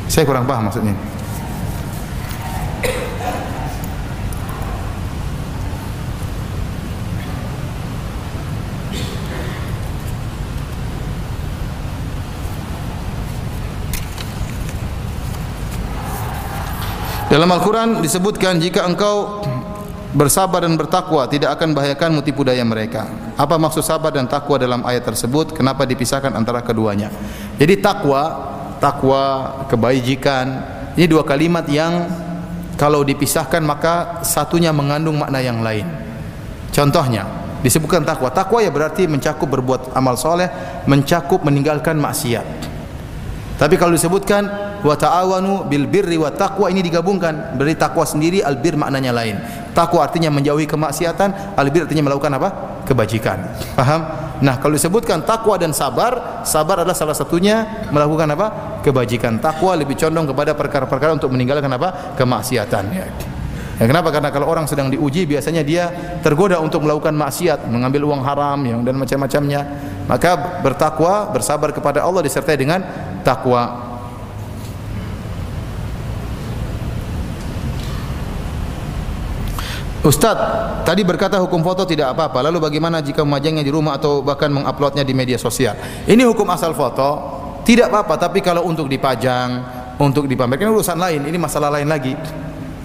[0.07, 1.16] Saya kurang paham maksudnya
[17.37, 19.45] Dalam Al-Quran disebutkan jika engkau
[20.17, 23.13] bersabar dan bertakwa tidak akan bahayakan tipu daya mereka.
[23.37, 25.53] Apa maksud sabar dan takwa dalam ayat tersebut?
[25.53, 27.13] Kenapa dipisahkan antara keduanya?
[27.61, 28.41] Jadi takwa,
[28.81, 30.65] takwa, kebajikan,
[30.97, 32.09] ini dua kalimat yang
[32.81, 35.85] kalau dipisahkan maka satunya mengandung makna yang lain.
[36.73, 37.29] Contohnya,
[37.61, 38.33] disebutkan takwa.
[38.33, 40.49] Takwa ya berarti mencakup berbuat amal soleh,
[40.89, 42.73] mencakup meninggalkan maksiat.
[43.61, 47.59] Tapi kalau disebutkan wa ta'awanu bil birri wa taqwa ini digabungkan.
[47.59, 49.37] Berarti takwa sendiri al bir maknanya lain.
[49.75, 52.49] Takwa artinya menjauhi kemaksiatan, al bir artinya melakukan apa?
[52.87, 53.43] kebajikan.
[53.75, 54.07] Paham?
[54.39, 58.79] Nah, kalau disebutkan takwa dan sabar, sabar adalah salah satunya melakukan apa?
[58.87, 59.43] kebajikan.
[59.43, 62.15] Takwa lebih condong kepada perkara-perkara untuk meninggalkan apa?
[62.15, 63.07] kemaksiatan ya.
[63.77, 64.09] Ya, kenapa?
[64.09, 65.93] Karena kalau orang sedang diuji biasanya dia
[66.25, 69.61] tergoda untuk melakukan maksiat, mengambil uang haram yang dan macam-macamnya.
[70.09, 72.81] Maka bertakwa, bersabar kepada Allah disertai dengan
[73.21, 73.86] takwa.
[80.07, 80.39] Ustaz,
[80.87, 82.47] tadi berkata hukum foto tidak apa-apa.
[82.47, 85.75] Lalu bagaimana jika memajangnya di rumah atau bahkan menguploadnya di media sosial?
[86.07, 87.11] Ini hukum asal foto,
[87.67, 88.15] tidak apa-apa.
[88.15, 89.67] Tapi kalau untuk dipajang,
[89.99, 91.27] untuk dipamerkan urusan lain.
[91.27, 92.15] Ini masalah lain lagi.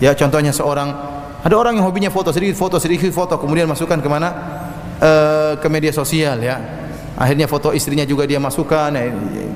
[0.02, 0.89] Ya, contohnya seorang
[1.45, 4.30] ada orang yang hobinya foto sedikit foto sedikit foto kemudian masukkan ke mana?
[5.02, 5.11] E,
[5.57, 6.57] ke media sosial ya
[7.18, 8.92] akhirnya foto istrinya juga dia masukkan.
[8.92, 9.04] Nah,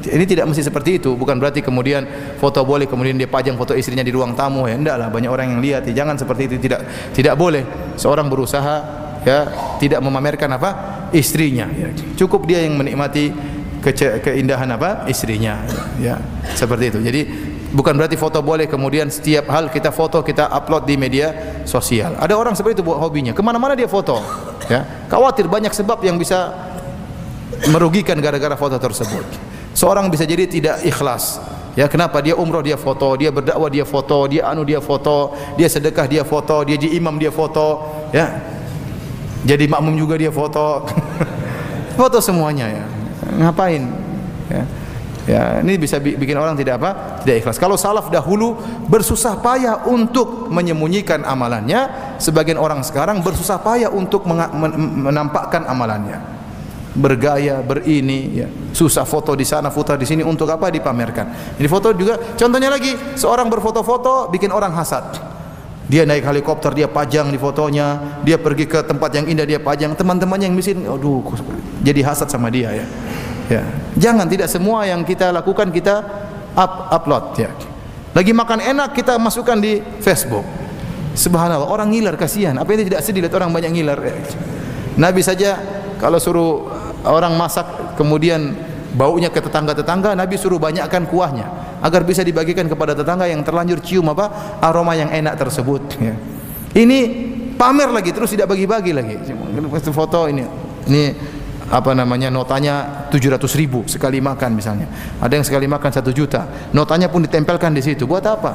[0.04, 1.16] ini tidak mesti seperti itu.
[1.16, 2.04] Bukan berarti kemudian
[2.40, 4.68] foto boleh kemudian dia pajang foto istrinya di ruang tamu.
[4.68, 5.82] Ya enggak lah banyak orang yang lihat.
[5.88, 6.56] Ya, jangan seperti itu.
[6.60, 6.80] Tidak
[7.16, 7.64] tidak boleh.
[7.96, 8.76] Seorang berusaha
[9.24, 9.40] ya
[9.82, 10.70] tidak memamerkan apa?
[11.16, 11.68] Istrinya.
[11.72, 11.90] Ya.
[12.20, 13.32] cukup dia yang menikmati
[13.82, 13.92] ke
[14.22, 15.06] keindahan apa?
[15.10, 15.62] Istrinya.
[16.02, 16.20] Ya
[16.54, 17.00] seperti itu.
[17.02, 17.22] Jadi
[17.76, 22.16] bukan berarti foto boleh kemudian setiap hal kita foto kita upload di media sosial.
[22.20, 23.32] Ada orang seperti itu buat hobinya.
[23.32, 24.22] Ke mana-mana dia foto.
[24.66, 26.50] Ya khawatir banyak sebab yang bisa
[27.70, 29.26] merugikan gara-gara foto tersebut.
[29.76, 31.40] Seorang bisa jadi tidak ikhlas.
[31.76, 35.68] Ya, kenapa dia umroh dia foto, dia berdakwah dia foto, dia anu dia foto, dia
[35.68, 37.84] sedekah dia foto, dia jadi imam dia foto,
[38.16, 38.32] ya.
[39.44, 40.88] Jadi makmum juga dia foto.
[42.00, 42.86] foto semuanya ya.
[43.44, 43.84] Ngapain?
[44.48, 44.64] Ya.
[45.26, 47.20] Ya, ini bisa bikin orang tidak apa?
[47.26, 47.58] Tidak ikhlas.
[47.58, 51.90] Kalau salaf dahulu bersusah payah untuk menyembunyikan amalannya,
[52.22, 56.35] sebagian orang sekarang bersusah payah untuk menampakkan amalannya
[56.96, 58.48] bergaya, berini, ya.
[58.72, 61.60] susah foto di sana, foto di sini untuk apa dipamerkan.
[61.60, 65.04] Ini foto juga contohnya lagi seorang berfoto-foto bikin orang hasad.
[65.86, 69.94] Dia naik helikopter, dia pajang di fotonya, dia pergi ke tempat yang indah dia pajang,
[69.94, 71.22] teman-temannya yang miskin, aduh
[71.86, 72.88] jadi hasad sama dia ya.
[73.46, 73.64] Ya.
[73.94, 76.02] Jangan tidak semua yang kita lakukan kita
[76.58, 77.54] up, upload ya.
[78.16, 80.48] Lagi makan enak kita masukkan di Facebook.
[81.14, 82.56] Subhanallah, orang ngiler kasihan.
[82.58, 84.00] Apa ini tidak sedih lihat orang banyak ngiler?
[84.02, 84.16] Ya.
[84.96, 85.60] Nabi saja
[86.00, 86.72] kalau suruh
[87.08, 88.56] orang masak kemudian
[88.96, 94.10] baunya ke tetangga-tetangga Nabi suruh banyakkan kuahnya agar bisa dibagikan kepada tetangga yang terlanjur cium
[94.10, 96.16] apa aroma yang enak tersebut ya.
[96.74, 97.00] ini
[97.56, 99.16] pamer lagi terus tidak bagi-bagi lagi.
[99.92, 100.44] Foto ini
[100.92, 101.04] ini
[101.66, 104.88] apa namanya notanya 700 ribu sekali makan misalnya.
[105.18, 108.06] Ada yang sekali makan satu juta notanya pun ditempelkan di situ.
[108.06, 108.52] Buat apa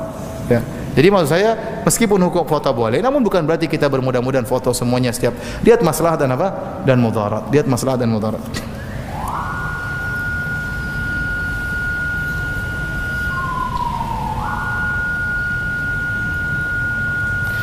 [0.51, 0.61] ya
[0.91, 1.51] jadi maksud saya
[1.87, 6.35] meskipun hukum foto boleh namun bukan berarti kita bermudah-mudahan foto semuanya setiap lihat masalah dan
[6.35, 6.49] apa
[6.85, 7.49] dan mudarat.
[7.53, 8.41] Lihat masalah dan mudarat.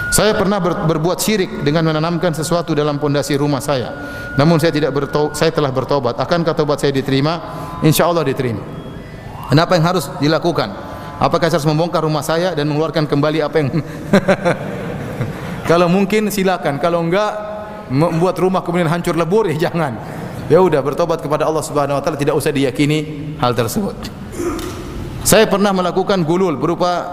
[0.08, 3.94] Saya pernah ber, berbuat syirik dengan menanamkan sesuatu dalam pondasi rumah saya.
[4.34, 6.18] Namun saya tidak bertau, saya telah bertobat.
[6.18, 7.38] Akankah tobat saya diterima?
[7.86, 8.66] Insya Allah diterima.
[9.54, 10.87] Kenapa yang harus dilakukan?
[11.18, 13.70] Apakah saya harus membongkar rumah saya dan mengeluarkan kembali apa yang
[15.70, 17.36] Kalau mungkin silakan, kalau enggak
[17.92, 20.00] membuat rumah kemudian hancur lebur ya jangan.
[20.48, 23.96] Ya udah bertobat kepada Allah Subhanahu wa taala tidak usah diyakini hal tersebut.
[25.28, 27.04] Saya pernah melakukan gulul berupa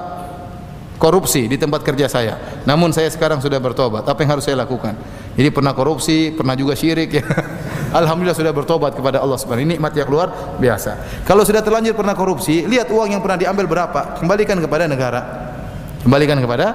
[1.03, 2.63] korupsi di tempat kerja saya.
[2.63, 4.07] Namun saya sekarang sudah bertobat.
[4.07, 4.95] Apa yang harus saya lakukan?
[5.35, 7.25] Jadi pernah korupsi, pernah juga syirik ya.
[8.03, 11.23] Alhamdulillah sudah bertobat kepada Allah Subhanahu Ini nikmat yang luar biasa.
[11.27, 15.21] Kalau sudah terlanjur pernah korupsi, lihat uang yang pernah diambil berapa, kembalikan kepada negara.
[16.03, 16.67] Kembalikan kepada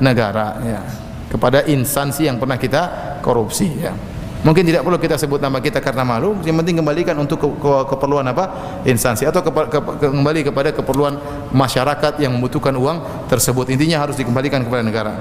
[0.00, 0.80] negara ya.
[1.28, 2.82] Kepada instansi yang pernah kita
[3.20, 3.92] korupsi ya.
[4.46, 7.72] Mungkin tidak perlu kita sebut nama kita karena malu, yang penting kembalikan untuk ke, ke,
[7.90, 8.78] keperluan apa?
[8.86, 11.18] instansi atau ke, ke, ke, kembali kepada keperluan
[11.50, 13.74] masyarakat yang membutuhkan uang tersebut.
[13.74, 15.12] Intinya harus dikembalikan kepada negara.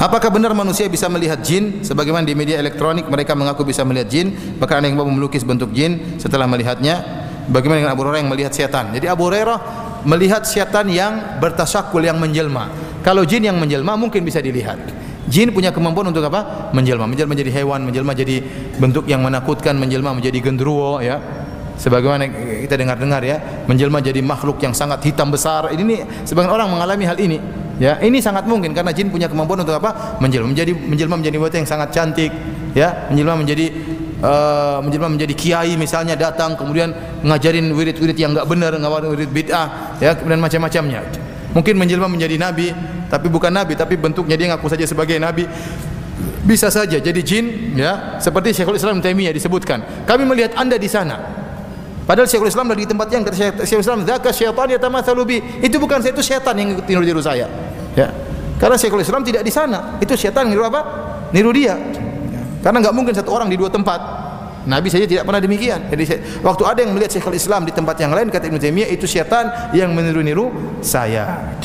[0.00, 1.84] Apakah benar manusia bisa melihat jin?
[1.84, 6.16] Sebagaimana di media elektronik mereka mengaku bisa melihat jin, bahkan ada yang melukis bentuk jin
[6.16, 7.04] setelah melihatnya.
[7.52, 8.96] Bagaimana dengan Abu Hurairah yang melihat setan?
[8.96, 9.60] Jadi Abu Hurairah
[10.08, 12.72] melihat setan yang bertasyakul yang menjelma.
[13.04, 14.80] Kalau jin yang menjelma mungkin bisa dilihat.
[15.28, 16.72] Jin punya kemampuan untuk apa?
[16.72, 18.40] Menjelma, menjelma menjadi hewan, menjelma jadi
[18.80, 21.20] bentuk yang menakutkan, menjelma menjadi genderuwo ya.
[21.76, 22.24] Sebagaimana
[22.64, 23.36] kita dengar-dengar ya,
[23.68, 25.68] menjelma jadi makhluk yang sangat hitam besar.
[25.76, 27.68] Ini nih sebagian orang mengalami hal ini.
[27.80, 30.20] Ya, ini sangat mungkin karena jin punya kemampuan untuk apa?
[30.20, 32.28] Menjelma menjadi menjelma menjadi wanita yang sangat cantik,
[32.76, 33.72] ya, menjelma menjadi
[34.20, 36.92] uh, menjelma menjadi kiai misalnya datang kemudian
[37.24, 41.08] ngajarin wirid-wirid yang enggak benar, ngawarin wirid bid'ah, ya, kemudian macam-macamnya.
[41.56, 42.68] Mungkin menjelma menjadi nabi,
[43.08, 45.48] tapi bukan nabi, tapi bentuknya dia ngaku saja sebagai nabi.
[46.44, 48.20] Bisa saja jadi jin, ya.
[48.20, 50.04] Seperti Syekhul Islam Taimiyah disebutkan.
[50.04, 51.16] Kami melihat Anda di sana.
[52.04, 56.02] Padahal Syekhul Islam di tempat yang kata Syekhul Islam, "Dzaka syaitan yatamatsalu bi." Itu bukan
[56.04, 57.69] saya, itu setan yang niru-niru saya.
[57.96, 58.12] Ya.
[58.60, 59.96] Karena Syekhul Islam tidak di sana.
[59.98, 60.80] Itu setan niru apa?
[61.32, 61.74] Niru dia.
[62.60, 64.00] Karena enggak mungkin satu orang di dua tempat.
[64.68, 65.88] Nabi saja tidak pernah demikian.
[65.88, 66.04] Jadi
[66.44, 69.72] waktu ada yang melihat Syekhul Islam di tempat yang lain kata Ibnu Taimiyah itu syaitan
[69.72, 70.52] yang meniru-niru
[70.84, 71.56] saya.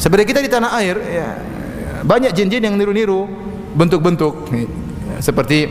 [0.00, 1.28] Sebenarnya kita di tanah air ya,
[2.00, 3.28] banyak jin-jin yang niru-niru
[3.76, 4.48] bentuk-bentuk
[5.20, 5.68] seperti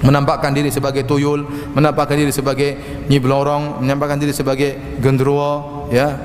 [0.00, 1.44] menampakkan diri sebagai tuyul,
[1.76, 6.16] menampakkan diri sebagai nyiblorong, menampakkan diri sebagai gendruwo, ya,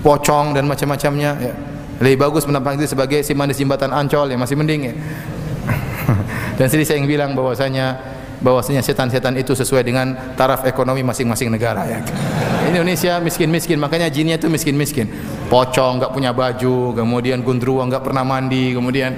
[0.00, 1.30] pocong dan macam-macamnya.
[1.36, 1.54] Ya.
[1.98, 4.94] Lebih bagus menampakkan diri sebagai si manis jembatan Ancol yang masih mending ya.
[6.58, 7.98] dan sini saya yang bilang bahwasanya
[8.38, 11.98] bahwasanya setan-setan itu sesuai dengan taraf ekonomi masing-masing negara ya.
[12.70, 15.10] Indonesia miskin-miskin makanya jinnya itu miskin-miskin.
[15.50, 19.10] Pocong enggak punya baju, kemudian gundruwo enggak pernah mandi, kemudian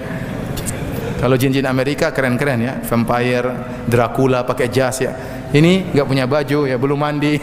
[1.20, 5.12] kalau jin-jin Amerika keren-keren ya, vampire, Dracula pakai jas ya.
[5.52, 7.36] Ini enggak punya baju ya, belum mandi.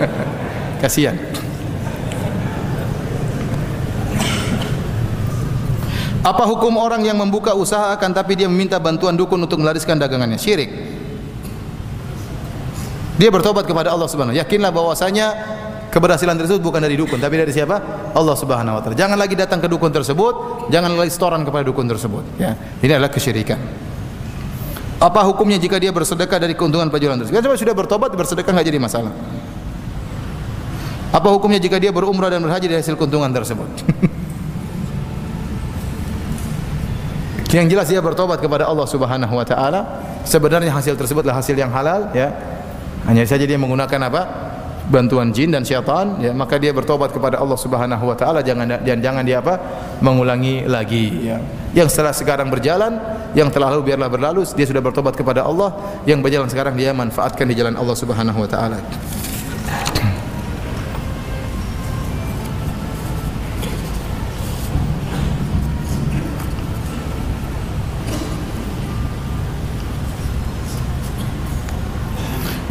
[0.82, 1.14] Kasihan.
[6.26, 10.34] Apa hukum orang yang membuka usaha akan tapi dia meminta bantuan dukun untuk melariskan dagangannya?
[10.34, 10.66] Syirik.
[13.14, 15.26] Dia bertobat kepada Allah Subhanahu Yakinlah bahwasanya
[15.94, 17.78] keberhasilan tersebut bukan dari dukun tapi dari siapa?
[18.10, 18.98] Allah Subhanahu wa taala.
[18.98, 22.58] Jangan lagi datang ke dukun tersebut, jangan lagi setoran kepada dukun tersebut, ya.
[22.82, 23.62] Ini adalah kesyirikan.
[24.98, 27.38] Apa hukumnya jika dia bersedekah dari keuntungan penjualan tersebut?
[27.38, 29.14] Kalau sudah bertobat bersedekah enggak jadi masalah.
[31.14, 33.70] Apa hukumnya jika dia berumrah dan berhaji dari hasil keuntungan tersebut?
[37.56, 40.04] Yang jelas dia bertobat kepada Allah Subhanahu wa taala.
[40.28, 42.28] Sebenarnya hasil tersebutlah hasil yang halal, ya.
[43.08, 44.22] Hanya saja dia menggunakan apa?
[44.86, 46.30] bantuan jin dan syaitan ya.
[46.30, 48.44] Maka dia bertobat kepada Allah Subhanahu wa taala.
[48.44, 49.58] Jangan dan jangan dia apa?
[50.04, 51.42] Mengulangi lagi ya.
[51.74, 52.94] Yang setelah sekarang berjalan
[53.34, 55.74] yang telah lalu biarlah berlalu dia sudah bertobat kepada Allah.
[56.06, 58.78] Yang berjalan sekarang dia manfaatkan di jalan Allah Subhanahu wa taala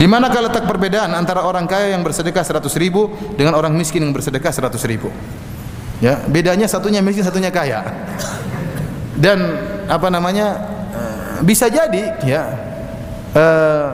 [0.05, 4.13] Di manakah letak perbedaan antara orang kaya yang bersedekah 100 ribu dengan orang miskin yang
[4.13, 5.09] bersedekah 100 ribu?
[5.97, 7.81] Ya, bedanya satunya miskin, satunya kaya.
[9.17, 9.57] Dan
[9.89, 10.61] apa namanya?
[10.93, 12.53] Eh, bisa jadi ya
[13.33, 13.89] uh,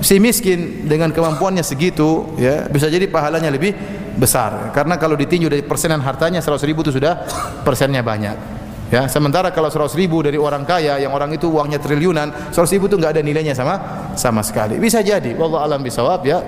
[0.00, 3.76] si miskin dengan kemampuannya segitu ya bisa jadi pahalanya lebih
[4.16, 7.20] besar karena kalau ditinjau dari persenan hartanya 100 ribu itu sudah
[7.62, 12.52] persennya banyak Ya, sementara kalau 100 ribu dari orang kaya yang orang itu uangnya triliunan,
[12.52, 13.74] 100 ribu itu enggak ada nilainya sama
[14.12, 14.76] sama sekali.
[14.76, 16.44] Bisa jadi, wallahu alam bisawab ya.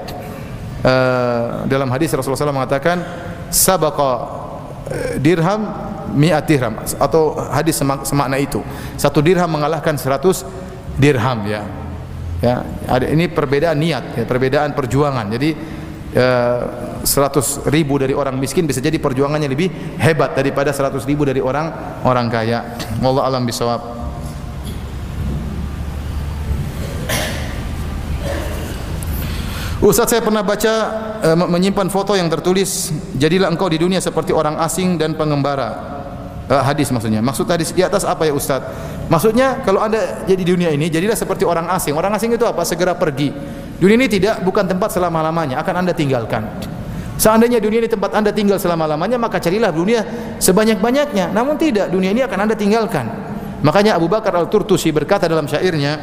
[0.87, 3.03] Uh, dalam hadis Rasulullah SAW mengatakan
[3.51, 4.13] sabaqa
[4.87, 5.67] eh, dirham
[6.15, 8.63] mi'at dirham atau hadis semak, semakna itu.
[8.95, 10.47] Satu dirham mengalahkan 100
[11.01, 11.65] dirham ya.
[12.45, 12.61] Ya,
[13.09, 15.33] ini perbedaan niat, ya, perbedaan perjuangan.
[15.33, 15.57] Jadi
[16.15, 16.63] uh,
[17.07, 19.71] 100 ribu dari orang miskin bisa jadi perjuangannya lebih
[20.03, 21.71] hebat daripada 100 ribu dari orang
[22.03, 22.77] orang kaya.
[22.99, 23.95] Wallahu alam bisawab.
[29.77, 30.75] Ustaz saya pernah baca
[31.23, 35.95] e, menyimpan foto yang tertulis jadilah engkau di dunia seperti orang asing dan pengembara
[36.47, 37.19] Uh, hadis maksudnya.
[37.19, 38.63] Maksud hadis di atas apa ya Ustaz?
[39.11, 41.91] Maksudnya kalau Anda jadi di dunia ini jadilah seperti orang asing.
[41.99, 42.63] Orang asing itu apa?
[42.63, 43.35] Segera pergi.
[43.83, 46.47] Dunia ini tidak bukan tempat selama-lamanya, akan Anda tinggalkan.
[47.17, 50.05] Seandainya dunia ini tempat Anda tinggal selama-lamanya, maka carilah dunia
[50.37, 51.33] sebanyak-banyaknya.
[51.33, 53.09] Namun tidak, dunia ini akan Anda tinggalkan.
[53.65, 55.97] Makanya Abu Bakar Al-Turtusi berkata dalam syairnya,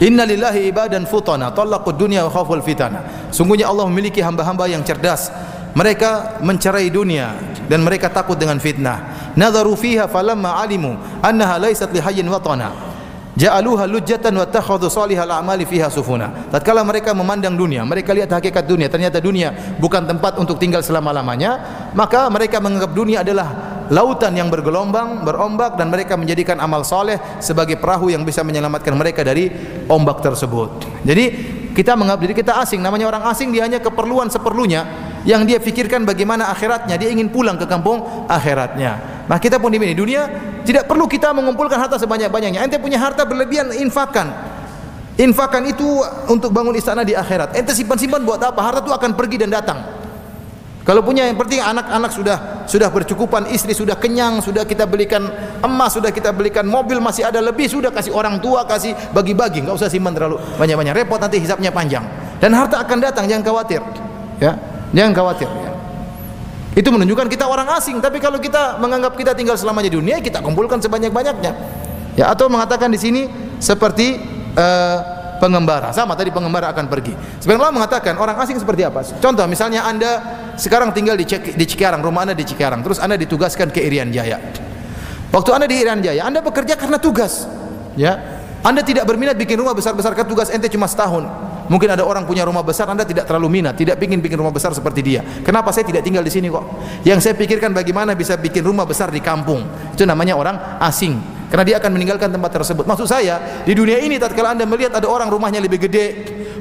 [0.00, 3.28] Inna lillahi ibadan futana, talaqud dunya wa khaful fitana.
[3.34, 5.28] Sungguhnya Allah memiliki hamba-hamba yang cerdas.
[5.70, 7.36] Mereka mencerai dunia
[7.70, 9.30] dan mereka takut dengan fitnah.
[9.38, 12.89] Nadharu fiha falamma alimu annaha laysat lihayyin watana
[13.38, 16.50] ja'aluha lujjatan wa takhadhu salihal a'mali fiha sufuna.
[16.50, 21.90] Tatkala mereka memandang dunia, mereka lihat hakikat dunia, ternyata dunia bukan tempat untuk tinggal selama-lamanya,
[21.94, 23.48] maka mereka menganggap dunia adalah
[23.90, 29.26] lautan yang bergelombang, berombak dan mereka menjadikan amal soleh sebagai perahu yang bisa menyelamatkan mereka
[29.26, 29.50] dari
[29.90, 31.02] ombak tersebut.
[31.02, 34.86] Jadi kita menganggap diri kita asing, namanya orang asing dia hanya keperluan seperlunya
[35.26, 39.09] yang dia fikirkan bagaimana akhiratnya, dia ingin pulang ke kampung akhiratnya.
[39.30, 40.26] Nah, kita pun di dunia
[40.66, 42.66] tidak perlu kita mengumpulkan harta sebanyak-banyaknya.
[42.66, 44.26] Ente punya harta berlebihan, infakkan.
[45.14, 45.86] Infakkan itu
[46.26, 47.54] untuk bangun istana di akhirat.
[47.54, 48.58] Ente simpan-simpan buat apa?
[48.58, 49.78] Harta itu akan pergi dan datang.
[50.82, 52.36] Kalau punya yang penting anak-anak sudah
[52.66, 55.22] sudah bercukupan, istri sudah kenyang, sudah kita belikan
[55.62, 59.78] emas, sudah kita belikan mobil masih ada lebih, sudah kasih orang tua, kasih bagi-bagi, enggak
[59.78, 61.06] usah simpan terlalu banyak-banyak.
[61.06, 62.02] Repot nanti hisapnya panjang.
[62.42, 63.78] Dan harta akan datang, jangan khawatir.
[64.42, 64.58] Ya,
[64.90, 65.46] jangan khawatir.
[65.46, 65.69] Ya.
[66.80, 70.40] Itu menunjukkan kita orang asing, tapi kalau kita menganggap kita tinggal selamanya di dunia, kita
[70.40, 71.52] kumpulkan sebanyak-banyaknya.
[72.16, 73.28] Ya, atau mengatakan di sini
[73.60, 74.16] seperti
[74.56, 74.98] uh,
[75.44, 75.92] pengembara.
[75.92, 77.12] Sama tadi pengembara akan pergi.
[77.36, 79.04] Sebenarnya mengatakan orang asing seperti apa?
[79.20, 80.24] Contoh misalnya Anda
[80.56, 84.08] sekarang tinggal di, Cik, di Cikarang, rumah Anda di Cikarang, terus Anda ditugaskan ke Irian
[84.08, 84.40] Jaya.
[85.36, 87.44] Waktu Anda di Irian Jaya, Anda bekerja karena tugas.
[87.92, 88.40] Ya.
[88.64, 91.28] Anda tidak berminat bikin rumah besar-besar karena tugas ente cuma setahun.
[91.70, 94.74] Mungkin ada orang punya rumah besar, Anda tidak terlalu minat, tidak ingin bikin rumah besar
[94.74, 95.22] seperti dia.
[95.46, 96.66] Kenapa saya tidak tinggal di sini kok?
[97.06, 99.62] Yang saya pikirkan bagaimana bisa bikin rumah besar di kampung.
[99.94, 101.46] Itu namanya orang asing.
[101.46, 102.90] Karena dia akan meninggalkan tempat tersebut.
[102.90, 106.06] Maksud saya, di dunia ini tatkala Anda melihat ada orang rumahnya lebih gede,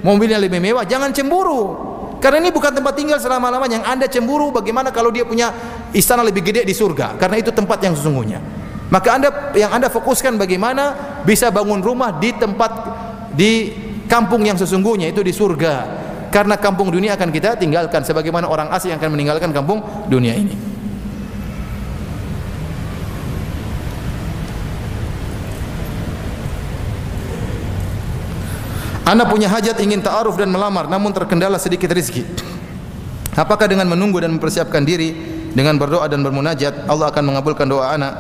[0.06, 1.90] mobilnya lebih mewah, jangan cemburu.
[2.22, 3.82] Karena ini bukan tempat tinggal selama-lamanya.
[3.82, 5.50] Yang Anda cemburu bagaimana kalau dia punya
[5.90, 7.18] istana lebih gede di surga?
[7.18, 8.38] Karena itu tempat yang sesungguhnya.
[8.94, 10.94] Maka Anda yang Anda fokuskan bagaimana
[11.26, 12.72] bisa bangun rumah di tempat
[13.34, 13.74] di
[14.10, 15.74] kampung yang sesungguhnya itu di surga
[16.34, 20.70] karena kampung dunia akan kita tinggalkan sebagaimana orang asing akan meninggalkan kampung dunia ini
[29.10, 32.30] Anda punya hajat ingin ta'aruf dan melamar namun terkendala sedikit rezeki.
[33.34, 35.18] Apakah dengan menunggu dan mempersiapkan diri
[35.50, 38.14] dengan berdoa dan bermunajat Allah akan mengabulkan doa anak?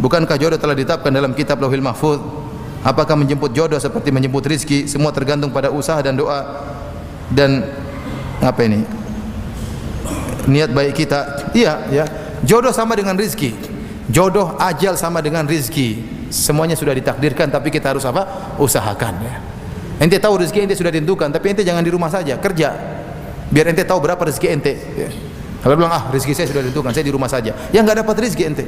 [0.00, 2.43] Bukankah jodoh telah ditetapkan dalam kitab Lauhil Mahfuz?
[2.84, 4.84] Apakah menjemput jodoh seperti menjemput rizki?
[4.84, 6.68] Semua tergantung pada usaha dan doa
[7.32, 7.64] dan
[8.44, 8.84] apa ini?
[10.44, 11.48] Niat baik kita.
[11.56, 12.04] Iya, ya.
[12.44, 13.56] Jodoh sama dengan rizki.
[14.12, 16.04] Jodoh ajal sama dengan rizki.
[16.28, 18.52] Semuanya sudah ditakdirkan tapi kita harus apa?
[18.60, 19.34] Usahakan ya.
[20.02, 22.74] Ente tahu rezeki ente sudah ditentukan, tapi ente jangan di rumah saja, kerja.
[23.48, 24.72] Biar ente tahu berapa rezeki ente.
[24.98, 25.08] Ya.
[25.62, 27.54] Kalau bilang ah rezeki saya sudah ditentukan, saya di rumah saja.
[27.70, 28.64] Ya enggak dapat rezeki ente.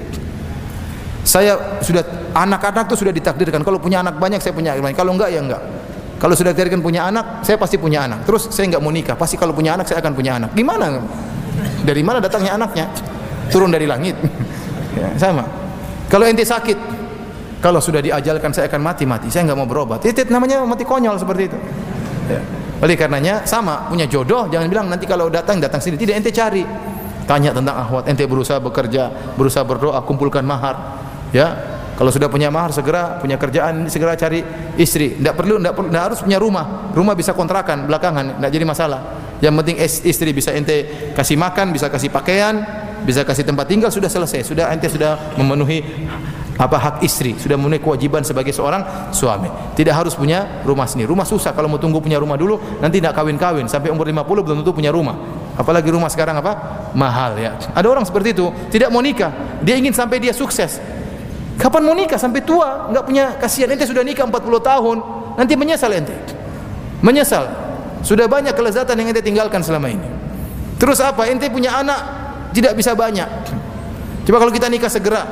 [1.26, 3.66] Saya sudah anak-anak itu sudah ditakdirkan.
[3.66, 4.94] Kalau punya anak banyak saya punya banyak.
[4.94, 5.62] Kalau enggak ya enggak.
[6.22, 8.22] Kalau sudah ditakdirkan punya anak, saya pasti punya anak.
[8.22, 9.18] Terus saya enggak mau nikah.
[9.18, 10.54] Pasti kalau punya anak saya akan punya anak.
[10.54, 11.02] Gimana?
[11.82, 12.86] Dari mana datangnya anaknya?
[13.50, 14.14] Turun dari langit.
[14.98, 15.42] ya, sama.
[16.06, 16.78] Kalau ente sakit,
[17.58, 19.26] kalau sudah diajalkan saya akan mati mati.
[19.26, 20.06] Saya enggak mau berobat.
[20.06, 21.58] Itu namanya mati konyol seperti itu.
[22.30, 22.40] Ya.
[22.76, 26.60] Oleh karenanya sama punya jodoh jangan bilang nanti kalau datang datang sini tidak ente cari
[27.24, 32.76] tanya tentang ahwat ente berusaha bekerja berusaha berdoa kumpulkan mahar ya kalau sudah punya mahar
[32.76, 34.44] segera punya kerjaan segera cari
[34.76, 35.16] istri.
[35.16, 36.92] Tidak perlu tidak perlu harus punya rumah.
[36.92, 39.00] Rumah bisa kontrakan belakangan tidak jadi masalah.
[39.40, 42.60] Yang penting istri bisa ente kasih makan bisa kasih pakaian
[43.04, 44.44] bisa kasih tempat tinggal sudah selesai.
[44.44, 45.80] Sudah ente sudah memenuhi
[46.60, 47.32] apa hak istri.
[47.40, 49.48] Sudah memenuhi kewajiban sebagai seorang suami.
[49.72, 51.08] Tidak harus punya rumah sendiri.
[51.08, 53.72] Rumah susah kalau mau tunggu punya rumah dulu nanti tidak kawin-kawin.
[53.72, 55.16] Sampai umur 50 belum tentu punya rumah.
[55.56, 56.52] Apalagi rumah sekarang apa
[56.92, 57.56] mahal ya.
[57.72, 59.32] Ada orang seperti itu tidak mau nikah.
[59.64, 60.76] Dia ingin sampai dia sukses
[61.56, 62.92] Kapan mau nikah sampai tua?
[62.92, 64.96] Enggak punya kasihan ente sudah nikah 40 tahun,
[65.40, 66.16] nanti menyesal ente.
[67.00, 67.48] Menyesal.
[68.04, 70.08] Sudah banyak kelezatan yang ente tinggalkan selama ini.
[70.76, 71.24] Terus apa?
[71.26, 72.00] Ente punya anak
[72.52, 73.28] tidak bisa banyak.
[74.28, 75.24] Coba kalau kita nikah segera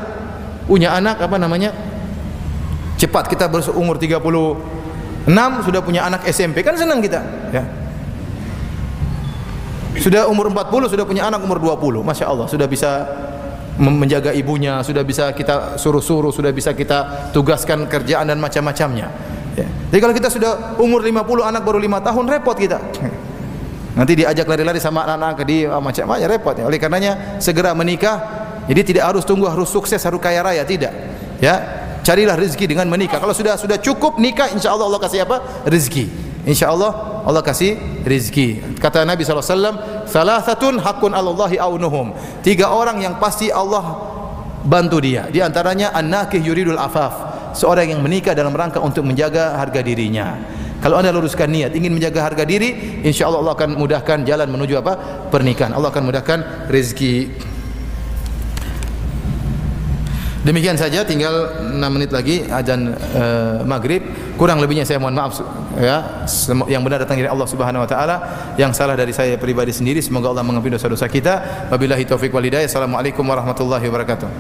[0.65, 1.77] punya anak apa namanya?
[2.97, 5.29] Cepat kita berumur 36
[5.67, 7.21] sudah punya anak SMP kan senang kita,
[7.53, 7.65] ya.
[10.01, 12.03] Sudah umur 40 sudah punya anak umur 20.
[12.03, 13.05] Masya Allah sudah bisa
[13.79, 19.11] menjaga ibunya, sudah bisa kita suruh-suruh, sudah bisa kita tugaskan kerjaan dan macam-macamnya.
[19.55, 19.67] Ya.
[19.91, 22.79] Jadi kalau kita sudah umur 50 anak baru 5 tahun repot kita.
[23.95, 26.55] Nanti diajak lari-lari sama anak-anak ke dia macam-macam repot.
[26.67, 30.89] Oleh karenanya segera menikah Jadi tidak harus tunggu harus sukses, harus kaya raya, tidak.
[31.37, 31.61] Ya,
[32.01, 33.21] carilah rezeki dengan menikah.
[33.21, 35.69] Kalau sudah sudah cukup nikah, insya Allah Allah kasih apa?
[35.69, 36.09] Rezeki.
[36.49, 38.77] Insya Allah Allah kasih rezeki.
[38.77, 42.13] Kata Nabi SAW, Thalathatun hakun Allahi aunuhum.
[42.45, 43.97] Tiga orang yang pasti Allah
[44.65, 45.33] bantu dia.
[45.33, 47.33] Di antaranya an-nakih yuridul afaf.
[47.57, 50.37] Seorang yang menikah dalam rangka untuk menjaga harga dirinya.
[50.85, 54.85] Kalau anda luruskan niat ingin menjaga harga diri, insya Allah Allah akan mudahkan jalan menuju
[54.85, 54.93] apa?
[55.33, 55.73] Pernikahan.
[55.73, 57.15] Allah akan mudahkan rezeki.
[60.44, 64.00] Demikian saja tinggal 6 menit lagi azan uh, maghrib.
[64.40, 65.36] Kurang lebihnya saya mohon maaf
[65.76, 66.24] ya.
[66.72, 68.16] Yang benar datang dari Allah Subhanahu wa taala,
[68.56, 70.00] yang salah dari saya pribadi sendiri.
[70.00, 71.68] Semoga Allah mengampuni dosa-dosa kita.
[71.68, 72.72] Wabillahi taufik wal hidayah.
[72.72, 74.32] Assalamualaikum warahmatullahi wabarakatuh.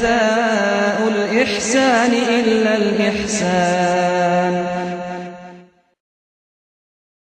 [0.00, 4.73] جزاء الإحسان إلا الإحسان